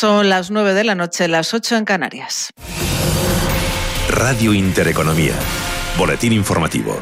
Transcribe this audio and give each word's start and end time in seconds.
Son 0.00 0.28
las 0.28 0.52
9 0.52 0.74
de 0.74 0.84
la 0.84 0.94
noche, 0.94 1.26
las 1.26 1.52
8 1.52 1.74
en 1.74 1.84
Canarias. 1.84 2.50
Radio 4.08 4.52
Intereconomía. 4.52 5.34
Boletín 5.98 6.32
informativo. 6.32 7.00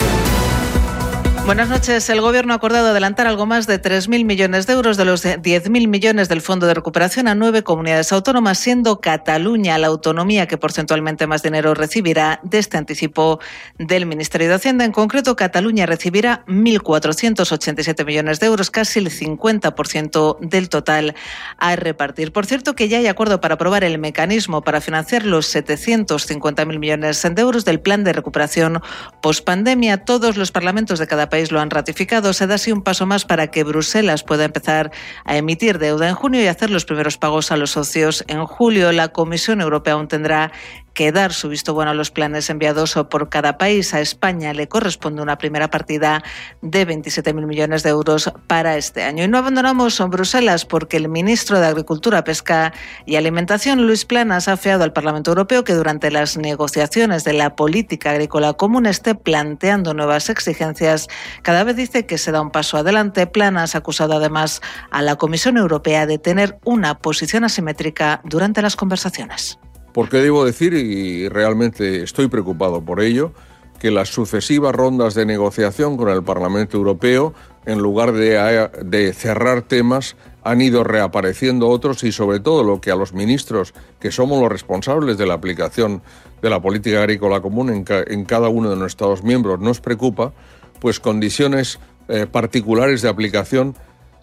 Buenas 1.46 1.68
noches. 1.68 2.10
El 2.10 2.20
Gobierno 2.20 2.54
ha 2.54 2.56
acordado 2.56 2.88
adelantar 2.88 3.28
algo 3.28 3.46
más 3.46 3.68
de 3.68 3.80
3.000 3.80 4.24
millones 4.24 4.66
de 4.66 4.72
euros 4.72 4.96
de 4.96 5.04
los 5.04 5.24
10.000 5.24 5.86
millones 5.86 6.28
del 6.28 6.40
Fondo 6.40 6.66
de 6.66 6.74
Recuperación 6.74 7.28
a 7.28 7.36
nueve 7.36 7.62
comunidades 7.62 8.10
autónomas, 8.12 8.58
siendo 8.58 9.00
Cataluña 9.00 9.78
la 9.78 9.86
autonomía 9.86 10.48
que 10.48 10.58
porcentualmente 10.58 11.28
más 11.28 11.44
dinero 11.44 11.72
recibirá 11.74 12.40
de 12.42 12.58
este 12.58 12.78
anticipo 12.78 13.38
del 13.78 14.06
Ministerio 14.06 14.48
de 14.48 14.54
Hacienda. 14.54 14.84
En 14.84 14.90
concreto, 14.90 15.36
Cataluña 15.36 15.86
recibirá 15.86 16.44
1.487 16.48 18.04
millones 18.04 18.40
de 18.40 18.46
euros, 18.46 18.72
casi 18.72 18.98
el 18.98 19.10
50% 19.10 20.38
del 20.40 20.68
total 20.68 21.14
a 21.58 21.76
repartir. 21.76 22.32
Por 22.32 22.46
cierto, 22.46 22.74
que 22.74 22.88
ya 22.88 22.98
hay 22.98 23.06
acuerdo 23.06 23.40
para 23.40 23.54
aprobar 23.54 23.84
el 23.84 23.98
mecanismo 24.00 24.62
para 24.62 24.80
financiar 24.80 25.24
los 25.24 25.54
750.000 25.54 26.78
millones 26.80 27.22
de 27.22 27.40
euros 27.40 27.64
del 27.64 27.78
Plan 27.78 28.02
de 28.02 28.14
Recuperación 28.14 28.82
pospandemia. 29.22 29.98
Todos 29.98 30.36
los 30.36 30.50
parlamentos 30.50 30.98
de 30.98 31.06
cada 31.06 31.28
país 31.28 31.35
lo 31.50 31.60
han 31.60 31.70
ratificado. 31.70 32.32
Se 32.32 32.46
da 32.46 32.56
así 32.56 32.72
un 32.72 32.82
paso 32.82 33.06
más 33.06 33.24
para 33.24 33.48
que 33.48 33.64
Bruselas 33.64 34.22
pueda 34.22 34.44
empezar 34.44 34.90
a 35.24 35.36
emitir 35.36 35.78
deuda 35.78 36.08
en 36.08 36.14
junio 36.14 36.42
y 36.42 36.46
hacer 36.46 36.70
los 36.70 36.84
primeros 36.84 37.18
pagos 37.18 37.52
a 37.52 37.56
los 37.56 37.70
socios 37.70 38.24
en 38.28 38.44
julio. 38.46 38.92
La 38.92 39.08
Comisión 39.08 39.60
Europea 39.60 39.94
aún 39.94 40.08
tendrá 40.08 40.52
que 40.96 41.12
dar 41.12 41.34
su 41.34 41.50
visto 41.50 41.74
bueno 41.74 41.90
a 41.90 41.94
los 41.94 42.10
planes 42.10 42.48
enviados 42.48 42.94
por 43.10 43.28
cada 43.28 43.58
país. 43.58 43.92
A 43.92 44.00
España 44.00 44.54
le 44.54 44.66
corresponde 44.66 45.20
una 45.20 45.36
primera 45.36 45.68
partida 45.68 46.24
de 46.62 46.88
27.000 46.88 47.46
millones 47.46 47.82
de 47.82 47.90
euros 47.90 48.32
para 48.46 48.78
este 48.78 49.04
año. 49.04 49.22
Y 49.22 49.28
no 49.28 49.36
abandonamos 49.36 50.00
Bruselas 50.08 50.64
porque 50.64 50.96
el 50.96 51.10
ministro 51.10 51.60
de 51.60 51.66
Agricultura, 51.66 52.24
Pesca 52.24 52.72
y 53.04 53.16
Alimentación, 53.16 53.86
Luis 53.86 54.06
Planas, 54.06 54.48
ha 54.48 54.54
afeado 54.54 54.84
al 54.84 54.94
Parlamento 54.94 55.30
Europeo 55.30 55.64
que 55.64 55.74
durante 55.74 56.10
las 56.10 56.38
negociaciones 56.38 57.24
de 57.24 57.34
la 57.34 57.56
política 57.56 58.12
agrícola 58.12 58.54
común 58.54 58.86
esté 58.86 59.14
planteando 59.14 59.92
nuevas 59.92 60.30
exigencias. 60.30 61.08
Cada 61.42 61.62
vez 61.62 61.76
dice 61.76 62.06
que 62.06 62.16
se 62.16 62.32
da 62.32 62.40
un 62.40 62.50
paso 62.50 62.78
adelante. 62.78 63.26
Planas 63.26 63.74
ha 63.74 63.78
acusado 63.78 64.14
además 64.14 64.62
a 64.90 65.02
la 65.02 65.16
Comisión 65.16 65.58
Europea 65.58 66.06
de 66.06 66.16
tener 66.16 66.58
una 66.64 66.96
posición 67.00 67.44
asimétrica 67.44 68.22
durante 68.24 68.62
las 68.62 68.76
conversaciones. 68.76 69.58
Porque 69.96 70.18
debo 70.18 70.44
decir, 70.44 70.74
y 70.74 71.26
realmente 71.30 72.02
estoy 72.02 72.28
preocupado 72.28 72.84
por 72.84 73.00
ello, 73.00 73.32
que 73.78 73.90
las 73.90 74.10
sucesivas 74.10 74.74
rondas 74.74 75.14
de 75.14 75.24
negociación 75.24 75.96
con 75.96 76.10
el 76.10 76.22
Parlamento 76.22 76.76
Europeo, 76.76 77.32
en 77.64 77.78
lugar 77.78 78.12
de, 78.12 79.14
cerrar 79.14 79.62
temas, 79.62 80.16
han 80.44 80.60
ido 80.60 80.84
reapareciendo 80.84 81.68
otros 81.68 82.04
y 82.04 82.12
sobre 82.12 82.40
todo 82.40 82.62
lo 82.62 82.78
que 82.78 82.90
a 82.90 82.94
los 82.94 83.14
ministros, 83.14 83.72
que 83.98 84.10
somos 84.10 84.38
los 84.38 84.52
responsables 84.52 85.16
de 85.16 85.24
la 85.24 85.32
aplicación 85.32 86.02
de 86.42 86.50
la 86.50 86.60
política 86.60 86.98
agrícola 86.98 87.40
común 87.40 87.70
en, 87.70 88.24
cada 88.26 88.50
uno 88.50 88.68
de 88.68 88.76
nuestros 88.76 89.14
Estados 89.14 89.24
miembros, 89.24 89.60
nos 89.60 89.80
preocupa, 89.80 90.34
pues 90.78 91.00
condiciones 91.00 91.78
eh, 92.08 92.26
particulares 92.30 93.00
de 93.00 93.08
aplicación, 93.08 93.74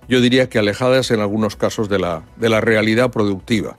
yo 0.07 0.21
diría 0.21 0.49
que 0.49 0.59
alejadas 0.59 1.09
en 1.09 1.19
algunos 1.19 1.55
casos 1.55 1.89
de 1.89 1.97
la 1.97 2.61
realidad 2.61 3.09
productiva. 3.09 3.77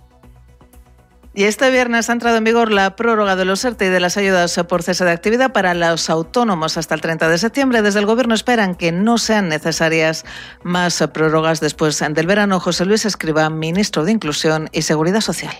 Y 1.37 1.45
este 1.45 1.69
viernes 1.73 2.09
ha 2.09 2.13
entrado 2.13 2.37
en 2.37 2.45
vigor 2.45 2.71
la 2.71 2.95
prórroga 2.95 3.35
de 3.35 3.45
los 3.45 3.65
ERTE 3.65 3.87
y 3.87 3.89
de 3.89 3.99
las 3.99 4.17
ayudas 4.17 4.57
por 4.69 4.85
cese 4.85 5.05
de 5.05 5.11
actividad 5.11 5.53
para 5.53 5.75
los 5.75 6.09
autónomos 6.09 6.77
hasta 6.77 6.95
el 6.95 7.01
30 7.01 7.29
de 7.29 7.39
septiembre. 7.39 7.83
Desde 7.83 7.99
el 7.99 8.07
Gobierno 8.07 8.35
esperan 8.35 8.77
que 8.77 8.93
no 8.93 9.19
sean 9.19 9.49
necesarias 9.49 10.25
más 10.62 11.05
prórrogas 11.12 11.59
después 11.59 11.99
del 11.99 12.27
verano. 12.28 12.61
José 12.61 12.84
Luis 12.84 13.05
Escriba, 13.05 13.50
ministro 13.50 14.05
de 14.05 14.12
Inclusión 14.12 14.69
y 14.71 14.83
Seguridad 14.83 15.21
Social 15.21 15.55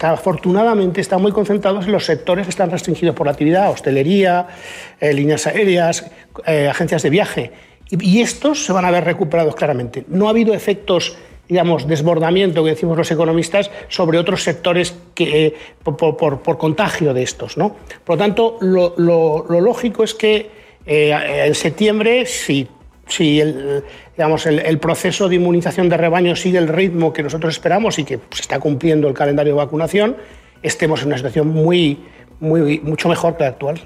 afortunadamente 0.00 1.00
están 1.00 1.22
muy 1.22 1.30
concentrados 1.30 1.86
en 1.86 1.92
los 1.92 2.04
sectores 2.04 2.46
que 2.46 2.50
están 2.50 2.72
restringidos 2.72 3.14
por 3.14 3.26
la 3.26 3.32
actividad, 3.32 3.70
hostelería, 3.70 4.48
eh, 5.00 5.12
líneas 5.12 5.46
aéreas, 5.46 6.10
eh, 6.44 6.68
agencias 6.68 7.02
de 7.02 7.10
viaje. 7.10 7.52
y, 7.88 8.22
estos 8.22 8.64
se 8.64 8.72
van 8.72 8.86
a 8.86 8.90
ver 8.90 9.04
recuperados 9.04 9.54
claramente. 9.54 10.04
No 10.08 10.26
ha 10.26 10.30
habido 10.30 10.54
efectos 10.54 11.14
digamos, 11.48 11.86
desbordamiento 11.86 12.64
que 12.64 12.70
decimos 12.70 12.96
los 12.96 13.10
economistas 13.10 13.70
sobre 13.88 14.18
otros 14.18 14.42
sectores 14.42 14.94
que, 15.14 15.46
eh, 15.46 15.54
por, 15.82 16.58
contagio 16.58 17.12
de 17.12 17.22
estos. 17.22 17.56
¿no? 17.56 17.76
Por 18.04 18.16
lo 18.16 18.18
tanto, 18.18 18.58
lo, 18.60 18.94
lógico 19.48 20.04
es 20.04 20.14
que 20.14 20.50
eh, 20.86 21.44
en 21.46 21.54
septiembre, 21.54 22.26
si, 22.26 22.68
si 23.06 23.40
el, 23.40 23.84
digamos, 24.16 24.46
el, 24.46 24.78
proceso 24.78 25.28
de 25.28 25.36
inmunización 25.36 25.88
de 25.88 25.96
rebaño 25.96 26.36
sigue 26.36 26.58
el 26.58 26.68
ritmo 26.68 27.12
que 27.12 27.22
nosotros 27.22 27.54
esperamos 27.54 27.98
y 27.98 28.04
que 28.04 28.18
se 28.30 28.42
está 28.42 28.58
cumpliendo 28.58 29.08
el 29.08 29.14
calendario 29.14 29.54
de 29.54 29.58
vacunación, 29.58 30.16
estemos 30.62 31.02
en 31.02 31.08
una 31.08 31.16
situación 31.16 31.48
muy, 31.48 31.98
muy, 32.40 32.80
mucho 32.80 33.08
mejor 33.08 33.36
que 33.36 33.44
actual. 33.44 33.80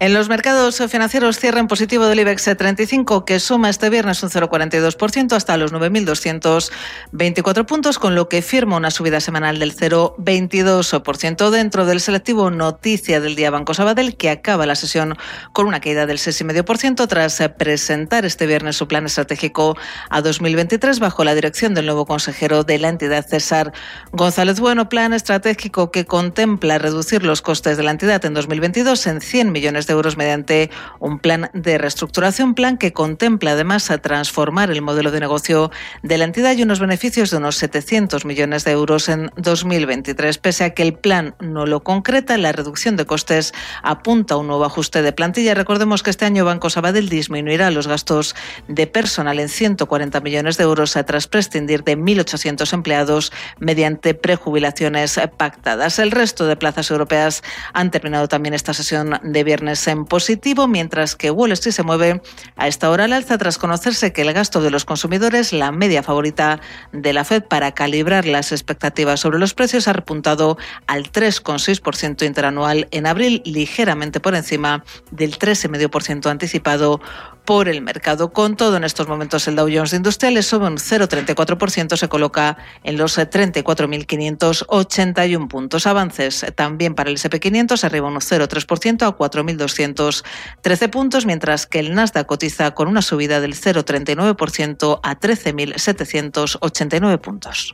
En 0.00 0.14
los 0.14 0.28
mercados 0.28 0.80
financieros 0.88 1.40
cierra 1.40 1.58
en 1.58 1.66
positivo 1.66 2.06
del 2.06 2.20
IBEX 2.20 2.56
35, 2.56 3.24
que 3.24 3.40
suma 3.40 3.68
este 3.68 3.90
viernes 3.90 4.22
un 4.22 4.30
0,42% 4.30 5.32
hasta 5.32 5.56
los 5.56 5.72
9.224 5.72 7.66
puntos, 7.66 7.98
con 7.98 8.14
lo 8.14 8.28
que 8.28 8.40
firma 8.40 8.76
una 8.76 8.92
subida 8.92 9.18
semanal 9.18 9.58
del 9.58 9.74
0,22%. 9.74 11.50
Dentro 11.50 11.84
del 11.84 11.98
selectivo 12.00 12.48
Noticia 12.52 13.20
del 13.20 13.34
día 13.34 13.50
Banco 13.50 13.74
Sabadell, 13.74 14.16
que 14.16 14.30
acaba 14.30 14.66
la 14.66 14.76
sesión 14.76 15.16
con 15.52 15.66
una 15.66 15.80
caída 15.80 16.06
del 16.06 16.18
6,5% 16.18 17.08
tras 17.08 17.42
presentar 17.58 18.24
este 18.24 18.46
viernes 18.46 18.76
su 18.76 18.86
plan 18.86 19.04
estratégico 19.04 19.76
a 20.10 20.20
2023 20.22 21.00
bajo 21.00 21.24
la 21.24 21.34
dirección 21.34 21.74
del 21.74 21.86
nuevo 21.86 22.06
consejero 22.06 22.62
de 22.62 22.78
la 22.78 22.88
entidad, 22.88 23.26
César 23.26 23.72
González 24.12 24.60
Bueno. 24.60 24.88
Plan 24.88 25.12
estratégico 25.12 25.90
que 25.90 26.06
contempla 26.06 26.78
reducir 26.78 27.24
los 27.24 27.42
costes 27.42 27.76
de 27.76 27.82
la 27.82 27.90
entidad 27.90 28.24
en 28.24 28.34
2022 28.34 29.04
en 29.08 29.20
100 29.20 29.50
millones 29.50 29.87
de 29.87 29.87
euros 29.90 30.16
mediante 30.16 30.70
un 31.00 31.18
plan 31.18 31.50
de 31.52 31.78
reestructuración, 31.78 32.54
plan 32.54 32.78
que 32.78 32.92
contempla 32.92 33.52
además 33.52 33.90
a 33.90 33.98
transformar 33.98 34.70
el 34.70 34.82
modelo 34.82 35.10
de 35.10 35.20
negocio 35.20 35.70
de 36.02 36.18
la 36.18 36.24
entidad 36.24 36.56
y 36.56 36.62
unos 36.62 36.80
beneficios 36.80 37.30
de 37.30 37.36
unos 37.36 37.56
700 37.56 38.24
millones 38.24 38.64
de 38.64 38.72
euros 38.72 39.08
en 39.08 39.30
2023. 39.36 40.38
Pese 40.38 40.64
a 40.64 40.70
que 40.70 40.82
el 40.82 40.94
plan 40.94 41.34
no 41.40 41.66
lo 41.66 41.82
concreta, 41.82 42.36
la 42.36 42.52
reducción 42.52 42.96
de 42.96 43.06
costes 43.06 43.52
apunta 43.82 44.34
a 44.34 44.36
un 44.38 44.46
nuevo 44.46 44.64
ajuste 44.64 45.02
de 45.02 45.12
plantilla. 45.12 45.54
Recordemos 45.54 46.02
que 46.02 46.10
este 46.10 46.24
año 46.24 46.44
Banco 46.44 46.70
Sabadell 46.70 47.08
disminuirá 47.08 47.70
los 47.70 47.86
gastos 47.86 48.34
de 48.68 48.86
personal 48.86 49.38
en 49.38 49.48
140 49.48 50.20
millones 50.20 50.56
de 50.56 50.64
euros 50.64 50.96
tras 51.06 51.26
prescindir 51.26 51.84
de 51.84 51.96
1.800 51.96 52.72
empleados 52.72 53.32
mediante 53.58 54.14
prejubilaciones 54.14 55.20
pactadas. 55.36 55.98
El 55.98 56.10
resto 56.10 56.46
de 56.46 56.56
plazas 56.56 56.90
europeas 56.90 57.42
han 57.72 57.90
terminado 57.90 58.28
también 58.28 58.54
esta 58.54 58.74
sesión 58.74 59.20
de 59.22 59.44
viernes 59.44 59.77
en 59.86 60.04
positivo, 60.04 60.66
mientras 60.66 61.14
que 61.14 61.30
Wall 61.30 61.52
Street 61.52 61.74
se 61.74 61.82
mueve 61.82 62.20
a 62.56 62.68
esta 62.68 62.90
hora 62.90 63.04
al 63.04 63.12
alza 63.12 63.38
tras 63.38 63.58
conocerse 63.58 64.12
que 64.12 64.22
el 64.22 64.32
gasto 64.32 64.60
de 64.60 64.70
los 64.70 64.84
consumidores, 64.84 65.52
la 65.52 65.70
media 65.70 66.02
favorita 66.02 66.60
de 66.92 67.12
la 67.12 67.24
Fed 67.24 67.44
para 67.44 67.72
calibrar 67.72 68.26
las 68.26 68.52
expectativas 68.52 69.20
sobre 69.20 69.38
los 69.38 69.54
precios, 69.54 69.88
ha 69.88 69.92
repuntado 69.92 70.58
al 70.86 71.12
3,6% 71.12 72.26
interanual 72.26 72.88
en 72.90 73.06
abril, 73.06 73.42
ligeramente 73.44 74.20
por 74.20 74.34
encima 74.34 74.84
del 75.10 75.38
3,5% 75.38 76.30
anticipado 76.30 77.00
por 77.48 77.68
el 77.70 77.80
mercado. 77.80 78.30
Con 78.30 78.56
todo, 78.56 78.76
en 78.76 78.84
estos 78.84 79.08
momentos 79.08 79.48
el 79.48 79.56
Dow 79.56 79.70
Jones 79.72 79.94
Industriales 79.94 80.46
sube 80.46 80.66
un 80.66 80.76
0,34%, 80.76 81.96
se 81.96 82.06
coloca 82.06 82.58
en 82.84 82.98
los 82.98 83.16
34.581 83.16 85.48
puntos. 85.48 85.86
Avances 85.86 86.44
también 86.56 86.94
para 86.94 87.08
el 87.08 87.16
SP500, 87.16 87.84
arriba 87.84 88.08
un 88.08 88.16
0,3% 88.16 89.06
a 89.06 89.16
4.213 89.16 90.90
puntos, 90.90 91.24
mientras 91.24 91.66
que 91.66 91.78
el 91.78 91.94
Nasdaq 91.94 92.26
cotiza 92.26 92.72
con 92.72 92.86
una 92.86 93.00
subida 93.00 93.40
del 93.40 93.54
0,39% 93.54 95.00
a 95.02 95.18
13.789 95.18 97.18
puntos. 97.18 97.72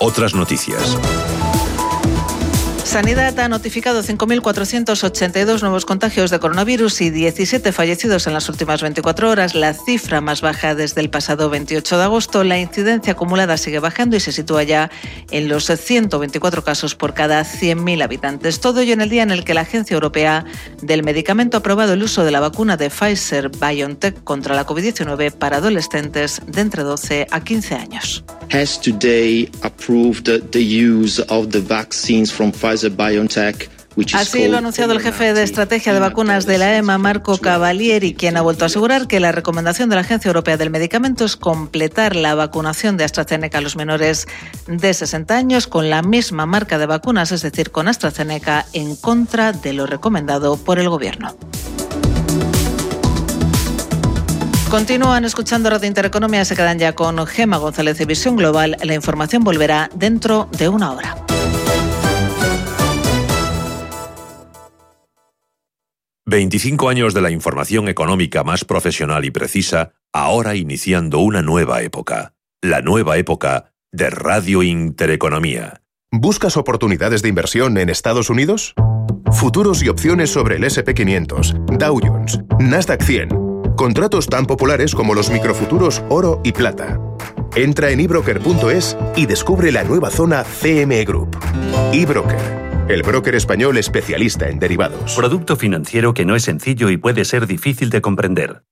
Otras 0.00 0.34
noticias. 0.34 0.96
Sanidad 2.84 3.38
ha 3.38 3.48
notificado 3.48 4.02
5.482 4.02 5.60
nuevos 5.60 5.84
contagios 5.84 6.30
de 6.30 6.40
coronavirus 6.40 7.02
y 7.02 7.10
17 7.10 7.72
fallecidos 7.72 8.26
en 8.26 8.32
las 8.32 8.48
últimas 8.48 8.82
24 8.82 9.30
horas, 9.30 9.54
la 9.54 9.74
cifra 9.74 10.20
más 10.20 10.40
baja 10.40 10.74
desde 10.74 11.00
el 11.00 11.08
pasado 11.08 11.50
28 11.50 11.98
de 11.98 12.02
agosto. 12.04 12.42
La 12.42 12.58
incidencia 12.58 13.12
acumulada 13.12 13.56
sigue 13.58 13.78
bajando 13.78 14.16
y 14.16 14.20
se 14.20 14.32
sitúa 14.32 14.64
ya 14.64 14.90
en 15.30 15.48
los 15.48 15.66
124 15.66 16.64
casos 16.64 16.96
por 16.96 17.14
cada 17.14 17.42
100.000 17.42 18.02
habitantes. 18.02 18.60
Todo 18.60 18.80
ello 18.80 18.94
en 18.94 19.02
el 19.02 19.10
día 19.10 19.22
en 19.22 19.30
el 19.30 19.44
que 19.44 19.54
la 19.54 19.60
Agencia 19.60 19.94
Europea 19.94 20.44
del 20.82 21.04
Medicamento 21.04 21.56
ha 21.56 21.60
aprobado 21.60 21.92
el 21.92 22.02
uso 22.02 22.24
de 22.24 22.32
la 22.32 22.40
vacuna 22.40 22.76
de 22.76 22.90
Pfizer 22.90 23.50
BioNTech 23.50 24.24
contra 24.24 24.56
la 24.56 24.66
COVID-19 24.66 25.32
para 25.32 25.58
adolescentes 25.58 26.40
de 26.46 26.60
entre 26.60 26.82
12 26.82 27.28
a 27.30 27.40
15 27.44 27.74
años. 27.74 28.24
Pfizer 32.50 32.69
BioNTech 32.96 33.80
Así 34.14 34.46
lo 34.46 34.54
ha 34.54 34.58
anunciado 34.58 34.92
el 34.92 35.00
jefe 35.00 35.34
de 35.34 35.42
estrategia 35.42 35.92
de 35.92 35.98
vacunas 35.98 36.46
de 36.46 36.58
la 36.58 36.76
EMA, 36.76 36.96
Marco 36.98 37.38
Cavalieri, 37.38 38.14
quien 38.14 38.36
ha 38.36 38.40
vuelto 38.40 38.64
a 38.64 38.66
asegurar 38.66 39.08
que 39.08 39.18
la 39.18 39.32
recomendación 39.32 39.88
de 39.88 39.96
la 39.96 40.02
Agencia 40.02 40.28
Europea 40.28 40.56
del 40.56 40.70
Medicamento 40.70 41.24
es 41.24 41.36
completar 41.36 42.14
la 42.14 42.34
vacunación 42.36 42.96
de 42.96 43.04
AstraZeneca 43.04 43.58
a 43.58 43.60
los 43.60 43.76
menores 43.76 44.28
de 44.68 44.94
60 44.94 45.36
años 45.36 45.66
con 45.66 45.90
la 45.90 46.02
misma 46.02 46.46
marca 46.46 46.78
de 46.78 46.86
vacunas, 46.86 47.32
es 47.32 47.42
decir, 47.42 47.72
con 47.72 47.88
AstraZeneca 47.88 48.64
en 48.72 48.94
contra 48.94 49.52
de 49.52 49.72
lo 49.72 49.86
recomendado 49.86 50.56
por 50.56 50.78
el 50.78 50.88
Gobierno. 50.88 51.36
Continúan 54.70 55.24
escuchando 55.24 55.68
Radio 55.68 55.88
Intereconomía, 55.88 56.44
se 56.44 56.54
quedan 56.54 56.78
ya 56.78 56.94
con 56.94 57.26
Gema 57.26 57.56
González 57.56 57.98
de 57.98 58.04
Visión 58.04 58.36
Global. 58.36 58.76
La 58.84 58.94
información 58.94 59.42
volverá 59.42 59.90
dentro 59.96 60.48
de 60.56 60.68
una 60.68 60.92
hora. 60.92 61.16
...25 66.30 66.88
años 66.88 67.12
de 67.12 67.20
la 67.20 67.30
información 67.30 67.88
económica 67.88 68.44
más 68.44 68.64
profesional 68.64 69.24
y 69.24 69.30
precisa... 69.30 69.92
...ahora 70.12 70.54
iniciando 70.54 71.18
una 71.18 71.42
nueva 71.42 71.82
época. 71.82 72.34
La 72.62 72.82
nueva 72.82 73.16
época 73.16 73.72
de 73.92 74.10
Radio 74.10 74.62
Intereconomía. 74.62 75.82
¿Buscas 76.12 76.56
oportunidades 76.56 77.22
de 77.22 77.28
inversión 77.28 77.78
en 77.78 77.88
Estados 77.88 78.30
Unidos? 78.30 78.74
Futuros 79.32 79.82
y 79.82 79.88
opciones 79.88 80.30
sobre 80.30 80.56
el 80.56 80.64
SP500, 80.64 81.78
Dow 81.78 82.00
Jones, 82.02 82.40
Nasdaq 82.58 83.02
100 83.02 83.50
Contratos 83.80 84.26
tan 84.26 84.44
populares 84.44 84.94
como 84.94 85.14
los 85.14 85.30
microfuturos 85.30 86.02
oro 86.10 86.42
y 86.44 86.52
plata. 86.52 87.00
Entra 87.56 87.88
en 87.88 88.00
ebroker.es 88.00 88.94
y 89.16 89.24
descubre 89.24 89.72
la 89.72 89.84
nueva 89.84 90.10
zona 90.10 90.44
CME 90.44 91.06
Group. 91.06 91.38
eBroker, 91.90 92.69
el 92.92 93.02
broker 93.02 93.34
español 93.36 93.76
especialista 93.78 94.48
en 94.48 94.58
derivados. 94.58 95.14
Producto 95.14 95.56
financiero 95.56 96.12
que 96.12 96.24
no 96.24 96.34
es 96.34 96.42
sencillo 96.42 96.90
y 96.90 96.96
puede 96.96 97.24
ser 97.24 97.46
difícil 97.46 97.88
de 97.90 98.00
comprender. 98.00 98.62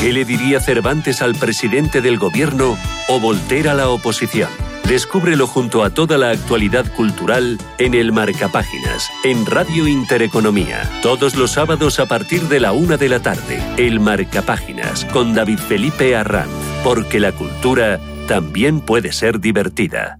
¿Qué 0.00 0.12
le 0.12 0.24
diría 0.24 0.60
Cervantes 0.60 1.20
al 1.20 1.34
presidente 1.34 2.00
del 2.00 2.18
gobierno 2.18 2.78
o 3.08 3.20
Voltaire 3.20 3.68
a 3.68 3.74
la 3.74 3.90
oposición? 3.90 4.48
Descúbrelo 4.88 5.46
junto 5.46 5.84
a 5.84 5.90
toda 5.90 6.16
la 6.16 6.30
actualidad 6.30 6.90
cultural 6.96 7.58
en 7.78 7.92
el 7.94 8.10
Marcapáginas, 8.10 9.10
en 9.22 9.44
Radio 9.44 9.86
Intereconomía. 9.86 10.90
Todos 11.02 11.36
los 11.36 11.52
sábados 11.52 12.00
a 12.00 12.06
partir 12.06 12.42
de 12.44 12.60
la 12.60 12.72
una 12.72 12.96
de 12.96 13.10
la 13.10 13.20
tarde. 13.20 13.62
El 13.76 14.00
Marcapáginas 14.00 15.04
con 15.04 15.34
David 15.34 15.58
Felipe 15.58 16.16
Arranz. 16.16 16.50
Porque 16.82 17.20
la 17.20 17.32
cultura 17.32 18.00
también 18.26 18.80
puede 18.80 19.12
ser 19.12 19.38
divertida. 19.38 20.19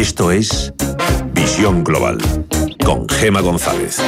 Esto 0.00 0.30
es 0.30 0.72
Visión 1.34 1.84
Global 1.84 2.16
con 2.82 3.06
Gema 3.06 3.42
González. 3.42 3.98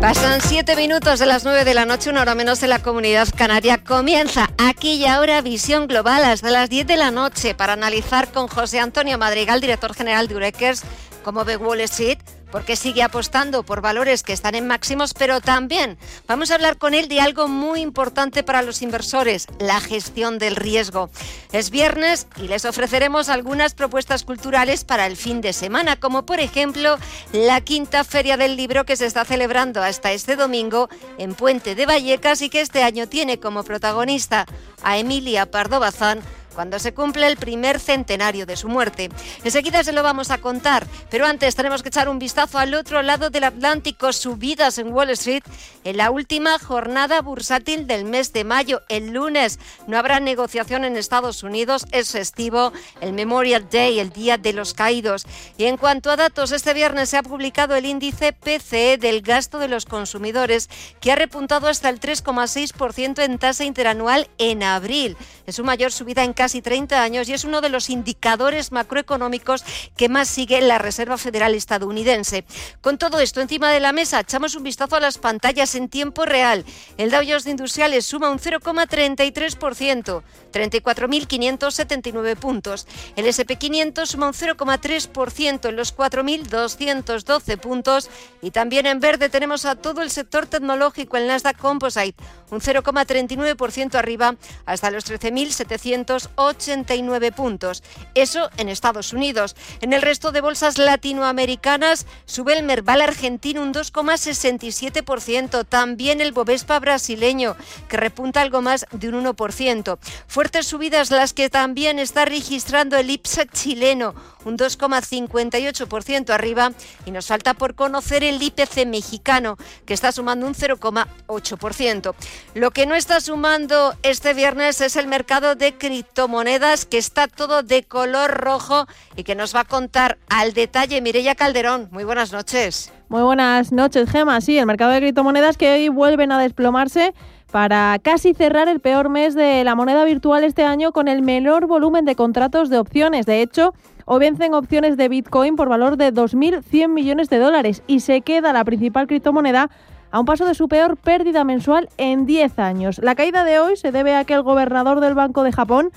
Pasan 0.00 0.40
siete 0.40 0.74
minutos 0.74 1.18
de 1.18 1.26
las 1.26 1.44
nueve 1.44 1.66
de 1.66 1.74
la 1.74 1.84
noche, 1.84 2.08
una 2.08 2.22
hora 2.22 2.34
menos 2.34 2.62
en 2.62 2.70
la 2.70 2.78
comunidad 2.78 3.28
canaria. 3.36 3.76
Comienza 3.84 4.48
aquí 4.56 4.94
y 4.94 5.04
ahora 5.04 5.42
Visión 5.42 5.86
Global 5.86 6.24
hasta 6.24 6.48
las 6.48 6.70
10 6.70 6.86
de 6.86 6.96
la 6.96 7.10
noche 7.10 7.54
para 7.54 7.74
analizar 7.74 8.32
con 8.32 8.48
José 8.48 8.80
Antonio 8.80 9.18
Madrigal, 9.18 9.60
director 9.60 9.92
general 9.92 10.28
de 10.28 10.36
Urequers, 10.36 10.82
cómo 11.22 11.44
ve 11.44 11.58
Wall 11.58 11.82
Street 11.82 12.20
porque 12.50 12.76
sigue 12.76 13.02
apostando 13.02 13.62
por 13.62 13.80
valores 13.80 14.22
que 14.22 14.32
están 14.32 14.54
en 14.54 14.66
máximos, 14.66 15.14
pero 15.14 15.40
también 15.40 15.98
vamos 16.26 16.50
a 16.50 16.54
hablar 16.54 16.78
con 16.78 16.94
él 16.94 17.08
de 17.08 17.20
algo 17.20 17.48
muy 17.48 17.80
importante 17.80 18.42
para 18.42 18.62
los 18.62 18.82
inversores, 18.82 19.46
la 19.58 19.80
gestión 19.80 20.38
del 20.38 20.56
riesgo. 20.56 21.10
Es 21.52 21.70
viernes 21.70 22.26
y 22.36 22.48
les 22.48 22.64
ofreceremos 22.64 23.28
algunas 23.28 23.74
propuestas 23.74 24.24
culturales 24.24 24.84
para 24.84 25.06
el 25.06 25.16
fin 25.16 25.40
de 25.40 25.52
semana, 25.52 25.96
como 25.96 26.26
por 26.26 26.40
ejemplo 26.40 26.96
la 27.32 27.60
quinta 27.60 28.04
feria 28.04 28.36
del 28.36 28.56
libro 28.56 28.84
que 28.84 28.96
se 28.96 29.06
está 29.06 29.24
celebrando 29.24 29.82
hasta 29.82 30.12
este 30.12 30.36
domingo 30.36 30.88
en 31.18 31.34
Puente 31.34 31.74
de 31.74 31.86
Vallecas 31.86 32.42
y 32.42 32.50
que 32.50 32.60
este 32.60 32.82
año 32.82 33.08
tiene 33.08 33.38
como 33.40 33.64
protagonista 33.64 34.46
a 34.82 34.98
Emilia 34.98 35.50
Pardo 35.50 35.80
Bazán, 35.80 36.20
cuando 36.58 36.80
se 36.80 36.92
cumple 36.92 37.28
el 37.28 37.36
primer 37.36 37.78
centenario 37.78 38.44
de 38.44 38.56
su 38.56 38.68
muerte. 38.68 39.10
Enseguida 39.44 39.84
se 39.84 39.92
lo 39.92 40.02
vamos 40.02 40.32
a 40.32 40.38
contar, 40.38 40.88
pero 41.08 41.24
antes 41.24 41.54
tenemos 41.54 41.84
que 41.84 41.88
echar 41.88 42.08
un 42.08 42.18
vistazo 42.18 42.58
al 42.58 42.74
otro 42.74 43.00
lado 43.02 43.30
del 43.30 43.44
Atlántico, 43.44 44.12
subidas 44.12 44.76
en 44.78 44.92
Wall 44.92 45.10
Street 45.10 45.44
en 45.84 45.96
la 45.96 46.10
última 46.10 46.58
jornada 46.58 47.22
bursátil 47.22 47.86
del 47.86 48.04
mes 48.04 48.32
de 48.32 48.42
mayo. 48.42 48.82
El 48.88 49.12
lunes 49.12 49.60
no 49.86 49.96
habrá 49.96 50.18
negociación 50.18 50.84
en 50.84 50.96
Estados 50.96 51.44
Unidos, 51.44 51.86
es 51.92 52.10
festivo, 52.10 52.72
el 53.00 53.12
Memorial 53.12 53.68
Day, 53.70 54.00
el 54.00 54.10
Día 54.10 54.36
de 54.36 54.52
los 54.52 54.74
Caídos. 54.74 55.26
Y 55.58 55.66
en 55.66 55.76
cuanto 55.76 56.10
a 56.10 56.16
datos, 56.16 56.50
este 56.50 56.74
viernes 56.74 57.10
se 57.10 57.18
ha 57.18 57.22
publicado 57.22 57.76
el 57.76 57.86
índice 57.86 58.32
PCE 58.32 58.98
del 58.98 59.22
gasto 59.22 59.60
de 59.60 59.68
los 59.68 59.86
consumidores, 59.86 60.68
que 61.00 61.12
ha 61.12 61.14
repuntado 61.14 61.68
hasta 61.68 61.88
el 61.88 62.00
3,6% 62.00 63.22
en 63.22 63.38
tasa 63.38 63.62
interanual 63.62 64.28
en 64.38 64.64
abril. 64.64 65.16
Es 65.46 65.54
su 65.54 65.62
mayor 65.62 65.92
subida 65.92 66.24
en 66.24 66.32
casi 66.32 66.47
30 66.62 67.02
años 67.02 67.28
y 67.28 67.34
es 67.34 67.44
uno 67.44 67.60
de 67.60 67.68
los 67.68 67.90
indicadores 67.90 68.72
macroeconómicos 68.72 69.64
que 69.96 70.08
más 70.08 70.28
sigue 70.28 70.60
la 70.60 70.78
Reserva 70.78 71.18
Federal 71.18 71.54
estadounidense. 71.54 72.44
Con 72.80 72.98
todo 72.98 73.20
esto 73.20 73.40
encima 73.40 73.70
de 73.70 73.80
la 73.80 73.92
mesa, 73.92 74.20
echamos 74.20 74.54
un 74.54 74.62
vistazo 74.62 74.96
a 74.96 75.00
las 75.00 75.18
pantallas 75.18 75.74
en 75.74 75.88
tiempo 75.88 76.24
real. 76.24 76.64
El 76.96 77.10
Dow 77.10 77.22
Jones 77.26 77.46
Industriales 77.46 78.06
suma 78.06 78.30
un 78.30 78.38
0,33%, 78.38 80.22
34.579 80.52 82.36
puntos. 82.36 82.86
El 83.16 83.26
SP500 83.26 84.06
suma 84.06 84.28
un 84.28 84.34
0,3% 84.34 85.68
en 85.68 85.76
los 85.76 85.96
4.212 85.96 87.58
puntos. 87.58 88.10
Y 88.42 88.50
también 88.50 88.86
en 88.86 89.00
verde 89.00 89.28
tenemos 89.28 89.64
a 89.64 89.74
todo 89.74 90.02
el 90.02 90.10
sector 90.10 90.46
tecnológico, 90.46 91.16
el 91.16 91.26
Nasdaq 91.26 91.58
Composite, 91.58 92.22
un 92.50 92.60
0,39% 92.60 93.94
arriba 93.94 94.36
hasta 94.66 94.90
los 94.90 95.04
13.700 95.06 96.27
89 96.36 97.32
puntos. 97.32 97.82
Eso 98.14 98.50
en 98.56 98.68
Estados 98.68 99.12
Unidos. 99.12 99.56
En 99.80 99.92
el 99.92 100.02
resto 100.02 100.32
de 100.32 100.40
bolsas 100.40 100.78
latinoamericanas 100.78 102.06
sube 102.24 102.56
el 102.56 102.64
Merval 102.64 103.00
argentino 103.00 103.62
un 103.62 103.72
2,67%. 103.72 105.66
También 105.68 106.20
el 106.20 106.32
Bovespa 106.32 106.78
brasileño, 106.80 107.56
que 107.88 107.96
repunta 107.96 108.40
algo 108.40 108.62
más 108.62 108.86
de 108.92 109.08
un 109.08 109.24
1%. 109.24 109.98
Fuertes 110.26 110.66
subidas 110.66 111.10
las 111.10 111.32
que 111.32 111.50
también 111.50 111.98
está 111.98 112.24
registrando 112.24 112.96
el 112.96 113.10
IPSA 113.10 113.46
chileno, 113.46 114.14
un 114.44 114.56
2,58% 114.56 116.30
arriba. 116.30 116.72
Y 117.06 117.10
nos 117.10 117.26
falta 117.26 117.54
por 117.54 117.74
conocer 117.74 118.24
el 118.24 118.42
IPC 118.42 118.86
mexicano, 118.86 119.56
que 119.86 119.94
está 119.94 120.12
sumando 120.12 120.46
un 120.46 120.54
0,8%. 120.54 122.14
Lo 122.54 122.70
que 122.70 122.86
no 122.86 122.94
está 122.94 123.20
sumando 123.20 123.96
este 124.02 124.34
viernes 124.34 124.80
es 124.80 124.96
el 124.96 125.06
mercado 125.06 125.54
de 125.54 125.76
cripto 125.76 126.17
monedas 126.26 126.86
que 126.86 126.98
está 126.98 127.28
todo 127.28 127.62
de 127.62 127.84
color 127.84 128.30
rojo 128.32 128.86
y 129.14 129.22
que 129.22 129.36
nos 129.36 129.54
va 129.54 129.60
a 129.60 129.64
contar 129.64 130.18
al 130.28 130.54
detalle 130.54 131.00
Mirella 131.00 131.36
Calderón. 131.36 131.88
Muy 131.92 132.02
buenas 132.02 132.32
noches. 132.32 132.92
Muy 133.08 133.22
buenas 133.22 133.70
noches, 133.70 134.10
Gema. 134.10 134.40
Sí, 134.40 134.58
el 134.58 134.66
mercado 134.66 134.90
de 134.90 135.00
criptomonedas 135.00 135.56
que 135.56 135.72
hoy 135.72 135.88
vuelven 135.88 136.32
a 136.32 136.40
desplomarse 136.40 137.14
para 137.52 137.98
casi 138.02 138.34
cerrar 138.34 138.68
el 138.68 138.80
peor 138.80 139.08
mes 139.08 139.34
de 139.34 139.62
la 139.64 139.74
moneda 139.74 140.04
virtual 140.04 140.44
este 140.44 140.64
año 140.64 140.92
con 140.92 141.08
el 141.08 141.22
menor 141.22 141.66
volumen 141.66 142.04
de 142.04 142.16
contratos 142.16 142.68
de 142.68 142.78
opciones. 142.78 143.26
De 143.26 143.40
hecho, 143.40 143.74
o 144.04 144.18
vencen 144.18 144.54
opciones 144.54 144.96
de 144.96 145.08
Bitcoin 145.08 145.54
por 145.54 145.68
valor 145.68 145.96
de 145.96 146.12
2.100 146.12 146.88
millones 146.88 147.28
de 147.28 147.38
dólares 147.38 147.82
y 147.86 148.00
se 148.00 148.22
queda 148.22 148.52
la 148.52 148.64
principal 148.64 149.06
criptomoneda 149.06 149.70
a 150.10 150.20
un 150.20 150.26
paso 150.26 150.44
de 150.44 150.54
su 150.54 150.68
peor 150.68 150.96
pérdida 150.96 151.44
mensual 151.44 151.88
en 151.96 152.26
10 152.26 152.58
años. 152.58 152.98
La 152.98 153.14
caída 153.14 153.44
de 153.44 153.60
hoy 153.60 153.76
se 153.76 153.92
debe 153.92 154.14
a 154.16 154.24
que 154.24 154.34
el 154.34 154.42
gobernador 154.42 155.00
del 155.00 155.14
Banco 155.14 155.42
de 155.42 155.52
Japón 155.52 155.90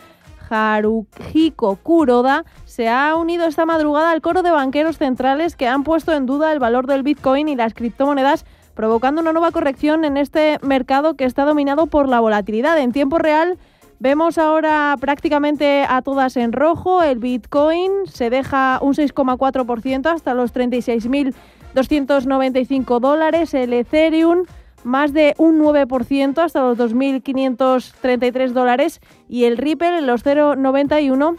Haruhiko 0.49 1.77
Kuroda 1.77 2.43
se 2.65 2.89
ha 2.89 3.15
unido 3.15 3.45
esta 3.45 3.65
madrugada 3.65 4.11
al 4.11 4.21
coro 4.21 4.43
de 4.43 4.51
banqueros 4.51 4.97
centrales 4.97 5.55
que 5.55 5.67
han 5.67 5.83
puesto 5.83 6.13
en 6.13 6.25
duda 6.25 6.51
el 6.51 6.59
valor 6.59 6.87
del 6.87 7.03
Bitcoin 7.03 7.47
y 7.47 7.55
las 7.55 7.73
criptomonedas 7.73 8.45
provocando 8.73 9.21
una 9.21 9.31
nueva 9.31 9.51
corrección 9.51 10.03
en 10.05 10.17
este 10.17 10.59
mercado 10.61 11.15
que 11.15 11.25
está 11.25 11.45
dominado 11.45 11.87
por 11.87 12.09
la 12.09 12.19
volatilidad. 12.19 12.77
En 12.77 12.91
tiempo 12.91 13.17
real, 13.17 13.57
Vemos 14.03 14.39
ahora 14.39 14.97
prácticamente 14.99 15.85
a 15.87 16.01
todas 16.01 16.35
en 16.35 16.53
rojo. 16.53 17.03
El 17.03 17.19
Bitcoin 17.19 18.07
se 18.07 18.31
deja 18.31 18.79
un 18.81 18.95
6,4% 18.95 20.07
hasta 20.07 20.33
los 20.33 20.51
36.295 21.73 22.99
dólares. 22.99 23.53
El 23.53 23.73
Ethereum 23.73 24.45
más 24.83 25.13
de 25.13 25.35
un 25.37 25.59
9% 25.59 26.43
hasta 26.43 26.61
los 26.61 26.77
2.533 26.77 28.51
dólares. 28.51 28.99
Y 29.29 29.45
el 29.45 29.57
Ripple 29.57 29.99
en 29.99 30.07
los 30.07 30.25
0,91 30.25 31.37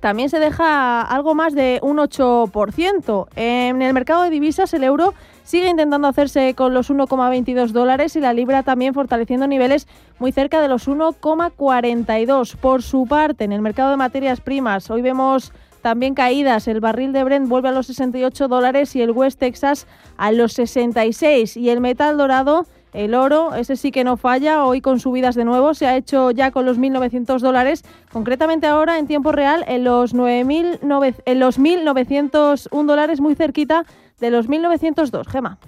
también 0.00 0.28
se 0.28 0.38
deja 0.38 1.02
algo 1.02 1.34
más 1.34 1.54
de 1.54 1.80
un 1.82 1.96
8%. 1.98 3.26
En 3.34 3.82
el 3.82 3.94
mercado 3.94 4.22
de 4.22 4.30
divisas 4.30 4.72
el 4.74 4.84
euro 4.84 5.14
sigue 5.42 5.68
intentando 5.68 6.08
hacerse 6.08 6.54
con 6.54 6.74
los 6.74 6.90
1,22 6.90 7.68
dólares 7.68 8.16
y 8.16 8.20
la 8.20 8.32
libra 8.32 8.62
también 8.62 8.94
fortaleciendo 8.94 9.46
niveles 9.46 9.88
muy 10.18 10.32
cerca 10.32 10.60
de 10.60 10.68
los 10.68 10.88
1,42. 10.88 12.56
Por 12.56 12.82
su 12.82 13.06
parte, 13.06 13.44
en 13.44 13.52
el 13.52 13.62
mercado 13.62 13.90
de 13.90 13.96
materias 13.96 14.40
primas, 14.40 14.90
hoy 14.90 15.02
vemos 15.02 15.52
también 15.86 16.14
caídas. 16.14 16.66
El 16.66 16.80
barril 16.80 17.12
de 17.12 17.22
Brent 17.22 17.48
vuelve 17.48 17.68
a 17.68 17.72
los 17.72 17.86
68 17.86 18.48
dólares 18.48 18.96
y 18.96 19.02
el 19.02 19.12
West 19.12 19.38
Texas 19.38 19.86
a 20.16 20.32
los 20.32 20.54
66. 20.54 21.56
Y 21.56 21.70
el 21.70 21.80
metal 21.80 22.18
dorado 22.18 22.66
el 22.92 23.14
oro, 23.14 23.54
ese 23.54 23.76
sí 23.76 23.92
que 23.92 24.02
no 24.02 24.16
falla, 24.16 24.64
hoy 24.64 24.80
con 24.80 24.98
subidas 24.98 25.36
de 25.36 25.44
nuevo, 25.44 25.74
se 25.74 25.86
ha 25.86 25.96
hecho 25.96 26.32
ya 26.32 26.50
con 26.50 26.66
los 26.66 26.80
1.900 26.80 27.38
dólares, 27.38 27.84
concretamente 28.10 28.66
ahora 28.66 28.98
en 28.98 29.06
tiempo 29.06 29.30
real 29.30 29.64
en 29.68 29.84
los, 29.84 30.12
1.901 30.12 32.84
dólares, 32.84 33.20
muy 33.20 33.36
cerquita 33.36 33.84
de 34.18 34.32
los 34.32 34.48
1.902. 34.48 35.28
Gema. 35.28 35.60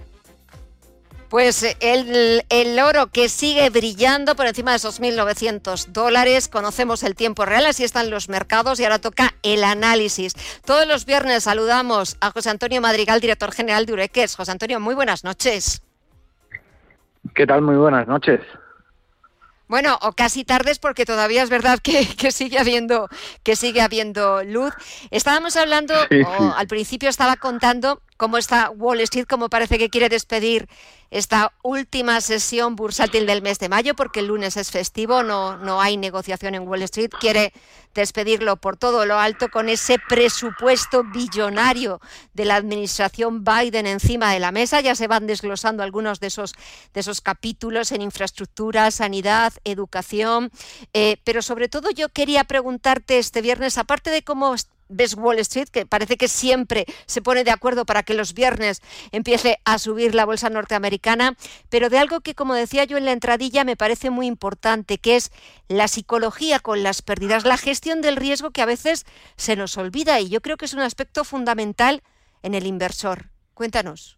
Pues 1.28 1.76
el, 1.80 2.42
el, 2.49 2.80
oro 2.80 3.08
que 3.08 3.28
sigue 3.28 3.68
brillando 3.68 4.35
por 4.35 4.47
encima 4.47 4.70
de 4.70 4.78
esos 4.78 5.00
1.900 5.00 5.88
dólares. 5.88 6.49
Conocemos 6.49 7.02
el 7.02 7.14
tiempo 7.14 7.44
real, 7.44 7.66
así 7.66 7.85
están 7.85 8.08
los 8.08 8.30
mercados 8.30 8.80
y 8.80 8.85
ahora 8.85 8.99
toca 8.99 9.35
el 9.42 9.62
análisis. 9.62 10.32
Todos 10.64 10.87
los 10.87 11.04
viernes 11.04 11.44
saludamos 11.44 12.16
a 12.23 12.30
José 12.30 12.49
Antonio 12.49 12.80
Madrigal, 12.80 13.20
director 13.20 13.52
general 13.52 13.85
de 13.85 13.92
Ureques. 13.92 14.37
José 14.37 14.52
Antonio, 14.52 14.80
muy 14.80 14.94
buenas 14.94 15.23
noches. 15.23 15.82
¿Qué 17.35 17.47
tal? 17.47 17.61
Muy 17.61 17.76
buenas 17.76 18.08
noches. 18.08 18.40
Bueno, 19.68 19.99
o 20.00 20.12
casi 20.12 20.44
tardes 20.44 20.78
porque 20.78 21.04
todavía 21.04 21.42
es 21.42 21.50
verdad 21.50 21.78
que, 21.82 22.04
sigue 22.32 22.58
habiendo 22.58 23.08
que 23.42 23.54
sigue 23.54 23.82
habiendo 23.82 24.42
luz. 24.44 24.73
Estábamos 25.11 25.56
hablando, 25.56 25.94
al 26.56 26.66
principio 26.66 27.11
estaba 27.11 27.37
contando 27.37 28.00
cómo 28.18 28.37
está 28.37 28.68
Wall 28.70 29.00
Street, 29.00 29.26
cómo 29.26 29.48
parece 29.48 29.78
que 29.78 29.88
quiere 29.88 30.10
despedir 30.10 30.68
esta 31.10 31.54
última 31.62 32.20
sesión 32.20 32.76
bursátil 32.76 33.25
del 33.25 33.40
mes 33.40 33.58
de 33.58 33.70
mayo, 33.70 33.94
porque 33.94 34.20
el 34.20 34.26
lunes 34.26 34.58
es 34.58 34.70
festivo, 34.70 35.22
no, 35.22 35.56
no 35.56 35.80
hay 35.80 35.96
negociación 35.96 36.54
en 36.54 36.68
Wall 36.68 36.82
Street, 36.82 37.10
quiere 37.18 37.54
despedirlo 37.94 38.56
por 38.56 38.76
todo 38.76 39.06
lo 39.06 39.18
alto 39.18 39.48
con 39.48 39.68
ese 39.68 39.98
presupuesto 40.08 41.04
billonario 41.04 42.00
de 42.34 42.44
la 42.44 42.56
administración 42.56 43.44
Biden 43.44 43.87
encima 43.87 44.32
de 44.32 44.40
la 44.40 44.52
mesa. 44.52 44.80
Ya 44.80 44.94
se 44.94 45.08
van 45.08 45.26
desglosando 45.26 45.82
algunos 45.82 46.20
de 46.20 46.26
esos, 46.26 46.54
de 46.92 47.00
esos 47.00 47.20
capítulos 47.20 47.92
en 47.92 48.02
infraestructura, 48.02 48.90
sanidad, 48.90 49.54
educación, 49.64 50.50
eh, 50.92 51.16
pero 51.25 51.40
sobre 51.40 51.68
todo 51.68 51.90
yo 51.90 52.08
quería 52.10 52.44
preguntarte 52.44 53.18
este 53.18 53.40
viernes, 53.40 53.78
aparte 53.78 54.10
de 54.10 54.22
cómo 54.22 54.54
ves 54.88 55.14
Wall 55.14 55.38
Street, 55.40 55.68
que 55.68 55.87
parece 55.87 56.16
que 56.16 56.28
siempre 56.28 56.87
se 57.07 57.23
pone 57.23 57.45
de 57.45 57.50
acuerdo 57.50 57.85
para 57.85 58.02
que 58.02 58.14
los 58.14 58.35
viernes 58.35 58.80
empiece 59.12 59.61
a 59.64 59.78
subir 59.78 60.14
la 60.14 60.25
bolsa 60.25 60.50
norteamericana, 60.50 61.37
pero 61.68 61.88
de 61.88 61.99
algo 61.99 62.21
que, 62.21 62.35
como 62.35 62.54
decía 62.54 62.85
yo 62.85 62.97
en 62.97 63.04
la 63.04 63.12
entradilla, 63.12 63.64
me 63.64 63.76
parece 63.76 64.11
muy 64.11 64.26
importante, 64.26 64.99
que 64.99 65.16
es 65.16 65.30
la 65.68 65.88
psicología 65.88 66.61
con 66.61 66.83
las 66.83 67.02
pérdidas, 67.02 67.45
la 67.45 67.59
gestión 67.59 68.00
del 68.00 68.16
riesgo 68.16 68.50
que 68.50 68.62
a 68.62 68.66
veces 68.66 69.07
se 69.37 69.57
nos 69.57 69.76
olvida 69.76 70.21
y 70.21 70.28
yo 70.28 70.40
creo 70.40 70.57
que 70.57 70.64
es 70.64 70.75
un 70.75 70.80
aspecto 70.80 71.25
fundamental 71.25 72.02
en 72.42 72.54
el 72.54 72.66
inversor. 72.66 73.30
Cuéntanos. 73.54 74.17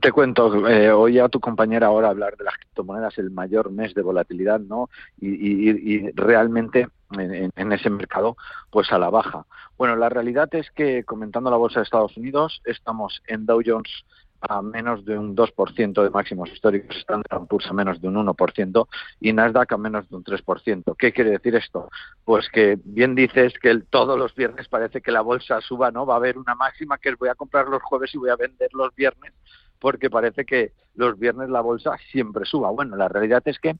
Te 0.00 0.12
cuento, 0.12 0.68
eh, 0.68 0.90
oí 0.92 1.18
a 1.18 1.28
tu 1.28 1.40
compañera 1.40 1.88
ahora 1.88 2.08
hablar 2.08 2.36
de 2.36 2.44
las 2.44 2.56
criptomonedas, 2.56 3.18
el 3.18 3.30
mayor 3.30 3.70
mes 3.70 3.94
de 3.94 4.02
volatilidad, 4.02 4.60
¿no? 4.60 4.88
y 5.18 6.10
realmente 6.12 6.88
en, 7.12 7.72
ese 7.72 7.90
mercado 7.90 8.36
pues 8.70 8.92
a 8.92 8.98
la 8.98 9.10
baja. 9.10 9.46
Bueno, 9.76 9.96
la 9.96 10.08
realidad 10.08 10.48
es 10.54 10.70
que 10.70 11.04
comentando 11.04 11.50
la 11.50 11.56
bolsa 11.56 11.80
de 11.80 11.84
Estados 11.84 12.16
Unidos, 12.16 12.60
estamos 12.64 13.22
en 13.26 13.46
Dow 13.46 13.62
Jones 13.64 14.04
a 14.40 14.62
menos 14.62 15.04
de 15.04 15.18
un 15.18 15.36
2% 15.36 16.02
de 16.02 16.10
máximos 16.10 16.50
históricos, 16.50 16.96
Standard 16.96 17.46
Poor's 17.46 17.66
a 17.66 17.72
menos 17.72 18.00
de 18.00 18.08
un 18.08 18.14
1% 18.14 18.88
y 19.20 19.32
Nasdaq 19.32 19.72
a 19.72 19.76
menos 19.76 20.08
de 20.08 20.16
un 20.16 20.24
3%. 20.24 20.96
¿Qué 20.96 21.12
quiere 21.12 21.30
decir 21.30 21.54
esto? 21.54 21.88
Pues 22.24 22.48
que 22.50 22.78
bien 22.84 23.14
dices 23.14 23.54
que 23.60 23.80
todos 23.90 24.18
los 24.18 24.34
viernes 24.34 24.68
parece 24.68 25.00
que 25.00 25.12
la 25.12 25.20
bolsa 25.20 25.60
suba, 25.60 25.90
¿no? 25.90 26.06
Va 26.06 26.14
a 26.14 26.18
haber 26.18 26.38
una 26.38 26.54
máxima 26.54 26.98
que 26.98 27.14
voy 27.14 27.28
a 27.28 27.34
comprar 27.34 27.68
los 27.68 27.82
jueves 27.82 28.14
y 28.14 28.18
voy 28.18 28.30
a 28.30 28.36
vender 28.36 28.70
los 28.72 28.94
viernes 28.94 29.32
porque 29.78 30.10
parece 30.10 30.44
que 30.44 30.72
los 30.94 31.18
viernes 31.18 31.48
la 31.48 31.62
bolsa 31.62 31.96
siempre 32.10 32.44
suba. 32.44 32.70
Bueno, 32.70 32.96
la 32.96 33.08
realidad 33.08 33.42
es 33.46 33.58
que 33.58 33.76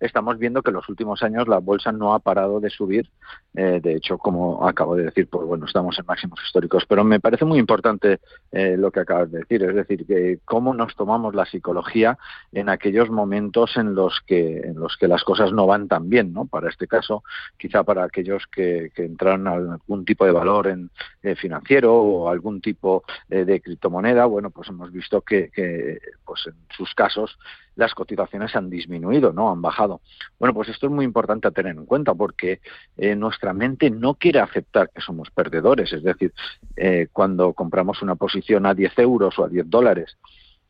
estamos 0.00 0.38
viendo 0.38 0.62
que 0.62 0.70
en 0.70 0.76
los 0.76 0.88
últimos 0.88 1.22
años 1.22 1.46
la 1.46 1.58
bolsa 1.58 1.92
no 1.92 2.14
ha 2.14 2.18
parado 2.18 2.58
de 2.58 2.70
subir. 2.70 3.10
Eh, 3.54 3.80
de 3.82 3.96
hecho, 3.96 4.18
como 4.18 4.66
acabo 4.66 4.96
de 4.96 5.04
decir, 5.04 5.28
pues 5.28 5.46
bueno, 5.46 5.66
estamos 5.66 5.98
en 5.98 6.06
máximos 6.06 6.40
históricos. 6.44 6.84
Pero 6.88 7.04
me 7.04 7.20
parece 7.20 7.44
muy 7.44 7.58
importante 7.58 8.20
eh, 8.50 8.76
lo 8.78 8.90
que 8.90 9.00
acabas 9.00 9.30
de 9.30 9.40
decir, 9.40 9.62
es 9.62 9.74
decir, 9.74 10.06
que 10.06 10.38
cómo 10.44 10.74
nos 10.74 10.94
tomamos 10.96 11.34
la 11.34 11.44
psicología 11.44 12.18
en 12.52 12.68
aquellos 12.68 13.10
momentos 13.10 13.76
en 13.76 13.94
los 13.94 14.20
que 14.26 14.58
en 14.60 14.78
los 14.78 14.96
que 14.96 15.08
las 15.08 15.24
cosas 15.24 15.52
no 15.52 15.66
van 15.66 15.88
tan 15.88 16.08
bien, 16.08 16.32
¿no? 16.32 16.46
Para 16.46 16.68
este 16.68 16.86
caso, 16.86 17.22
quizá 17.58 17.82
para 17.82 18.04
aquellos 18.04 18.46
que, 18.46 18.90
que 18.94 19.04
entraron 19.04 19.46
a 19.46 19.52
algún 19.52 20.04
tipo 20.04 20.24
de 20.24 20.32
valor 20.32 20.68
en 20.68 20.90
eh, 21.22 21.34
financiero 21.34 21.94
o 21.94 22.28
algún 22.28 22.60
tipo 22.60 23.04
de 23.28 23.60
criptomoneda, 23.60 24.26
bueno, 24.26 24.50
pues 24.50 24.68
hemos 24.68 24.90
visto 24.92 25.20
que, 25.22 25.50
que 25.50 25.98
pues 26.24 26.46
en 26.46 26.54
sus 26.76 26.94
casos 26.94 27.38
las 27.76 27.94
cotizaciones 27.94 28.54
han 28.54 28.70
disminuido, 28.70 29.32
¿no? 29.32 29.50
Han 29.50 29.62
bajado. 29.62 29.89
Bueno, 30.38 30.54
pues 30.54 30.68
esto 30.68 30.86
es 30.86 30.92
muy 30.92 31.04
importante 31.04 31.48
a 31.48 31.50
tener 31.50 31.76
en 31.76 31.86
cuenta 31.86 32.14
porque 32.14 32.60
eh, 32.96 33.16
nuestra 33.16 33.52
mente 33.52 33.90
no 33.90 34.14
quiere 34.14 34.40
aceptar 34.40 34.90
que 34.90 35.00
somos 35.00 35.30
perdedores. 35.30 35.92
Es 35.92 36.02
decir, 36.02 36.32
eh, 36.76 37.08
cuando 37.12 37.52
compramos 37.52 38.02
una 38.02 38.14
posición 38.14 38.66
a 38.66 38.74
10 38.74 38.98
euros 38.98 39.38
o 39.38 39.44
a 39.44 39.48
10 39.48 39.68
dólares 39.68 40.16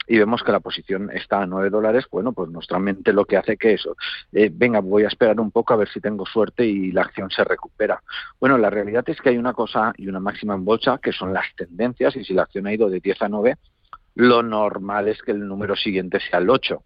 y 0.07 0.19
vemos 0.19 0.43
que 0.43 0.51
la 0.51 0.61
posición 0.61 1.11
está 1.13 1.43
a 1.43 1.47
9 1.47 1.71
dólares, 1.71 2.07
bueno, 2.11 2.33
pues 2.33 2.51
nuestra 2.51 2.79
mente 2.79 3.13
lo 3.13 3.25
que 3.25 3.37
hace 3.37 3.57
que 3.57 3.75
eso, 3.75 3.97
eh, 4.33 4.51
venga, 4.53 4.81
voy 4.81 5.05
a 5.05 5.09
esperar 5.09 5.39
un 5.39 5.53
poco 5.53 5.73
a 5.73 5.77
ver 5.77 5.89
si 5.89 6.01
tengo 6.01 6.27
suerte 6.27 6.67
y 6.67 6.91
la 6.91 7.03
acción 7.03 7.31
se 7.31 7.45
recupera. 7.45 8.03
Bueno, 8.41 8.59
la 8.59 8.71
realidad 8.71 9.05
es 9.09 9.21
que 9.21 9.29
hay 9.29 9.39
una 9.39 9.53
cosa 9.53 9.93
y 9.97 10.09
una 10.09 10.19
máxima 10.19 10.55
en 10.55 10.65
bolsa 10.65 10.99
que 11.01 11.13
son 11.13 11.33
las 11.33 11.47
tendencias 11.57 12.17
y 12.17 12.25
si 12.25 12.35
la 12.35 12.43
acción 12.43 12.67
ha 12.67 12.75
ido 12.75 12.91
de 12.91 12.99
10 12.99 13.23
a 13.23 13.29
9, 13.29 13.57
lo 14.17 14.43
normal 14.43 15.09
es 15.09 15.23
que 15.23 15.31
el 15.31 15.47
número 15.47 15.77
siguiente 15.77 16.19
sea 16.21 16.41
el 16.41 16.51
8. 16.51 16.83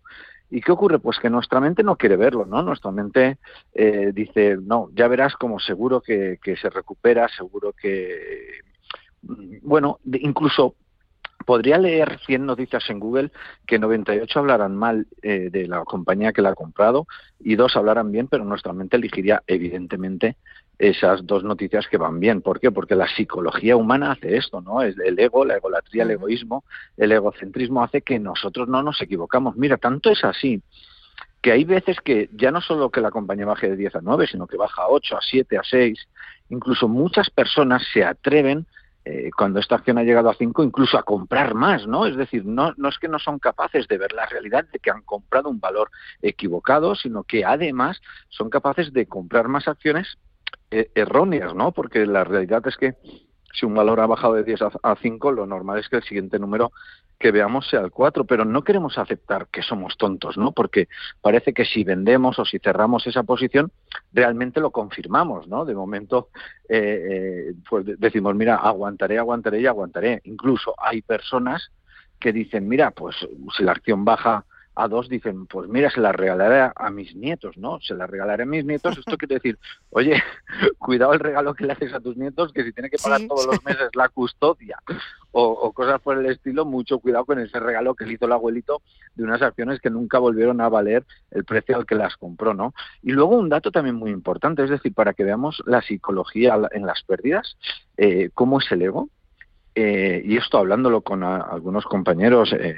¿Y 0.55 0.61
qué 0.61 0.71
ocurre? 0.71 1.01
Pues 1.01 1.19
que 1.19 1.29
nuestra 1.29 1.59
mente 1.59 1.83
no 1.83 1.97
quiere 1.97 2.15
verlo, 2.17 2.47
¿no? 2.47 2.63
Nuestra 2.63 2.93
mente 2.93 3.39
eh, 3.75 4.13
dice, 4.15 4.57
no, 4.63 4.89
ya 4.95 5.09
verás 5.09 5.35
como 5.35 5.59
seguro 5.59 6.01
que, 6.01 6.39
se 6.45 6.71
recupera, 6.71 7.27
seguro 7.27 7.73
que... 7.73 8.61
Mm, 9.23 9.57
bueno, 9.63 9.99
incluso 10.13 10.77
podría 11.45 11.77
leer 11.77 12.21
100 12.25 12.47
noticias 12.47 12.89
en 12.89 13.01
Google 13.01 13.33
que 13.67 13.81
98 13.81 14.39
hablarán 14.39 14.77
mal 14.77 15.09
eh, 15.23 15.49
de 15.51 15.67
la 15.67 15.83
compañía 15.85 16.33
que 16.33 16.41
la 16.41 16.51
ha 16.51 16.55
comprado 16.55 17.09
y 17.41 17.57
dos 17.57 17.75
hablarán 17.75 18.13
bien, 18.13 18.29
pero 18.29 18.45
nuestra 18.45 18.73
mente 18.73 18.97
elegiría 18.97 19.43
evidentemente 19.49 20.37
esas 20.79 21.25
dos 21.27 21.45
noticias 21.45 21.87
que 21.89 21.97
van 21.97 22.21
bien. 22.21 22.43
¿Por 22.43 22.61
qué? 22.61 22.71
Porque 22.71 22.95
la 22.95 23.07
psicología 23.09 23.77
humana 23.77 24.13
hace 24.13 24.37
esto, 24.37 24.61
¿no? 24.61 24.83
El 24.83 25.19
ego, 25.19 25.45
la 25.45 25.57
egolatría, 25.57 26.03
el 26.03 26.13
egoísmo, 26.13 26.65
el 26.97 27.13
egocentrismo 27.13 27.83
hace 27.83 28.03
que 28.03 28.19
nosotros 28.19 28.69
no 28.69 28.83
nos 28.83 29.01
equivocamos. 29.01 29.57
Mira, 29.57 29.77
tanto 29.77 30.11
es 30.11 30.25
así 30.25 30.63
que 31.45 31.53
hay 31.53 31.65
veces 31.65 31.99
que 32.03 32.31
ya 32.33 32.51
no 32.51 32.63
solo 32.63 32.91
que 32.91 33.03
la 33.03 33.11
compañía 33.11 33.45
baje 33.45 33.69
de 33.69 33.77
10 33.77 33.97
a 33.97 34.01
9, 34.01 34.27
sino 34.27 34.47
que 34.47 34.57
baja 34.57 34.83
a 34.83 34.89
8, 34.89 35.19
a 35.19 35.21
7, 35.21 35.59
a 35.59 35.63
6. 35.63 36.09
Incluso 36.49 36.89
muchas 36.89 37.29
personas 37.29 37.83
se 37.93 38.03
atreven 38.03 38.67
eh, 39.05 39.31
cuando 39.37 39.61
esta 39.61 39.75
acción 39.75 39.99
ha 39.99 40.05
llegado 40.05 40.31
a 40.31 40.35
5, 40.35 40.65
incluso 40.65 40.97
a 40.97 41.03
comprar 41.03 41.53
más, 41.53 41.87
¿no? 41.87 42.07
Es 42.07 42.17
decir, 42.17 42.47
no, 42.47 42.73
no 42.79 42.89
es 42.89 42.99
que 42.99 43.09
no 43.09 43.19
son 43.19 43.39
capaces 43.39 43.87
de 43.89 43.99
ver 43.99 44.13
la 44.13 44.25
realidad 44.25 44.65
de 44.73 44.79
que 44.79 44.91
han 44.91 45.03
comprado 45.03 45.51
un 45.51 45.61
valor 45.61 45.91
equivocado, 46.23 46.95
sino 46.95 47.25
que 47.25 47.45
además 47.45 48.01
son 48.31 48.49
capaces 48.49 48.95
de 48.95 49.05
comprar 49.05 49.49
más 49.49 49.69
acciones 49.69 50.17
erróneas, 50.71 51.55
¿no? 51.55 51.73
Porque 51.73 52.07
la 52.07 52.25
realidad 52.25 52.67
es 52.67 52.77
que 52.77 52.95
si 53.55 53.67
un 53.67 53.75
valor 53.75 54.01
ha 54.01 54.07
bajado 54.07 54.35
de 54.35 54.45
10 54.45 54.61
a 54.83 54.97
5, 55.01 55.33
lo 55.33 55.47
normal 55.47 55.79
es 55.79 55.89
que 55.89 55.97
el 55.97 56.03
siguiente 56.03 56.39
número 56.39 56.73
que 57.19 57.31
veamos 57.31 57.69
sea 57.69 57.81
el 57.81 57.91
4, 57.91 58.25
pero 58.25 58.45
no 58.45 58.65
queremos 58.65 58.99
aceptar 58.99 59.47
que 59.47 59.63
somos 59.63 59.97
tontos, 59.97 60.37
¿no? 60.37 60.53
Porque 60.53 60.89
parece 61.21 61.53
que 61.53 61.65
si 61.65 61.85
vendemos 61.85 62.39
o 62.39 62.45
si 62.45 62.59
cerramos 62.59 63.07
esa 63.07 63.23
posición, 63.23 63.71
realmente 64.13 64.61
lo 64.61 64.73
confirmamos, 64.73 65.47
¿no? 65.47 65.65
De 65.65 65.75
momento, 65.75 66.29
eh, 66.69 67.07
eh, 67.49 67.55
pues 67.69 67.87
decimos, 67.99 68.35
mira, 68.35 68.57
aguantaré, 68.57 69.19
aguantaré 69.19 69.61
y 69.61 69.67
aguantaré. 69.67 70.21
Incluso 70.25 70.75
hay 70.77 71.03
personas 71.03 71.71
que 72.19 72.33
dicen, 72.33 72.69
mira, 72.69 72.91
pues 72.91 73.17
si 73.57 73.63
la 73.63 73.73
acción 73.73 74.05
baja 74.05 74.45
a 74.77 74.89
dos 74.89 75.09
dicen, 75.09 75.47
pues 75.47 75.69
mira, 75.69 75.91
se 75.91 76.01
la 76.01 76.13
regalaré 76.13 76.73
a 76.75 76.91
mis 76.91 77.15
nietos, 77.15 77.57
¿no? 77.57 77.81
Se 77.81 77.95
la 77.95 78.07
regalaré 78.07 78.43
a 78.43 78.47
mis 78.47 78.65
nietos. 78.65 78.99
Esto 78.99 79.17
quiere 79.17 79.37
decir, 79.37 79.59
oye, 79.91 80.23
cuidado 80.79 81.13
el 81.13 81.21
regalo 81.21 81.55
que 81.55 81.65
le 81.65 81.73
haces 81.73 81.93
a 81.93 82.01
tus 82.01 82.17
nietos, 82.17 82.53
que 82.53 82.65
si 82.65 82.73
tiene 82.73 82.91
que 82.91 82.99
pagar 82.99 83.21
todos 83.29 83.47
los 83.47 83.65
meses 83.65 83.91
la 83.95 84.09
custodia 84.09 84.79
o, 85.37 85.73
cosas 85.73 86.01
por 86.01 86.19
el 86.19 86.27
estilo, 86.27 86.65
mucho 86.65 86.99
cuidado 87.01 87.25
con 87.25 87.41
ese 87.41 87.59
regalo 87.59 87.95
que 87.95 88.07
le 88.07 88.15
hizo 88.15 88.27
el 88.27 88.33
abuelito 88.33 88.83
de 89.15 89.25
unas 89.25 89.43
acciones 89.43 89.81
que 89.81 89.91
nunca 89.91 90.19
volvieron 90.19 90.61
a 90.61 90.69
valer 90.69 91.05
el 91.33 91.45
precio 91.45 91.77
al 91.77 91.87
que 91.87 91.97
las 91.97 92.17
compró, 92.17 92.55
¿no? 92.55 92.73
Y 93.03 93.11
luego 93.11 93.37
un 93.37 93.49
dato 93.49 93.73
también 93.73 93.97
muy 93.97 94.13
importante, 94.13 94.63
es 94.63 94.71
decir, 94.71 94.95
para 94.95 95.13
que 95.13 95.25
veamos 95.25 95.63
la 95.67 95.83
psicología 95.83 96.57
en 96.71 96.87
las 96.87 97.03
pérdidas, 97.03 97.57
eh, 97.97 98.31
cómo 98.33 98.61
es 98.61 98.71
el 98.71 98.83
ego, 98.83 99.09
eh, 99.75 100.23
y 100.25 100.37
esto 100.37 100.59
hablándolo 100.59 101.01
con 101.01 101.25
algunos 101.25 101.85
compañeros 101.85 102.53
eh, 102.53 102.77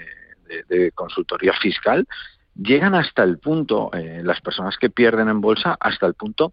de, 0.69 0.93
consultoría 0.93 1.53
fiscal, 1.55 2.07
llegan 2.55 2.95
hasta 2.95 3.23
el 3.23 3.39
punto, 3.39 3.91
eh, 3.93 4.23
las 4.25 4.41
personas 4.41 4.77
que 4.79 4.91
pierden 4.91 5.29
en 5.29 5.41
bolsa, 5.41 5.77
hasta 5.79 6.07
el 6.07 6.15
punto 6.15 6.53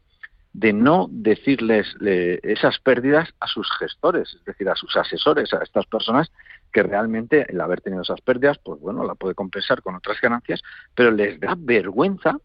de 0.53 0.71
no 0.71 1.07
decirles 1.09 1.87
esas 1.99 2.77
pérdidas 2.77 3.27
a 3.39 3.47
sus 3.47 3.67
gestores, 3.79 4.35
es 4.35 4.45
decir, 4.45 4.69
a 4.69 4.75
sus 4.75 4.95
asesores, 4.95 5.51
a 5.51 5.63
estas 5.63 5.87
personas 5.87 6.31
que 6.71 6.83
realmente 6.83 7.51
el 7.51 7.59
haber 7.59 7.81
tenido 7.81 8.03
esas 8.03 8.21
pérdidas, 8.21 8.59
pues 8.59 8.79
bueno, 8.79 9.03
la 9.03 9.15
puede 9.15 9.33
compensar 9.33 9.81
con 9.81 9.95
otras 9.95 10.21
ganancias, 10.21 10.61
pero 10.93 11.09
les 11.09 11.39
da 11.39 11.55
vergüenza 11.57 12.37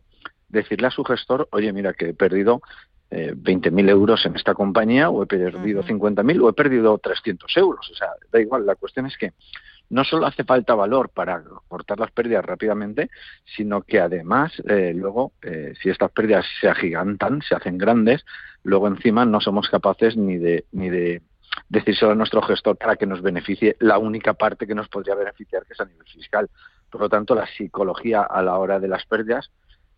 decirle 0.48 0.86
a 0.86 0.90
su 0.90 1.04
gestor, 1.04 1.48
oye, 1.52 1.72
mira 1.72 1.92
que 1.92 2.10
he 2.10 2.14
perdido 2.14 2.62
eh, 3.10 3.32
20.000 3.34 3.88
euros 3.88 4.26
en 4.26 4.36
esta 4.36 4.54
compañía 4.54 5.08
o 5.08 5.22
he 5.22 5.26
perdido 5.26 5.82
50.000 5.82 6.42
o 6.42 6.48
he 6.50 6.52
perdido 6.52 6.98
300 6.98 7.56
euros. 7.56 7.90
O 7.90 7.94
sea, 7.94 8.08
da 8.30 8.40
igual, 8.40 8.66
la 8.66 8.76
cuestión 8.76 9.06
es 9.06 9.16
que 9.16 9.32
no 9.90 10.04
solo 10.04 10.26
hace 10.26 10.44
falta 10.44 10.74
valor 10.74 11.10
para 11.10 11.42
cortar 11.68 11.98
las 11.98 12.10
pérdidas 12.10 12.44
rápidamente, 12.44 13.10
sino 13.56 13.82
que 13.82 14.00
además 14.00 14.52
eh, 14.68 14.92
luego, 14.94 15.32
eh, 15.42 15.74
si 15.80 15.88
estas 15.90 16.10
pérdidas 16.10 16.44
se 16.60 16.68
agigantan, 16.68 17.40
se 17.42 17.54
hacen 17.54 17.78
grandes, 17.78 18.24
luego 18.64 18.88
encima 18.88 19.24
no 19.24 19.40
somos 19.40 19.68
capaces 19.68 20.16
ni 20.16 20.36
de, 20.36 20.66
ni 20.72 20.90
de 20.90 21.22
decírselo 21.68 22.12
a 22.12 22.14
nuestro 22.14 22.42
gestor 22.42 22.76
para 22.76 22.96
que 22.96 23.06
nos 23.06 23.22
beneficie 23.22 23.76
la 23.80 23.98
única 23.98 24.34
parte 24.34 24.66
que 24.66 24.74
nos 24.74 24.88
podría 24.88 25.14
beneficiar, 25.14 25.64
que 25.64 25.72
es 25.72 25.80
a 25.80 25.86
nivel 25.86 26.06
fiscal. 26.06 26.48
Por 26.90 27.00
lo 27.02 27.08
tanto, 27.08 27.34
la 27.34 27.46
psicología 27.46 28.22
a 28.22 28.42
la 28.42 28.58
hora 28.58 28.78
de 28.78 28.88
las 28.88 29.04
pérdidas 29.06 29.50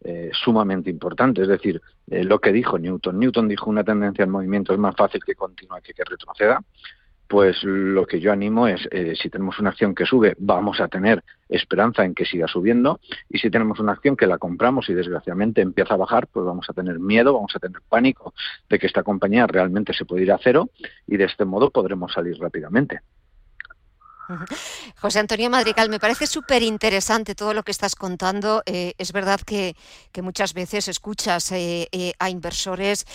eh, 0.03 0.31
sumamente 0.33 0.89
importante. 0.89 1.43
Es 1.43 1.49
decir, 1.49 1.81
lo 2.07 2.41
que 2.41 2.53
dijo 2.53 2.79
Newton. 2.79 3.19
Newton 3.19 3.49
dijo 3.49 3.69
una 3.69 3.85
tendencia 3.85 4.25
en 4.25 4.31
movimiento 4.31 4.73
es 4.73 4.79
más 4.79 4.97
fácil 4.97 5.23
que 5.25 5.35
continúe 5.35 5.81
que 5.83 5.93
que 5.93 6.05
retroceda 6.05 6.63
pues 7.31 7.63
lo 7.63 8.07
que 8.09 8.19
yo 8.19 8.33
animo 8.33 8.67
es, 8.67 8.89
eh, 8.91 9.15
si 9.15 9.31
tenemos 9.31 9.61
una 9.61 9.71
acción 9.71 9.95
que 9.95 10.05
sube, 10.05 10.35
vamos 10.37 10.81
a 10.81 10.89
tener 10.89 11.23
esperanza 11.49 12.05
en 12.05 12.13
que 12.13 12.25
siga 12.25 12.49
subiendo, 12.49 12.99
y 13.29 13.39
si 13.39 13.51
tenemos 13.51 13.79
una 13.79 13.93
acción 13.93 14.17
que 14.17 14.27
la 14.27 14.37
compramos 14.37 14.89
y 14.89 14.95
desgraciadamente 14.95 15.61
empieza 15.61 15.95
a 15.95 15.97
bajar, 15.97 16.27
pues 16.27 16.45
vamos 16.45 16.69
a 16.69 16.73
tener 16.73 16.99
miedo, 16.99 17.33
vamos 17.33 17.55
a 17.55 17.61
tener 17.61 17.81
pánico 17.89 18.35
de 18.69 18.81
que 18.81 18.89
esta 18.89 19.05
compañía 19.05 19.47
realmente 19.47 19.93
se 19.93 20.05
puede 20.07 20.25
ir 20.25 20.33
a 20.33 20.41
cero, 20.43 20.71
y 21.07 21.19
de 21.19 21.25
este 21.27 21.45
modo 21.45 21.71
podremos 21.71 22.13
salir 22.13 22.37
rápidamente. 22.37 22.99
José 24.97 25.19
Antonio 25.19 25.51
Madrigal, 25.51 25.89
me 25.89 25.99
parece 25.99 26.27
súper 26.27 26.63
interesante 26.63 27.35
todo 27.35 27.55
lo 27.55 27.63
que 27.63 27.71
estás 27.71 27.95
contando. 27.95 28.63
Eh, 28.67 28.95
es 28.99 29.13
verdad 29.13 29.41
que, 29.41 29.75
muchas 30.23 30.53
veces 30.53 30.87
escuchas 30.89 31.51
eh, 31.53 31.89
eh, 31.93 32.13
a 32.19 32.29
inversores 32.29 33.07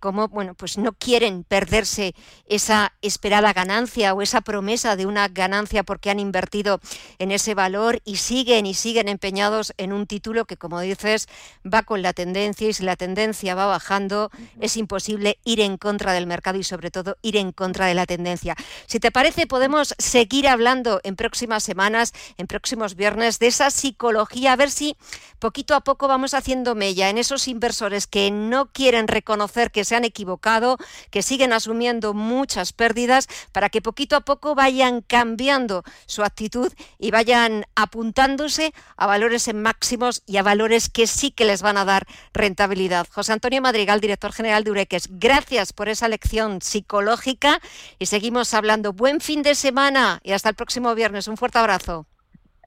como 0.00 0.28
bueno, 0.28 0.54
pues 0.54 0.78
no 0.78 0.92
quieren 0.92 1.44
perderse 1.44 2.14
esa 2.46 2.94
esperada 3.02 3.52
ganancia 3.52 4.14
o 4.14 4.22
esa 4.22 4.40
promesa 4.40 4.96
de 4.96 5.04
una 5.04 5.28
ganancia 5.28 5.82
porque 5.82 6.08
han 6.08 6.20
invertido 6.20 6.80
en 7.18 7.32
ese 7.32 7.54
valor 7.54 8.00
y 8.06 8.16
siguen 8.16 8.64
y 8.64 8.72
siguen 8.72 9.08
empeñados 9.08 9.74
en 9.76 9.92
un 9.92 10.06
título 10.06 10.46
que, 10.46 10.56
como 10.56 10.80
dices, 10.80 11.28
va 11.70 11.82
con 11.82 12.00
la 12.00 12.14
tendencia 12.14 12.66
y 12.66 12.72
si 12.72 12.82
la 12.82 12.96
tendencia 12.96 13.54
va 13.54 13.66
bajando, 13.66 14.30
es 14.58 14.78
imposible 14.78 15.38
ir 15.44 15.60
en 15.60 15.76
contra 15.76 16.14
del 16.14 16.26
mercado 16.26 16.58
y 16.58 16.64
sobre 16.64 16.90
todo 16.90 17.18
ir 17.20 17.36
en 17.36 17.52
contra 17.52 17.86
de 17.86 17.94
la 17.94 18.06
tendencia. 18.06 18.56
Si 18.86 19.00
te 19.00 19.12
parece, 19.12 19.46
podemos 19.46 19.94
seguir 19.98 20.48
hablando 20.48 20.63
hablando 20.64 20.98
en 21.04 21.14
próximas 21.14 21.62
semanas, 21.62 22.14
en 22.38 22.46
próximos 22.46 22.94
viernes, 22.94 23.38
de 23.38 23.48
esa 23.48 23.70
psicología, 23.70 24.54
a 24.54 24.56
ver 24.56 24.70
si 24.70 24.96
poquito 25.38 25.74
a 25.74 25.82
poco 25.82 26.08
vamos 26.08 26.32
haciendo 26.32 26.74
mella 26.74 27.10
en 27.10 27.18
esos 27.18 27.48
inversores 27.48 28.06
que 28.06 28.30
no 28.30 28.72
quieren 28.72 29.06
reconocer 29.06 29.70
que 29.70 29.84
se 29.84 29.94
han 29.94 30.04
equivocado, 30.04 30.78
que 31.10 31.20
siguen 31.20 31.52
asumiendo 31.52 32.14
muchas 32.14 32.72
pérdidas, 32.72 33.28
para 33.52 33.68
que 33.68 33.82
poquito 33.82 34.16
a 34.16 34.22
poco 34.22 34.54
vayan 34.54 35.02
cambiando 35.02 35.84
su 36.06 36.22
actitud 36.22 36.72
y 36.98 37.10
vayan 37.10 37.66
apuntándose 37.74 38.72
a 38.96 39.06
valores 39.06 39.48
en 39.48 39.60
máximos 39.60 40.22
y 40.24 40.38
a 40.38 40.42
valores 40.42 40.88
que 40.88 41.06
sí 41.06 41.30
que 41.30 41.44
les 41.44 41.60
van 41.60 41.76
a 41.76 41.84
dar 41.84 42.06
rentabilidad. 42.32 43.06
José 43.12 43.34
Antonio 43.34 43.60
Madrigal, 43.60 44.00
director 44.00 44.32
general 44.32 44.64
de 44.64 44.70
Ureques, 44.70 45.08
gracias 45.10 45.74
por 45.74 45.90
esa 45.90 46.08
lección 46.08 46.62
psicológica 46.62 47.60
y 47.98 48.06
seguimos 48.06 48.54
hablando. 48.54 48.94
Buen 48.94 49.20
fin 49.20 49.42
de 49.42 49.54
semana 49.54 50.20
y 50.22 50.32
hasta 50.32 50.48
el 50.48 50.53
próximo 50.54 50.94
viernes. 50.94 51.28
Un 51.28 51.36
fuerte 51.36 51.58
abrazo. 51.58 52.06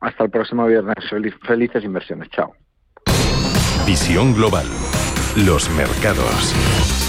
Hasta 0.02 0.24
el 0.26 0.30
próximo 0.30 0.66
viernes. 0.66 0.96
felices 1.46 1.84
inversiones. 1.84 2.30
Chao. 2.30 2.54
Visión 3.86 4.34
Global. 4.34 4.68
Los 5.36 5.70
mercados. 5.72 7.07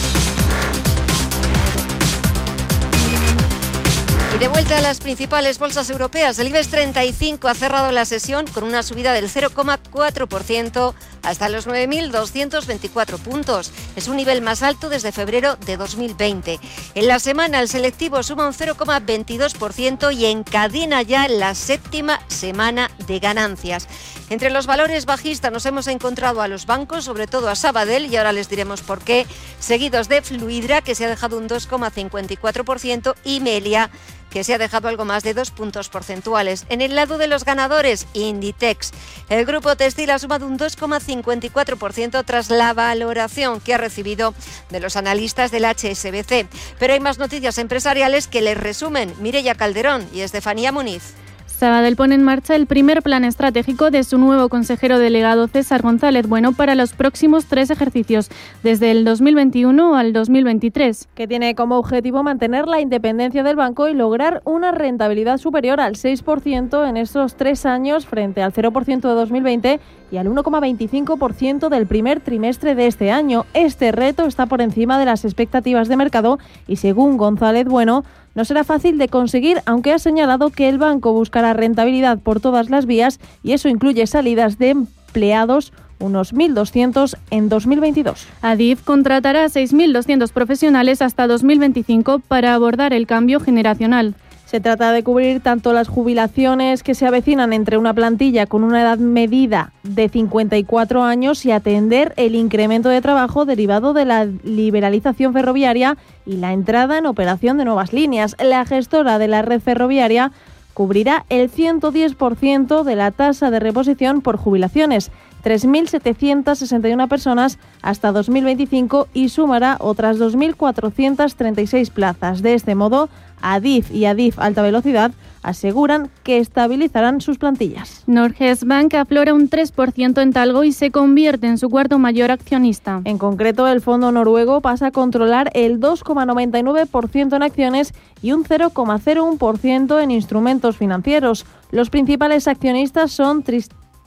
De 4.38 4.46
vuelta 4.46 4.78
a 4.78 4.80
las 4.80 5.00
principales 5.00 5.58
bolsas 5.58 5.90
europeas, 5.90 6.38
el 6.38 6.46
IBEX 6.46 6.68
35 6.68 7.48
ha 7.48 7.54
cerrado 7.54 7.90
la 7.90 8.04
sesión 8.04 8.46
con 8.46 8.62
una 8.62 8.84
subida 8.84 9.12
del 9.12 9.28
0,4% 9.28 10.94
hasta 11.24 11.48
los 11.48 11.66
9.224 11.66 13.18
puntos. 13.18 13.72
Es 13.96 14.06
un 14.06 14.14
nivel 14.14 14.40
más 14.40 14.62
alto 14.62 14.88
desde 14.88 15.10
febrero 15.10 15.56
de 15.56 15.76
2020. 15.76 16.60
En 16.94 17.08
la 17.08 17.18
semana 17.18 17.58
el 17.58 17.68
selectivo 17.68 18.22
suma 18.22 18.46
un 18.46 18.52
0,22% 18.52 20.14
y 20.16 20.26
encadena 20.26 21.02
ya 21.02 21.26
la 21.26 21.56
séptima 21.56 22.20
semana 22.28 22.92
de 23.08 23.18
ganancias. 23.18 23.88
Entre 24.30 24.50
los 24.50 24.66
valores 24.66 25.04
bajistas 25.04 25.50
nos 25.50 25.66
hemos 25.66 25.88
encontrado 25.88 26.42
a 26.42 26.48
los 26.48 26.64
bancos, 26.64 27.04
sobre 27.04 27.26
todo 27.26 27.48
a 27.48 27.56
Sabadell, 27.56 28.06
y 28.06 28.16
ahora 28.16 28.32
les 28.32 28.48
diremos 28.48 28.82
por 28.82 29.00
qué, 29.00 29.26
seguidos 29.58 30.08
de 30.08 30.22
Fluidra, 30.22 30.80
que 30.80 30.94
se 30.94 31.06
ha 31.06 31.08
dejado 31.08 31.38
un 31.38 31.48
2,54%, 31.48 33.14
y 33.24 33.40
Melia, 33.40 33.90
que 34.30 34.44
se 34.44 34.54
ha 34.54 34.58
dejado 34.58 34.88
algo 34.88 35.04
más 35.04 35.22
de 35.22 35.34
dos 35.34 35.50
puntos 35.50 35.88
porcentuales. 35.88 36.66
En 36.68 36.80
el 36.80 36.94
lado 36.94 37.18
de 37.18 37.28
los 37.28 37.44
ganadores, 37.44 38.06
Inditex. 38.12 38.92
El 39.28 39.44
grupo 39.44 39.76
textil 39.76 40.10
ha 40.10 40.18
sumado 40.18 40.46
un 40.46 40.58
2,54% 40.58 42.24
tras 42.24 42.50
la 42.50 42.72
valoración 42.72 43.60
que 43.60 43.74
ha 43.74 43.78
recibido 43.78 44.34
de 44.70 44.80
los 44.80 44.96
analistas 44.96 45.50
del 45.50 45.64
HSBC. 45.64 46.46
Pero 46.78 46.92
hay 46.92 47.00
más 47.00 47.18
noticias 47.18 47.58
empresariales 47.58 48.26
que 48.26 48.42
les 48.42 48.56
resumen 48.56 49.14
Mireya 49.20 49.54
Calderón 49.54 50.08
y 50.12 50.20
Estefanía 50.20 50.72
Muniz. 50.72 51.14
Sabadell 51.58 51.96
pone 51.96 52.14
en 52.14 52.22
marcha 52.22 52.54
el 52.54 52.68
primer 52.68 53.02
plan 53.02 53.24
estratégico 53.24 53.90
de 53.90 54.04
su 54.04 54.16
nuevo 54.16 54.48
consejero 54.48 55.00
delegado 55.00 55.48
César 55.48 55.82
González 55.82 56.28
Bueno 56.28 56.52
para 56.52 56.76
los 56.76 56.92
próximos 56.92 57.46
tres 57.46 57.70
ejercicios, 57.70 58.30
desde 58.62 58.92
el 58.92 59.04
2021 59.04 59.96
al 59.96 60.12
2023. 60.12 61.08
Que 61.16 61.26
tiene 61.26 61.56
como 61.56 61.76
objetivo 61.76 62.22
mantener 62.22 62.68
la 62.68 62.80
independencia 62.80 63.42
del 63.42 63.56
banco 63.56 63.88
y 63.88 63.94
lograr 63.94 64.40
una 64.44 64.70
rentabilidad 64.70 65.38
superior 65.38 65.80
al 65.80 65.96
6% 65.96 66.88
en 66.88 66.96
estos 66.96 67.34
tres 67.34 67.66
años 67.66 68.06
frente 68.06 68.40
al 68.40 68.52
0% 68.52 69.00
de 69.00 69.14
2020 69.14 69.80
y 70.12 70.16
al 70.16 70.28
1,25% 70.28 71.68
del 71.70 71.88
primer 71.88 72.20
trimestre 72.20 72.76
de 72.76 72.86
este 72.86 73.10
año. 73.10 73.46
Este 73.52 73.90
reto 73.90 74.26
está 74.26 74.46
por 74.46 74.60
encima 74.60 74.96
de 74.96 75.06
las 75.06 75.24
expectativas 75.24 75.88
de 75.88 75.96
mercado 75.96 76.38
y 76.68 76.76
según 76.76 77.16
González 77.16 77.66
Bueno, 77.66 78.04
no 78.38 78.44
será 78.44 78.62
fácil 78.62 78.98
de 78.98 79.08
conseguir, 79.08 79.62
aunque 79.66 79.92
ha 79.92 79.98
señalado 79.98 80.50
que 80.50 80.68
el 80.68 80.78
banco 80.78 81.12
buscará 81.12 81.54
rentabilidad 81.54 82.20
por 82.20 82.38
todas 82.38 82.70
las 82.70 82.86
vías 82.86 83.18
y 83.42 83.50
eso 83.50 83.68
incluye 83.68 84.06
salidas 84.06 84.58
de 84.58 84.70
empleados 84.70 85.72
unos 85.98 86.32
1.200 86.32 87.16
en 87.32 87.48
2022. 87.48 88.28
Adif 88.40 88.84
contratará 88.84 89.42
a 89.42 89.48
6.200 89.48 90.30
profesionales 90.30 91.02
hasta 91.02 91.26
2025 91.26 92.20
para 92.20 92.54
abordar 92.54 92.92
el 92.92 93.08
cambio 93.08 93.40
generacional. 93.40 94.14
Se 94.48 94.60
trata 94.60 94.92
de 94.92 95.02
cubrir 95.04 95.40
tanto 95.40 95.74
las 95.74 95.88
jubilaciones 95.88 96.82
que 96.82 96.94
se 96.94 97.06
avecinan 97.06 97.52
entre 97.52 97.76
una 97.76 97.92
plantilla 97.92 98.46
con 98.46 98.64
una 98.64 98.80
edad 98.80 98.96
medida 98.96 99.72
de 99.82 100.08
54 100.08 101.02
años 101.02 101.44
y 101.44 101.50
atender 101.50 102.14
el 102.16 102.34
incremento 102.34 102.88
de 102.88 103.02
trabajo 103.02 103.44
derivado 103.44 103.92
de 103.92 104.06
la 104.06 104.24
liberalización 104.24 105.34
ferroviaria 105.34 105.98
y 106.24 106.38
la 106.38 106.54
entrada 106.54 106.96
en 106.96 107.04
operación 107.04 107.58
de 107.58 107.66
nuevas 107.66 107.92
líneas. 107.92 108.36
La 108.42 108.64
gestora 108.64 109.18
de 109.18 109.28
la 109.28 109.42
red 109.42 109.60
ferroviaria 109.60 110.32
cubrirá 110.72 111.26
el 111.28 111.50
110% 111.50 112.84
de 112.84 112.96
la 112.96 113.10
tasa 113.10 113.50
de 113.50 113.60
reposición 113.60 114.22
por 114.22 114.38
jubilaciones. 114.38 115.10
3.761 115.44 117.06
personas 117.08 117.58
hasta 117.82 118.12
2025 118.12 119.08
y 119.12 119.28
sumará 119.28 119.76
otras 119.78 120.18
2.436 120.18 121.90
plazas. 121.90 122.42
De 122.42 122.54
este 122.54 122.74
modo, 122.74 123.08
Adif 123.40 123.90
y 123.90 124.04
Adif 124.04 124.38
Alta 124.38 124.62
Velocidad 124.62 125.12
aseguran 125.42 126.10
que 126.24 126.38
estabilizarán 126.38 127.20
sus 127.20 127.38
plantillas. 127.38 128.02
Norges 128.06 128.64
Bank 128.64 128.94
aflora 128.94 129.34
un 129.34 129.48
3% 129.48 130.20
en 130.20 130.32
Talgo 130.32 130.64
y 130.64 130.72
se 130.72 130.90
convierte 130.90 131.46
en 131.46 131.58
su 131.58 131.70
cuarto 131.70 131.98
mayor 131.98 132.30
accionista. 132.30 133.00
En 133.04 133.18
concreto, 133.18 133.66
el 133.68 133.80
fondo 133.80 134.12
noruego 134.12 134.60
pasa 134.60 134.88
a 134.88 134.90
controlar 134.90 135.50
el 135.54 135.80
2,99% 135.80 137.36
en 137.36 137.42
acciones 137.42 137.94
y 138.20 138.32
un 138.32 138.44
0,01% 138.44 140.02
en 140.02 140.10
instrumentos 140.10 140.76
financieros. 140.76 141.46
Los 141.70 141.90
principales 141.90 142.48
accionistas 142.48 143.12
son 143.12 143.44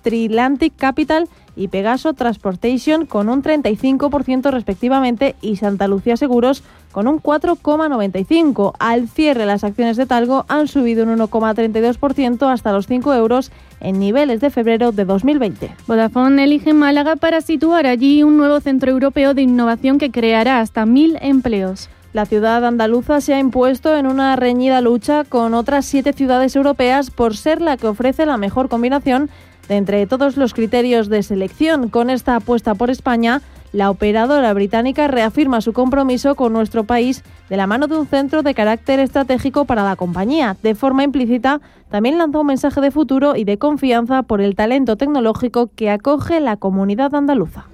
Trilantic 0.01 0.75
Capital 0.75 1.29
y 1.55 1.67
Pegaso 1.67 2.13
Transportation 2.13 3.05
con 3.05 3.29
un 3.29 3.43
35% 3.43 4.51
respectivamente 4.51 5.35
y 5.41 5.57
Santa 5.57 5.87
Lucía 5.87 6.17
Seguros 6.17 6.63
con 6.91 7.07
un 7.07 7.21
4,95. 7.21 8.73
Al 8.79 9.07
cierre 9.07 9.45
las 9.45 9.63
acciones 9.63 9.97
de 9.97 10.05
Talgo 10.05 10.45
han 10.47 10.67
subido 10.67 11.03
un 11.03 11.17
1,32% 11.17 12.51
hasta 12.51 12.71
los 12.71 12.87
5 12.87 13.13
euros 13.13 13.51
en 13.79 13.99
niveles 13.99 14.41
de 14.41 14.49
febrero 14.49 14.91
de 14.91 15.05
2020. 15.05 15.71
Vodafone 15.87 16.43
elige 16.43 16.73
Málaga 16.73 17.15
para 17.15 17.41
situar 17.41 17.85
allí 17.85 18.23
un 18.23 18.37
nuevo 18.37 18.59
centro 18.59 18.91
europeo 18.91 19.33
de 19.33 19.41
innovación 19.41 19.97
que 19.97 20.11
creará 20.11 20.59
hasta 20.59 20.85
mil 20.85 21.17
empleos. 21.21 21.89
La 22.13 22.25
ciudad 22.25 22.65
andaluza 22.65 23.21
se 23.21 23.33
ha 23.33 23.39
impuesto 23.39 23.95
en 23.95 24.05
una 24.05 24.35
reñida 24.35 24.81
lucha 24.81 25.23
con 25.23 25.53
otras 25.53 25.85
siete 25.85 26.11
ciudades 26.11 26.57
europeas 26.57 27.09
por 27.09 27.37
ser 27.37 27.61
la 27.61 27.77
que 27.77 27.87
ofrece 27.87 28.25
la 28.25 28.35
mejor 28.35 28.67
combinación 28.67 29.29
de 29.69 29.77
entre 29.77 30.05
todos 30.07 30.35
los 30.35 30.53
criterios 30.53 31.07
de 31.07 31.23
selección. 31.23 31.87
Con 31.87 32.09
esta 32.09 32.35
apuesta 32.35 32.75
por 32.75 32.89
España, 32.89 33.41
la 33.71 33.89
operadora 33.89 34.53
británica 34.53 35.07
reafirma 35.07 35.61
su 35.61 35.71
compromiso 35.71 36.35
con 36.35 36.51
nuestro 36.51 36.83
país 36.83 37.23
de 37.49 37.55
la 37.55 37.67
mano 37.67 37.87
de 37.87 37.97
un 37.97 38.05
centro 38.05 38.43
de 38.43 38.53
carácter 38.53 38.99
estratégico 38.99 39.63
para 39.63 39.85
la 39.85 39.95
compañía. 39.95 40.57
De 40.61 40.75
forma 40.75 41.05
implícita, 41.05 41.61
también 41.89 42.17
lanza 42.17 42.39
un 42.39 42.47
mensaje 42.47 42.81
de 42.81 42.91
futuro 42.91 43.37
y 43.37 43.45
de 43.45 43.57
confianza 43.57 44.23
por 44.23 44.41
el 44.41 44.55
talento 44.55 44.97
tecnológico 44.97 45.69
que 45.73 45.89
acoge 45.89 46.41
la 46.41 46.57
comunidad 46.57 47.15
andaluza. 47.15 47.70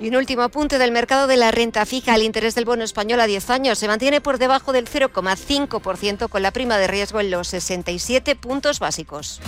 Y 0.00 0.08
un 0.08 0.16
último 0.16 0.42
apunte 0.42 0.78
del 0.78 0.92
mercado 0.92 1.26
de 1.26 1.36
la 1.36 1.50
renta 1.50 1.84
fija. 1.84 2.14
El 2.14 2.22
interés 2.22 2.54
del 2.54 2.64
bono 2.64 2.84
español 2.84 3.20
a 3.20 3.26
10 3.26 3.50
años 3.50 3.78
se 3.78 3.88
mantiene 3.88 4.20
por 4.20 4.38
debajo 4.38 4.72
del 4.72 4.88
0,5% 4.88 6.28
con 6.28 6.42
la 6.42 6.52
prima 6.52 6.78
de 6.78 6.86
riesgo 6.86 7.18
en 7.20 7.32
los 7.32 7.48
67 7.48 8.36
puntos 8.36 8.78
básicos. 8.78 9.40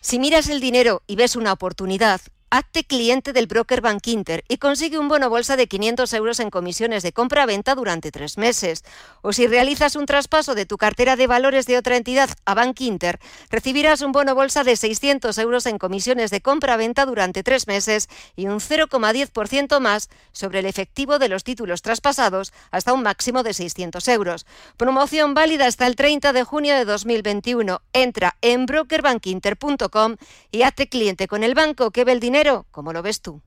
Si 0.00 0.18
miras 0.18 0.48
el 0.48 0.60
dinero 0.60 1.02
y 1.06 1.16
ves 1.16 1.34
una 1.34 1.52
oportunidad, 1.52 2.20
Hazte 2.48 2.84
cliente 2.84 3.32
del 3.32 3.48
broker 3.48 3.80
Bank 3.80 4.06
Inter 4.06 4.44
y 4.46 4.58
consigue 4.58 5.00
un 5.00 5.08
bono 5.08 5.28
bolsa 5.28 5.56
de 5.56 5.66
500 5.66 6.12
euros 6.12 6.38
en 6.38 6.50
comisiones 6.50 7.02
de 7.02 7.12
compra-venta 7.12 7.74
durante 7.74 8.12
tres 8.12 8.38
meses. 8.38 8.84
O 9.20 9.32
si 9.32 9.48
realizas 9.48 9.96
un 9.96 10.06
traspaso 10.06 10.54
de 10.54 10.64
tu 10.64 10.76
cartera 10.76 11.16
de 11.16 11.26
valores 11.26 11.66
de 11.66 11.76
otra 11.76 11.96
entidad 11.96 12.30
a 12.44 12.54
Bank 12.54 12.80
Inter, 12.82 13.18
recibirás 13.50 14.00
un 14.00 14.12
bono 14.12 14.36
bolsa 14.36 14.62
de 14.62 14.76
600 14.76 15.36
euros 15.38 15.66
en 15.66 15.78
comisiones 15.78 16.30
de 16.30 16.40
compra-venta 16.40 17.04
durante 17.04 17.42
tres 17.42 17.66
meses 17.66 18.08
y 18.36 18.46
un 18.46 18.60
0,10% 18.60 19.80
más 19.80 20.08
sobre 20.30 20.60
el 20.60 20.66
efectivo 20.66 21.18
de 21.18 21.28
los 21.28 21.42
títulos 21.42 21.82
traspasados 21.82 22.52
hasta 22.70 22.92
un 22.92 23.02
máximo 23.02 23.42
de 23.42 23.54
600 23.54 24.06
euros. 24.06 24.46
Promoción 24.76 25.34
válida 25.34 25.66
hasta 25.66 25.88
el 25.88 25.96
30 25.96 26.32
de 26.32 26.44
junio 26.44 26.76
de 26.76 26.84
2021. 26.84 27.82
Entra 27.92 28.36
en 28.40 28.66
brokerbankinter.com 28.66 30.14
y 30.52 30.62
hazte 30.62 30.88
cliente 30.88 31.26
con 31.26 31.42
el 31.42 31.54
banco 31.54 31.90
que 31.90 32.04
ve 32.04 32.12
el 32.12 32.20
dinero 32.20 32.35
¿cómo 32.70 32.92
lo 32.92 33.02
ves 33.02 33.22
tú? 33.22 33.40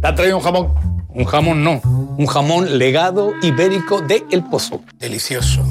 ¿Te 0.00 0.08
ha 0.08 0.14
traído 0.14 0.38
un 0.38 0.42
jamón? 0.42 0.74
Un 1.08 1.24
jamón 1.26 1.62
no, 1.62 1.80
un 2.16 2.26
jamón 2.26 2.78
legado 2.78 3.32
ibérico 3.42 4.00
de 4.00 4.24
El 4.30 4.44
Pozo. 4.44 4.80
Delicioso, 4.94 5.62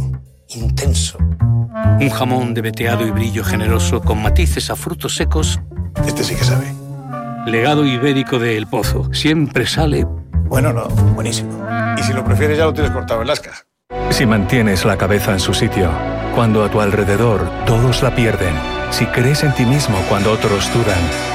intenso. 0.49 1.17
Un 1.17 2.09
jamón 2.09 2.53
de 2.53 2.61
veteado 2.61 3.07
y 3.07 3.11
brillo 3.11 3.43
generoso 3.43 4.01
con 4.01 4.21
matices 4.21 4.69
a 4.69 4.75
frutos 4.75 5.15
secos. 5.15 5.59
Este 6.05 6.23
sí 6.23 6.35
que 6.35 6.43
sabe. 6.43 6.71
Legado 7.47 7.85
ibérico 7.85 8.37
de 8.37 8.55
El 8.57 8.67
Pozo. 8.67 9.11
Siempre 9.11 9.65
sale... 9.65 10.05
Bueno, 10.47 10.73
no, 10.73 10.87
buenísimo. 11.15 11.67
Y 11.97 12.03
si 12.03 12.13
lo 12.13 12.23
prefieres 12.23 12.59
ya 12.59 12.65
lo 12.65 12.73
tienes 12.73 12.91
cortado 12.91 13.21
en 13.21 13.27
lasca. 13.27 13.51
Si 14.11 14.27
mantienes 14.27 14.85
la 14.85 14.97
cabeza 14.97 15.33
en 15.33 15.39
su 15.39 15.55
sitio, 15.55 15.89
cuando 16.35 16.63
a 16.63 16.69
tu 16.69 16.81
alrededor 16.81 17.49
todos 17.65 18.03
la 18.03 18.13
pierden, 18.13 18.53
si 18.91 19.07
crees 19.07 19.43
en 19.43 19.53
ti 19.55 19.65
mismo 19.65 19.97
cuando 20.07 20.31
otros 20.31 20.71
dudan, 20.71 21.34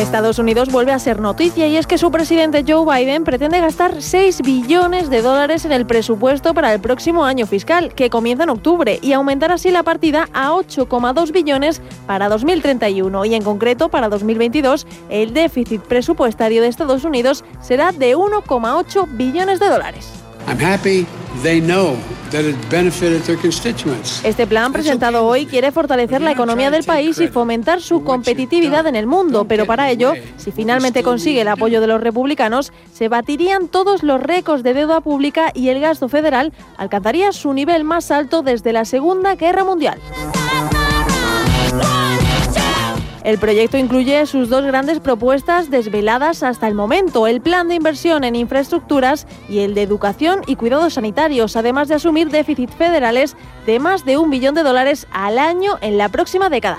Estados 0.00 0.40
Unidos 0.40 0.72
vuelve 0.72 0.90
a 0.90 0.98
ser 0.98 1.20
noticia 1.20 1.68
y 1.68 1.76
es 1.76 1.86
que 1.86 1.96
su 1.96 2.10
presidente 2.10 2.64
Joe 2.66 2.84
Biden 2.84 3.22
pretende 3.22 3.60
gastar 3.60 4.02
6 4.02 4.42
billones 4.42 5.10
de 5.10 5.22
dólares 5.22 5.64
en 5.64 5.70
el 5.70 5.86
presupuesto 5.86 6.52
para 6.52 6.74
el 6.74 6.80
próximo 6.80 7.24
año 7.24 7.46
fiscal, 7.46 7.94
que 7.94 8.10
comienza 8.10 8.42
en 8.42 8.50
octubre, 8.50 8.98
y 9.00 9.12
aumentar 9.12 9.52
así 9.52 9.70
la 9.70 9.84
partida 9.84 10.28
a 10.32 10.50
8,2 10.50 11.30
billones 11.30 11.80
para 12.08 12.28
2031. 12.28 13.26
Y 13.26 13.34
en 13.36 13.44
concreto, 13.44 13.90
para 13.90 14.08
2022, 14.08 14.88
el 15.08 15.32
déficit 15.32 15.82
presupuestario 15.82 16.62
de 16.62 16.66
Estados 16.66 17.04
Unidos 17.04 17.44
será 17.60 17.92
de 17.92 18.16
1,8 18.16 19.06
billones 19.16 19.60
de 19.60 19.68
dólares. 19.68 20.19
Este 24.24 24.46
plan 24.46 24.72
presentado 24.72 25.24
hoy 25.26 25.46
quiere 25.46 25.72
fortalecer 25.72 26.20
la 26.20 26.32
economía 26.32 26.70
del 26.70 26.84
país 26.84 27.18
y 27.18 27.28
fomentar 27.28 27.80
su 27.80 28.02
competitividad 28.04 28.86
en 28.86 28.96
el 28.96 29.06
mundo, 29.06 29.46
pero 29.46 29.66
para 29.66 29.90
ello, 29.90 30.14
si 30.36 30.52
finalmente 30.52 31.02
consigue 31.02 31.40
el 31.42 31.48
apoyo 31.48 31.80
de 31.80 31.86
los 31.86 32.00
republicanos, 32.00 32.72
se 32.92 33.08
batirían 33.08 33.68
todos 33.68 34.02
los 34.02 34.20
récords 34.22 34.62
de 34.62 34.74
deuda 34.74 35.00
pública 35.00 35.52
y 35.54 35.68
el 35.68 35.80
gasto 35.80 36.08
federal 36.08 36.52
alcanzaría 36.76 37.32
su 37.32 37.52
nivel 37.52 37.84
más 37.84 38.10
alto 38.10 38.42
desde 38.42 38.72
la 38.72 38.84
Segunda 38.84 39.36
Guerra 39.36 39.64
Mundial. 39.64 39.98
El 43.24 43.38
proyecto 43.38 43.76
incluye 43.76 44.24
sus 44.26 44.48
dos 44.48 44.64
grandes 44.64 45.00
propuestas 45.00 45.70
desveladas 45.70 46.42
hasta 46.42 46.66
el 46.68 46.74
momento, 46.74 47.26
el 47.26 47.40
plan 47.40 47.68
de 47.68 47.74
inversión 47.74 48.24
en 48.24 48.34
infraestructuras 48.34 49.26
y 49.48 49.60
el 49.60 49.74
de 49.74 49.82
educación 49.82 50.40
y 50.46 50.56
cuidados 50.56 50.94
sanitarios, 50.94 51.56
además 51.56 51.88
de 51.88 51.96
asumir 51.96 52.30
déficits 52.30 52.74
federales 52.74 53.36
de 53.66 53.78
más 53.78 54.04
de 54.04 54.16
un 54.16 54.30
billón 54.30 54.54
de 54.54 54.62
dólares 54.62 55.06
al 55.12 55.38
año 55.38 55.78
en 55.82 55.98
la 55.98 56.08
próxima 56.08 56.48
década. 56.48 56.78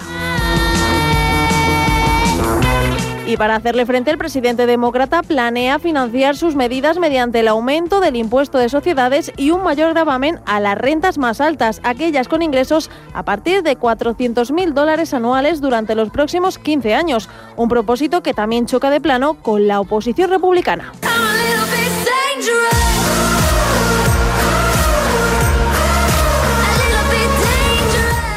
Y 3.32 3.38
para 3.38 3.56
hacerle 3.56 3.86
frente, 3.86 4.12
el 4.12 4.18
presidente 4.18 4.66
demócrata 4.66 5.24
planea 5.24 5.80
financiar 5.80 6.36
sus 6.36 6.54
medidas 6.54 7.00
mediante 7.00 7.40
el 7.40 7.48
aumento 7.48 8.02
del 8.02 8.18
impuesto 8.18 8.58
de 8.58 8.68
sociedades 8.68 9.32
y 9.38 9.52
un 9.52 9.64
mayor 9.64 9.94
gravamen 9.94 10.42
a 10.46 10.60
las 10.60 10.78
rentas 10.78 11.18
más 11.18 11.40
altas, 11.40 11.80
aquellas 11.86 12.28
con 12.28 12.42
ingresos 12.42 12.92
a 13.14 13.24
partir 13.24 13.64
de 13.64 13.80
400.000 13.80 14.74
dólares 14.74 15.14
anuales 15.14 15.62
durante 15.62 15.96
los 15.96 16.10
próximos 16.10 16.60
15 16.60 16.94
años. 16.94 17.30
Un 17.56 17.70
propósito 17.70 18.22
que 18.22 18.34
también 18.34 18.66
choca 18.66 18.90
de 18.90 19.00
plano 19.00 19.36
con 19.36 19.66
la 19.66 19.80
oposición 19.80 20.30
republicana. 20.30 20.92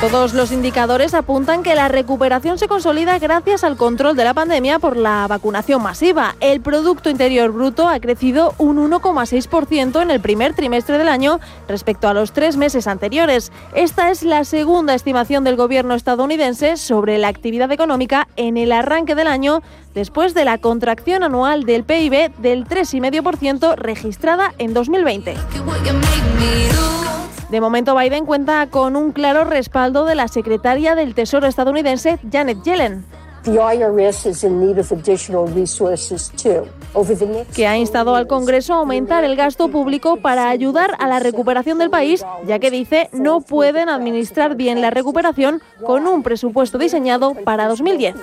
Todos 0.04 0.34
los 0.34 0.52
indicadores 0.52 1.14
apuntan 1.14 1.62
que 1.62 1.74
la 1.74 1.88
recuperación 1.88 2.58
se 2.58 2.68
consolida 2.68 3.18
gracias 3.18 3.64
al 3.64 3.78
control 3.78 4.14
de 4.16 4.24
la 4.24 4.34
pandemia 4.34 4.78
por 4.78 4.98
la 4.98 5.26
vacunación 5.26 5.82
masiva. 5.82 6.36
El 6.40 6.60
Producto 6.60 7.08
Interior 7.08 7.50
Bruto 7.50 7.88
ha 7.88 7.98
crecido 8.00 8.52
un 8.58 8.76
1,6% 8.76 10.02
en 10.02 10.10
el 10.10 10.20
primer 10.20 10.52
trimestre 10.52 10.98
del 10.98 11.08
año 11.08 11.40
respecto 11.68 12.06
a 12.06 12.12
los 12.12 12.32
tres 12.32 12.58
meses 12.58 12.86
anteriores. 12.86 13.50
Esta 13.74 14.10
es 14.10 14.24
la 14.24 14.44
segunda 14.44 14.94
estimación 14.94 15.42
del 15.42 15.56
gobierno 15.56 15.94
estadounidense 15.94 16.76
sobre 16.76 17.16
la 17.16 17.28
actividad 17.28 17.72
económica 17.72 18.28
en 18.36 18.58
el 18.58 18.72
arranque 18.72 19.14
del 19.14 19.26
año 19.26 19.62
después 19.94 20.34
de 20.34 20.44
la 20.44 20.58
contracción 20.58 21.22
anual 21.22 21.64
del 21.64 21.82
PIB 21.82 22.30
del 22.36 22.66
3,5% 22.66 23.74
registrada 23.76 24.52
en 24.58 24.74
2020. 24.74 25.34
De 27.54 27.60
momento, 27.60 27.96
Biden 27.96 28.26
cuenta 28.26 28.66
con 28.66 28.96
un 28.96 29.12
claro 29.12 29.44
respaldo 29.44 30.06
de 30.06 30.16
la 30.16 30.26
secretaria 30.26 30.96
del 30.96 31.14
Tesoro 31.14 31.46
estadounidense, 31.46 32.18
Janet 32.32 32.64
Yellen 32.64 33.04
que 37.54 37.66
ha 37.68 37.76
instado 37.76 38.16
al 38.16 38.26
Congreso 38.26 38.74
a 38.74 38.78
aumentar 38.78 39.22
el 39.22 39.36
gasto 39.36 39.68
público 39.68 40.16
para 40.16 40.48
ayudar 40.48 40.96
a 40.98 41.06
la 41.06 41.20
recuperación 41.20 41.78
del 41.78 41.90
país, 41.90 42.24
ya 42.44 42.58
que 42.58 42.72
dice 42.72 43.08
no 43.12 43.40
pueden 43.40 43.88
administrar 43.88 44.56
bien 44.56 44.80
la 44.80 44.90
recuperación 44.90 45.62
con 45.84 46.08
un 46.08 46.24
presupuesto 46.24 46.78
diseñado 46.78 47.34
para 47.44 47.68
2010. 47.68 48.16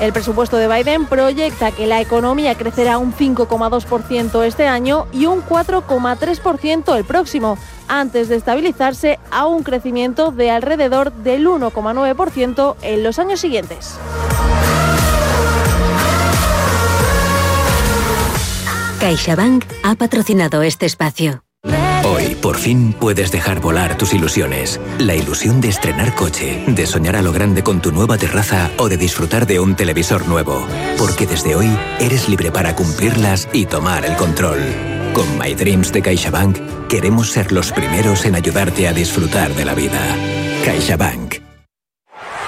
El 0.00 0.12
presupuesto 0.12 0.56
de 0.56 0.68
Biden 0.68 1.06
proyecta 1.06 1.70
que 1.70 1.86
la 1.86 2.00
economía 2.00 2.56
crecerá 2.56 2.98
un 2.98 3.14
5,2% 3.14 4.44
este 4.44 4.66
año 4.66 5.06
y 5.12 5.26
un 5.26 5.42
4,3% 5.42 6.96
el 6.96 7.04
próximo, 7.04 7.58
antes 7.86 8.28
de 8.28 8.36
estabilizarse 8.36 9.18
a 9.30 9.46
un 9.46 9.62
crecimiento 9.62 10.32
de 10.32 10.50
alrededor 10.50 11.12
del 11.12 11.46
1,9% 11.46 12.76
en 12.82 13.02
los 13.02 13.18
años 13.18 13.40
siguientes. 13.40 13.98
CaixaBank 19.00 19.64
ha 19.82 19.94
patrocinado 19.96 20.62
este 20.62 20.86
espacio. 20.86 21.44
Hoy, 22.14 22.36
por 22.36 22.58
fin, 22.58 22.92
puedes 22.92 23.32
dejar 23.32 23.60
volar 23.60 23.98
tus 23.98 24.14
ilusiones. 24.14 24.80
La 24.98 25.16
ilusión 25.16 25.60
de 25.60 25.68
estrenar 25.68 26.14
coche, 26.14 26.62
de 26.68 26.86
soñar 26.86 27.16
a 27.16 27.22
lo 27.22 27.32
grande 27.32 27.64
con 27.64 27.80
tu 27.82 27.90
nueva 27.90 28.16
terraza 28.18 28.70
o 28.78 28.88
de 28.88 28.96
disfrutar 28.96 29.46
de 29.46 29.58
un 29.58 29.74
televisor 29.74 30.28
nuevo. 30.28 30.64
Porque 30.96 31.26
desde 31.26 31.56
hoy 31.56 31.68
eres 31.98 32.28
libre 32.28 32.52
para 32.52 32.76
cumplirlas 32.76 33.48
y 33.52 33.66
tomar 33.66 34.04
el 34.04 34.14
control. 34.16 34.60
Con 35.12 35.38
My 35.38 35.54
Dreams 35.54 35.92
de 35.92 36.02
CaixaBank 36.02 36.86
queremos 36.88 37.30
ser 37.30 37.50
los 37.50 37.72
primeros 37.72 38.24
en 38.26 38.36
ayudarte 38.36 38.86
a 38.86 38.92
disfrutar 38.92 39.52
de 39.54 39.64
la 39.64 39.74
vida. 39.74 40.00
CaixaBank. 40.64 41.43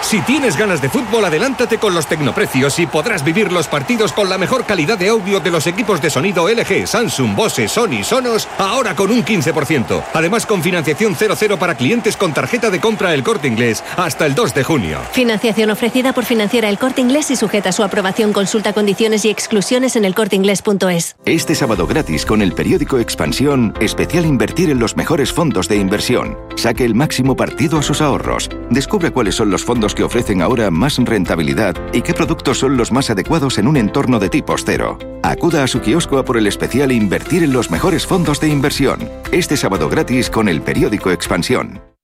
Si 0.07 0.21
tienes 0.21 0.57
ganas 0.57 0.81
de 0.81 0.89
fútbol, 0.89 1.25
adelántate 1.25 1.79
con 1.79 1.93
los 1.93 2.07
tecnoprecios 2.07 2.79
y 2.79 2.87
podrás 2.87 3.25
vivir 3.25 3.51
los 3.51 3.67
partidos 3.67 4.13
con 4.13 4.29
la 4.29 4.39
mejor 4.39 4.65
calidad 4.65 4.97
de 4.97 5.09
audio 5.09 5.41
de 5.41 5.51
los 5.51 5.67
equipos 5.67 6.01
de 6.01 6.11
sonido 6.11 6.49
LG, 6.49 6.87
Samsung, 6.87 7.35
Bose, 7.35 7.67
Sony, 7.67 8.05
Sonos, 8.05 8.47
ahora 8.57 8.95
con 8.95 9.11
un 9.11 9.25
15%. 9.25 10.05
Además, 10.15 10.47
con 10.47 10.63
financiación 10.63 11.17
00 11.17 11.59
para 11.59 11.75
clientes 11.75 12.17
con 12.17 12.33
tarjeta 12.33 12.71
de 12.71 12.79
compra 12.79 13.15
El 13.15 13.25
Corte 13.25 13.49
Inglés 13.49 13.83
hasta 13.97 14.27
el 14.27 14.37
2 14.37 14.55
de 14.55 14.63
junio. 14.63 15.01
Financiación 15.11 15.71
ofrecida 15.71 16.13
por 16.13 16.25
Financiera 16.25 16.69
El 16.69 16.79
Corte 16.79 17.01
Inglés 17.01 17.33
y 17.33 17.35
sujeta 17.35 17.71
a 17.71 17.73
su 17.73 17.83
aprobación. 17.83 18.33
Consulta 18.33 18.73
condiciones 18.73 19.25
y 19.25 19.31
exclusiones 19.31 19.97
en 19.97 20.05
elcorteinglés.es. 20.05 21.17
Este 21.25 21.57
sábado 21.57 21.85
gratis 21.89 22.25
con 22.25 22.43
el 22.43 22.53
periódico 22.53 23.01
Expansión, 23.01 23.75
especial 23.81 24.25
invertir 24.25 24.71
en 24.71 24.79
los 24.79 24.97
mejores 24.97 25.33
fondos 25.33 25.69
de 25.69 25.79
inversión. 25.79 26.39
Saque 26.55 26.85
el 26.85 26.95
máximo 26.95 27.35
partido 27.35 27.81
a 27.81 27.83
sus 27.83 28.01
ahorros. 28.01 28.49
Descubre 28.71 29.11
cuáles 29.11 29.35
son 29.35 29.51
los 29.51 29.65
fondos 29.65 29.96
que 29.97 30.05
ofrecen 30.05 30.43
ahora 30.43 30.71
más 30.71 30.99
rentabilidad 30.99 31.75
y 31.93 32.03
qué 32.03 32.15
productos 32.15 32.61
son 32.61 32.77
los 32.77 32.93
más 32.93 33.11
adecuados 33.11 33.59
en 33.59 33.67
un 33.67 33.77
entorno 33.77 34.21
de 34.21 34.29
tipo 34.29 34.55
cero. 34.65 34.99
Acuda 35.25 35.65
a 35.65 35.67
su 35.67 35.81
kiosco 35.81 36.19
a 36.19 36.25
por 36.25 36.37
el 36.37 36.47
especial 36.47 36.93
Invertir 36.93 37.43
en 37.43 37.53
los 37.53 37.71
mejores 37.71 38.07
fondos 38.07 38.39
de 38.39 38.49
inversión. 38.49 39.11
Este 39.33 39.57
sábado 39.57 39.89
gratis 39.89 40.31
con 40.31 40.49
el 40.49 40.63
periódico 40.63 41.11
Expansión. 41.11 41.96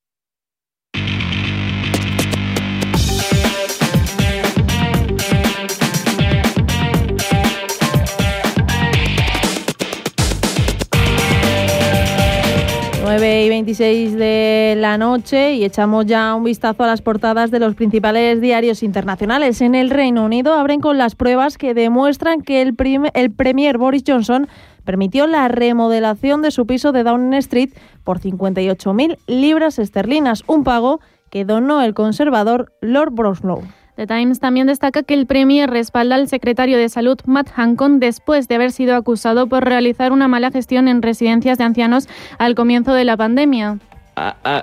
26 13.53 14.15
de 14.15 14.75
la 14.79 14.97
noche 14.97 15.53
y 15.57 15.65
echamos 15.65 16.07
ya 16.07 16.35
un 16.35 16.43
vistazo 16.43 16.85
a 16.85 16.87
las 16.87 17.03
portadas 17.03 17.51
de 17.51 17.59
los 17.59 17.75
principales 17.75 18.41
diarios 18.41 18.83
internacionales. 18.83 19.61
En 19.61 19.75
el 19.75 19.91
Reino 19.91 20.25
Unido 20.25 20.55
abren 20.55 20.81
con 20.81 20.97
las 20.97 21.17
pruebas 21.17 21.59
que 21.59 21.75
demuestran 21.75 22.41
que 22.41 22.63
el, 22.63 22.75
el 23.13 23.31
Premier 23.31 23.77
Boris 23.77 24.05
Johnson 24.07 24.49
permitió 24.85 25.27
la 25.27 25.49
remodelación 25.49 26.41
de 26.41 26.51
su 26.51 26.67
piso 26.67 26.93
de 26.93 27.03
Downing 27.03 27.35
Street 27.35 27.75
por 28.05 28.21
58.000 28.21 29.19
libras 29.27 29.79
esterlinas, 29.79 30.45
un 30.47 30.65
pago 30.65 31.01
que 31.29 31.45
donó 31.45 31.83
el 31.83 31.93
conservador 31.93 32.73
Lord 32.81 33.13
Broslow. 33.13 33.63
The 33.97 34.07
Times 34.07 34.41
también 34.41 34.67
destaca 34.67 35.03
que 35.03 35.15
el 35.15 35.27
Premier 35.27 35.69
respalda 35.69 36.15
al 36.15 36.27
secretario 36.29 36.79
de 36.79 36.89
Salud 36.89 37.19
Matt 37.27 37.51
Hancock 37.51 37.93
después 37.99 38.49
de 38.49 38.55
haber 38.55 38.73
sido 38.73 38.97
acusado 38.97 39.47
por 39.47 39.65
realizar 39.65 40.13
una 40.13 40.29
mala 40.29 40.51
gestión 40.51 40.89
en 40.89 41.03
residencias 41.03 41.59
de 41.59 41.65
ancianos 41.65 42.09
al 42.39 42.55
comienzo 42.55 42.95
de 42.95 43.05
la 43.05 43.17
pandemia. 43.17 43.79
Uh, 44.17 44.33
uh, 44.49 44.63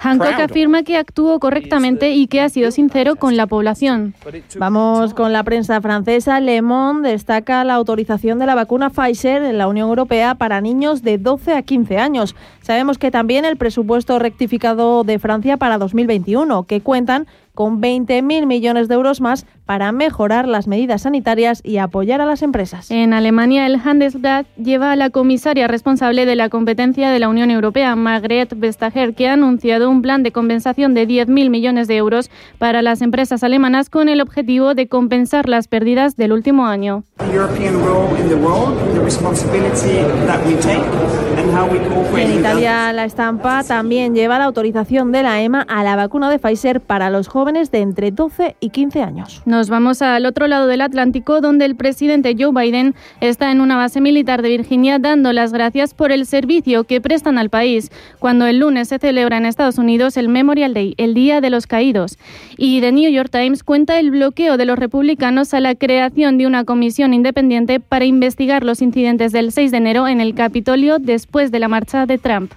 Hancock 0.00 0.40
afirma 0.40 0.82
que 0.82 0.96
actuó 0.96 1.38
correctamente 1.38 2.12
y 2.12 2.26
que 2.26 2.40
ha 2.40 2.48
sido 2.48 2.70
sincero 2.70 3.16
con 3.16 3.36
la 3.36 3.46
población. 3.46 4.14
Vamos 4.58 5.12
con 5.14 5.32
la 5.32 5.44
prensa 5.44 5.80
francesa. 5.80 6.40
Le 6.40 6.62
Monde 6.62 7.10
destaca 7.10 7.64
la 7.64 7.74
autorización 7.74 8.38
de 8.38 8.46
la 8.46 8.54
vacuna 8.54 8.90
Pfizer 8.90 9.42
en 9.42 9.58
la 9.58 9.68
Unión 9.68 9.88
Europea 9.88 10.34
para 10.34 10.60
niños 10.60 11.02
de 11.02 11.18
12 11.18 11.54
a 11.54 11.62
15 11.62 11.98
años. 11.98 12.34
Sabemos 12.62 12.98
que 12.98 13.10
también 13.10 13.44
el 13.44 13.56
presupuesto 13.56 14.18
rectificado 14.18 15.04
de 15.04 15.18
Francia 15.18 15.58
para 15.58 15.76
2021, 15.76 16.64
que 16.64 16.80
cuentan 16.80 17.26
con 17.60 17.82
20.000 17.82 18.46
millones 18.46 18.88
de 18.88 18.94
euros 18.94 19.20
más 19.20 19.44
para 19.66 19.92
mejorar 19.92 20.48
las 20.48 20.66
medidas 20.66 21.02
sanitarias 21.02 21.60
y 21.62 21.76
apoyar 21.76 22.22
a 22.22 22.24
las 22.24 22.40
empresas. 22.40 22.90
En 22.90 23.12
Alemania, 23.12 23.66
el 23.66 23.76
Handelsblatt 23.76 24.46
lleva 24.56 24.92
a 24.92 24.96
la 24.96 25.10
comisaria 25.10 25.68
responsable 25.68 26.24
de 26.24 26.36
la 26.36 26.48
competencia 26.48 27.10
de 27.10 27.18
la 27.18 27.28
Unión 27.28 27.50
Europea, 27.50 27.94
Margrethe 27.96 28.56
Vestager, 28.56 29.14
que 29.14 29.28
ha 29.28 29.34
anunciado 29.34 29.90
un 29.90 30.00
plan 30.00 30.22
de 30.22 30.32
compensación 30.32 30.94
de 30.94 31.06
10.000 31.06 31.50
millones 31.50 31.86
de 31.86 31.98
euros 31.98 32.30
para 32.56 32.80
las 32.80 33.02
empresas 33.02 33.44
alemanas 33.44 33.90
con 33.90 34.08
el 34.08 34.22
objetivo 34.22 34.74
de 34.74 34.88
compensar 34.88 35.46
las 35.46 35.68
pérdidas 35.68 36.16
del 36.16 36.32
último 36.32 36.64
año. 36.64 37.04
En 42.16 42.38
Italia, 42.38 42.92
la 42.92 43.04
estampa 43.04 43.64
también 43.64 44.14
lleva 44.14 44.38
la 44.38 44.44
autorización 44.44 45.12
de 45.12 45.22
la 45.22 45.42
EMA 45.42 45.62
a 45.62 45.84
la 45.84 45.96
vacuna 45.96 46.30
de 46.30 46.38
Pfizer 46.38 46.80
para 46.80 47.10
los 47.10 47.28
jóvenes 47.50 47.72
de 47.72 47.80
entre 47.80 48.12
12 48.12 48.54
y 48.60 48.70
15 48.70 49.02
años. 49.02 49.42
Nos 49.44 49.68
vamos 49.68 50.02
al 50.02 50.24
otro 50.24 50.46
lado 50.46 50.68
del 50.68 50.82
Atlántico, 50.82 51.40
donde 51.40 51.64
el 51.64 51.74
presidente 51.74 52.36
Joe 52.38 52.52
Biden 52.52 52.94
está 53.20 53.50
en 53.50 53.60
una 53.60 53.76
base 53.76 54.00
militar 54.00 54.40
de 54.40 54.50
Virginia 54.50 55.00
dando 55.00 55.32
las 55.32 55.52
gracias 55.52 55.92
por 55.92 56.12
el 56.12 56.26
servicio 56.26 56.84
que 56.84 57.00
prestan 57.00 57.38
al 57.38 57.50
país, 57.50 57.90
cuando 58.20 58.46
el 58.46 58.60
lunes 58.60 58.86
se 58.86 59.00
celebra 59.00 59.36
en 59.36 59.46
Estados 59.46 59.78
Unidos 59.78 60.16
el 60.16 60.28
Memorial 60.28 60.74
Day, 60.74 60.94
el 60.96 61.12
Día 61.12 61.40
de 61.40 61.50
los 61.50 61.66
Caídos. 61.66 62.18
Y 62.56 62.80
The 62.82 62.92
New 62.92 63.10
York 63.10 63.30
Times 63.32 63.64
cuenta 63.64 63.98
el 63.98 64.12
bloqueo 64.12 64.56
de 64.56 64.66
los 64.66 64.78
republicanos 64.78 65.52
a 65.52 65.58
la 65.58 65.74
creación 65.74 66.38
de 66.38 66.46
una 66.46 66.64
comisión 66.64 67.14
independiente 67.14 67.80
para 67.80 68.04
investigar 68.04 68.62
los 68.62 68.80
incidentes 68.80 69.32
del 69.32 69.50
6 69.50 69.72
de 69.72 69.76
enero 69.76 70.06
en 70.06 70.20
el 70.20 70.36
Capitolio 70.36 71.00
después 71.00 71.50
de 71.50 71.58
la 71.58 71.66
marcha 71.66 72.06
de 72.06 72.16
Trump. 72.18 72.52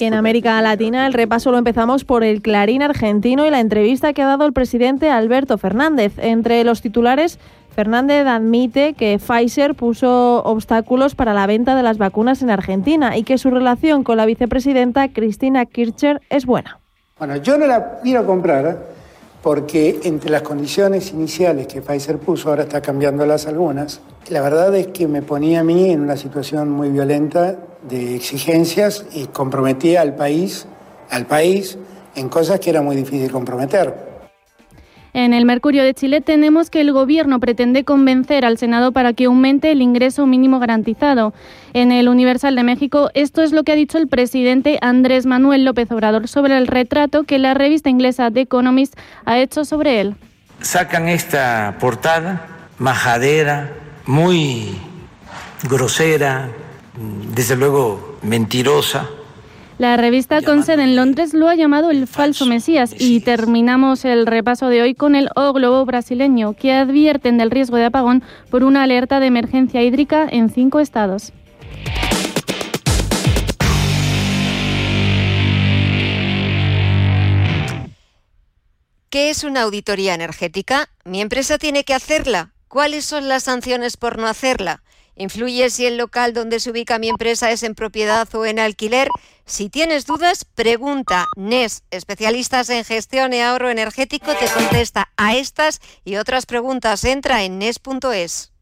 En 0.00 0.14
América 0.14 0.60
Latina 0.62 1.06
el 1.06 1.12
repaso 1.12 1.50
lo 1.50 1.58
empezamos 1.58 2.04
por 2.04 2.24
el 2.24 2.42
Clarín 2.42 2.82
argentino 2.82 3.46
y 3.46 3.50
la 3.50 3.60
entrevista 3.60 4.12
que 4.12 4.22
ha 4.22 4.26
dado 4.26 4.46
el 4.46 4.52
presidente 4.52 5.10
Alberto 5.10 5.58
Fernández. 5.58 6.12
Entre 6.18 6.62
los 6.64 6.80
titulares, 6.80 7.38
Fernández 7.74 8.26
admite 8.26 8.94
que 8.94 9.18
Pfizer 9.18 9.74
puso 9.74 10.42
obstáculos 10.44 11.14
para 11.14 11.34
la 11.34 11.46
venta 11.46 11.74
de 11.74 11.82
las 11.82 11.98
vacunas 11.98 12.42
en 12.42 12.50
Argentina 12.50 13.16
y 13.16 13.22
que 13.22 13.38
su 13.38 13.50
relación 13.50 14.04
con 14.04 14.16
la 14.16 14.26
vicepresidenta 14.26 15.08
Cristina 15.08 15.66
Kirchner 15.66 16.20
es 16.30 16.46
buena. 16.46 16.78
Bueno, 17.18 17.36
yo 17.36 17.58
no 17.58 17.66
la 17.66 18.00
quiero 18.02 18.26
comprar 18.26 18.66
¿eh? 18.66 18.76
Porque 19.42 20.00
entre 20.04 20.30
las 20.30 20.42
condiciones 20.42 21.12
iniciales 21.12 21.66
que 21.66 21.80
Pfizer 21.80 22.18
puso, 22.18 22.50
ahora 22.50 22.64
está 22.64 22.80
cambiándolas 22.80 23.46
algunas, 23.46 24.00
la 24.28 24.42
verdad 24.42 24.74
es 24.76 24.88
que 24.88 25.06
me 25.06 25.22
ponía 25.22 25.60
a 25.60 25.64
mí 25.64 25.90
en 25.90 26.00
una 26.00 26.16
situación 26.16 26.70
muy 26.70 26.90
violenta 26.90 27.56
de 27.88 28.16
exigencias 28.16 29.06
y 29.12 29.26
comprometía 29.26 30.02
al 30.02 30.14
país, 30.14 30.66
al 31.08 31.26
país 31.26 31.78
en 32.14 32.28
cosas 32.28 32.60
que 32.60 32.70
era 32.70 32.82
muy 32.82 32.96
difícil 32.96 33.30
comprometer. 33.30 34.09
En 35.12 35.34
el 35.34 35.44
Mercurio 35.44 35.82
de 35.82 35.92
Chile 35.92 36.20
tenemos 36.20 36.70
que 36.70 36.80
el 36.80 36.92
Gobierno 36.92 37.40
pretende 37.40 37.84
convencer 37.84 38.44
al 38.44 38.58
Senado 38.58 38.92
para 38.92 39.12
que 39.12 39.24
aumente 39.24 39.72
el 39.72 39.82
ingreso 39.82 40.26
mínimo 40.26 40.60
garantizado. 40.60 41.34
En 41.72 41.90
el 41.90 42.08
Universal 42.08 42.54
de 42.54 42.62
México, 42.62 43.10
esto 43.14 43.42
es 43.42 43.52
lo 43.52 43.64
que 43.64 43.72
ha 43.72 43.76
dicho 43.76 43.98
el 43.98 44.08
presidente 44.08 44.78
Andrés 44.82 45.26
Manuel 45.26 45.64
López 45.64 45.90
Obrador 45.90 46.28
sobre 46.28 46.56
el 46.56 46.66
retrato 46.66 47.24
que 47.24 47.38
la 47.38 47.54
revista 47.54 47.90
inglesa 47.90 48.30
The 48.30 48.42
Economist 48.42 48.96
ha 49.24 49.38
hecho 49.38 49.64
sobre 49.64 50.00
él. 50.00 50.14
Sacan 50.60 51.08
esta 51.08 51.76
portada 51.80 52.46
majadera, 52.78 53.72
muy 54.06 54.78
grosera, 55.68 56.48
desde 57.34 57.56
luego 57.56 58.18
mentirosa, 58.22 59.08
La 59.80 59.96
revista 59.96 60.42
con 60.42 60.62
sede 60.62 60.82
en 60.82 60.94
Londres 60.94 61.32
lo 61.32 61.48
ha 61.48 61.54
llamado 61.54 61.90
el 61.90 62.06
falso 62.06 62.44
Mesías 62.44 62.94
y 62.98 63.20
terminamos 63.20 64.04
el 64.04 64.26
repaso 64.26 64.68
de 64.68 64.82
hoy 64.82 64.94
con 64.94 65.16
el 65.16 65.30
O 65.36 65.54
Globo 65.54 65.86
brasileño, 65.86 66.52
que 66.52 66.74
advierten 66.74 67.38
del 67.38 67.50
riesgo 67.50 67.78
de 67.78 67.86
apagón 67.86 68.22
por 68.50 68.62
una 68.62 68.82
alerta 68.82 69.20
de 69.20 69.28
emergencia 69.28 69.82
hídrica 69.82 70.28
en 70.30 70.50
cinco 70.50 70.80
estados. 70.80 71.32
¿Qué 79.08 79.30
es 79.30 79.44
una 79.44 79.62
auditoría 79.62 80.12
energética? 80.12 80.90
¿Mi 81.06 81.22
empresa 81.22 81.56
tiene 81.56 81.84
que 81.84 81.94
hacerla? 81.94 82.52
¿Cuáles 82.68 83.06
son 83.06 83.28
las 83.28 83.44
sanciones 83.44 83.96
por 83.96 84.18
no 84.18 84.26
hacerla? 84.26 84.82
¿Influye 85.16 85.70
si 85.70 85.86
el 85.86 85.96
local 85.96 86.32
donde 86.32 86.60
se 86.60 86.70
ubica 86.70 86.98
mi 86.98 87.08
empresa 87.08 87.50
es 87.50 87.62
en 87.62 87.74
propiedad 87.74 88.28
o 88.34 88.46
en 88.46 88.58
alquiler? 88.58 89.08
Si 89.44 89.68
tienes 89.68 90.06
dudas, 90.06 90.44
pregunta. 90.44 91.26
NES, 91.36 91.82
especialistas 91.90 92.70
en 92.70 92.84
gestión 92.84 93.32
y 93.32 93.40
ahorro 93.40 93.68
energético, 93.68 94.32
te 94.34 94.46
contesta 94.46 95.10
a 95.16 95.34
estas 95.36 95.80
y 96.04 96.16
otras 96.16 96.46
preguntas. 96.46 97.04
Entra 97.04 97.42
en 97.42 97.58
NES.es. 97.58 98.52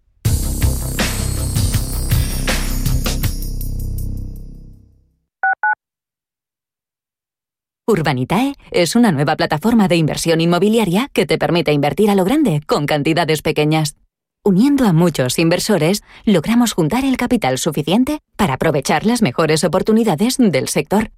Urbanitae 7.88 8.54
es 8.70 8.96
una 8.96 9.12
nueva 9.12 9.34
plataforma 9.36 9.88
de 9.88 9.96
inversión 9.96 10.42
inmobiliaria 10.42 11.08
que 11.14 11.24
te 11.24 11.38
permite 11.38 11.72
invertir 11.72 12.10
a 12.10 12.14
lo 12.14 12.24
grande 12.24 12.60
con 12.66 12.84
cantidades 12.84 13.40
pequeñas. 13.40 13.96
Uniendo 14.44 14.86
a 14.86 14.92
muchos 14.92 15.38
inversores, 15.38 16.02
logramos 16.24 16.72
juntar 16.72 17.04
el 17.04 17.16
capital 17.16 17.58
suficiente 17.58 18.20
para 18.36 18.54
aprovechar 18.54 19.04
las 19.04 19.20
mejores 19.20 19.64
oportunidades 19.64 20.36
del 20.38 20.68
sector. 20.68 21.10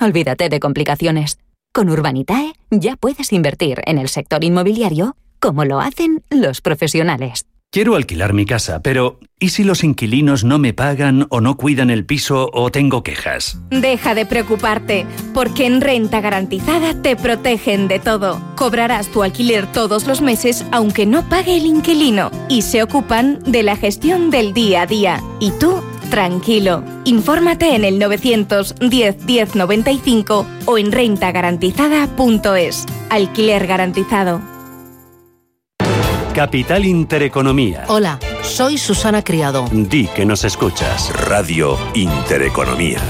Olvídate 0.00 0.48
de 0.48 0.58
complicaciones. 0.58 1.38
Con 1.72 1.90
Urbanitae 1.90 2.54
ya 2.70 2.96
puedes 2.96 3.32
invertir 3.32 3.82
en 3.86 3.98
el 3.98 4.08
sector 4.08 4.42
inmobiliario 4.42 5.16
como 5.38 5.64
lo 5.64 5.80
hacen 5.80 6.22
los 6.30 6.60
profesionales. 6.60 7.46
Quiero 7.74 7.96
alquilar 7.96 8.34
mi 8.34 8.44
casa, 8.44 8.82
pero 8.82 9.18
¿y 9.40 9.48
si 9.48 9.64
los 9.64 9.82
inquilinos 9.82 10.44
no 10.44 10.58
me 10.58 10.74
pagan 10.74 11.26
o 11.30 11.40
no 11.40 11.56
cuidan 11.56 11.88
el 11.88 12.04
piso 12.04 12.50
o 12.52 12.70
tengo 12.70 13.02
quejas? 13.02 13.58
Deja 13.70 14.14
de 14.14 14.26
preocuparte, 14.26 15.06
porque 15.32 15.64
en 15.64 15.80
Renta 15.80 16.20
Garantizada 16.20 17.00
te 17.00 17.16
protegen 17.16 17.88
de 17.88 17.98
todo. 17.98 18.38
Cobrarás 18.56 19.08
tu 19.08 19.22
alquiler 19.22 19.66
todos 19.72 20.06
los 20.06 20.20
meses 20.20 20.66
aunque 20.70 21.06
no 21.06 21.26
pague 21.30 21.56
el 21.56 21.64
inquilino 21.64 22.30
y 22.50 22.60
se 22.60 22.82
ocupan 22.82 23.38
de 23.46 23.62
la 23.62 23.76
gestión 23.76 24.28
del 24.28 24.52
día 24.52 24.82
a 24.82 24.86
día. 24.86 25.22
Y 25.40 25.50
tú, 25.52 25.82
tranquilo. 26.10 26.84
Infórmate 27.06 27.74
en 27.74 27.86
el 27.86 27.98
910 27.98 29.24
1095 29.24 30.46
o 30.66 30.76
en 30.76 30.92
rentagarantizada.es. 30.92 32.84
Alquiler 33.08 33.66
garantizado. 33.66 34.42
Capital 36.34 36.86
Intereconomía. 36.86 37.84
Hola, 37.88 38.18
soy 38.42 38.78
Susana 38.78 39.22
Criado. 39.22 39.66
Di 39.70 40.06
que 40.06 40.24
nos 40.24 40.44
escuchas. 40.44 41.12
Radio 41.28 41.76
Intereconomía. 41.92 43.00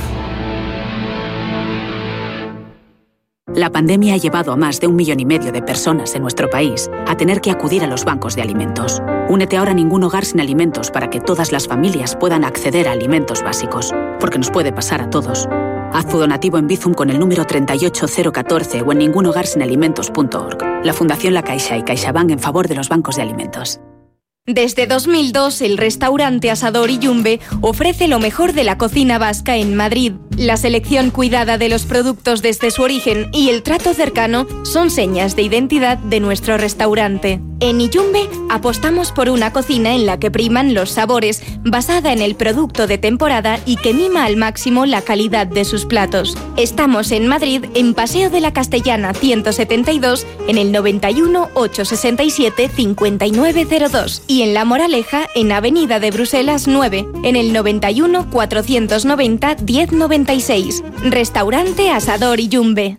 La 3.55 3.71
pandemia 3.71 4.15
ha 4.15 4.17
llevado 4.17 4.51
a 4.53 4.57
más 4.57 4.81
de 4.81 4.89
un 4.89 4.97
millón 4.97 5.21
y 5.21 5.25
medio 5.25 5.53
de 5.53 5.63
personas 5.63 6.17
en 6.17 6.23
nuestro 6.23 6.51
país 6.51 6.91
a 7.07 7.17
tener 7.17 7.41
que 7.41 7.53
acudir 7.53 7.85
a 7.85 7.87
los 7.87 8.05
bancos 8.05 8.35
de 8.35 8.43
alimentos. 8.43 9.01
Únete 9.29 9.57
ahora 9.57 9.71
a 9.71 9.75
ningún 9.75 10.03
hogar 10.03 10.25
sin 10.25 10.41
alimentos 10.41 10.91
para 10.91 11.09
que 11.09 11.21
todas 11.21 11.53
las 11.53 11.69
familias 11.69 12.17
puedan 12.17 12.45
acceder 12.45 12.89
a 12.89 12.93
alimentos 12.93 13.43
básicos, 13.43 13.95
porque 14.19 14.39
nos 14.39 14.51
puede 14.51 14.73
pasar 14.73 15.01
a 15.01 15.11
todos. 15.11 15.49
Haz 15.95 16.07
tu 16.07 16.19
donativo 16.19 16.57
en 16.57 16.67
Bizum 16.67 16.95
con 16.95 17.11
el 17.11 17.19
número 17.19 17.45
38014 17.45 18.83
o 18.83 18.93
en 18.93 18.99
ningunhogarsinalimentos.org. 18.99 20.85
La 20.85 20.95
Fundación 20.95 21.35
La 21.35 21.43
Caixa 21.43 21.77
y 21.77 21.83
CaixaBank 21.83 22.31
en 22.31 22.39
favor 22.39 22.67
de 22.67 22.75
los 22.75 22.89
bancos 22.89 23.17
de 23.17 23.23
alimentos. 23.23 23.79
Desde 24.49 24.89
2002, 24.89 25.61
el 25.61 25.79
restaurante 25.79 26.51
Asador 26.51 26.91
Yumbe 26.91 27.39
ofrece 27.61 28.09
lo 28.09 28.19
mejor 28.19 28.55
de 28.55 28.65
la 28.65 28.77
cocina 28.77 29.17
vasca 29.17 29.57
en 29.57 29.77
Madrid. 29.77 30.15
La 30.37 30.57
selección 30.57 31.11
cuidada 31.11 31.59
de 31.59 31.69
los 31.69 31.85
productos 31.85 32.43
desde 32.43 32.73
su 32.73 32.83
origen 32.83 33.29
y 33.33 33.51
el 33.51 33.63
trato 33.63 33.95
cercano 33.95 34.49
son 34.65 34.91
señas 34.91 35.37
de 35.37 35.43
identidad 35.43 35.97
de 35.99 36.19
nuestro 36.19 36.59
restaurante. 36.59 37.41
En 37.61 37.81
Iyumbe 37.81 38.29
apostamos 38.51 39.13
por 39.13 39.29
una 39.29 39.53
cocina 39.53 39.95
en 39.95 40.07
la 40.07 40.19
que 40.19 40.33
priman 40.33 40.75
los 40.75 40.91
sabores, 40.91 41.45
basada 41.63 42.13
en 42.13 42.21
el 42.21 42.35
producto 42.35 42.89
de 42.89 42.99
temporada 42.99 43.61
y 43.65 43.77
que 43.77 43.95
mima 43.95 44.25
al 44.25 44.37
máximo 44.37 44.87
la 44.87 45.03
calidad 45.03 45.47
de 45.47 45.65
sus 45.65 45.85
platos. 45.85 46.37
Estamos 46.57 47.13
en 47.13 47.29
Madrid, 47.29 47.67
en 47.75 47.95
Paseo 47.95 48.31
de 48.31 48.41
la 48.41 48.53
Castellana 48.53 49.15
172, 49.15 50.27
en 50.49 50.59
el 50.59 50.73
91 50.73 51.51
867 51.55 52.69
5902 52.75 54.23
y 54.33 54.41
en 54.41 54.55
La 54.55 54.65
Moraleja, 54.65 55.29
en 55.35 55.53
Avenida 55.53 56.01
de 56.01 56.11
Bruselas 56.11 56.67
9, 56.67 57.07
en 57.23 57.37
el 57.37 57.53
91 57.53 58.31
490 58.31 59.57
1096. 59.67 60.83
Restaurante 61.05 61.91
Asador 61.91 62.41
y 62.41 62.49
Yumbe. 62.49 62.99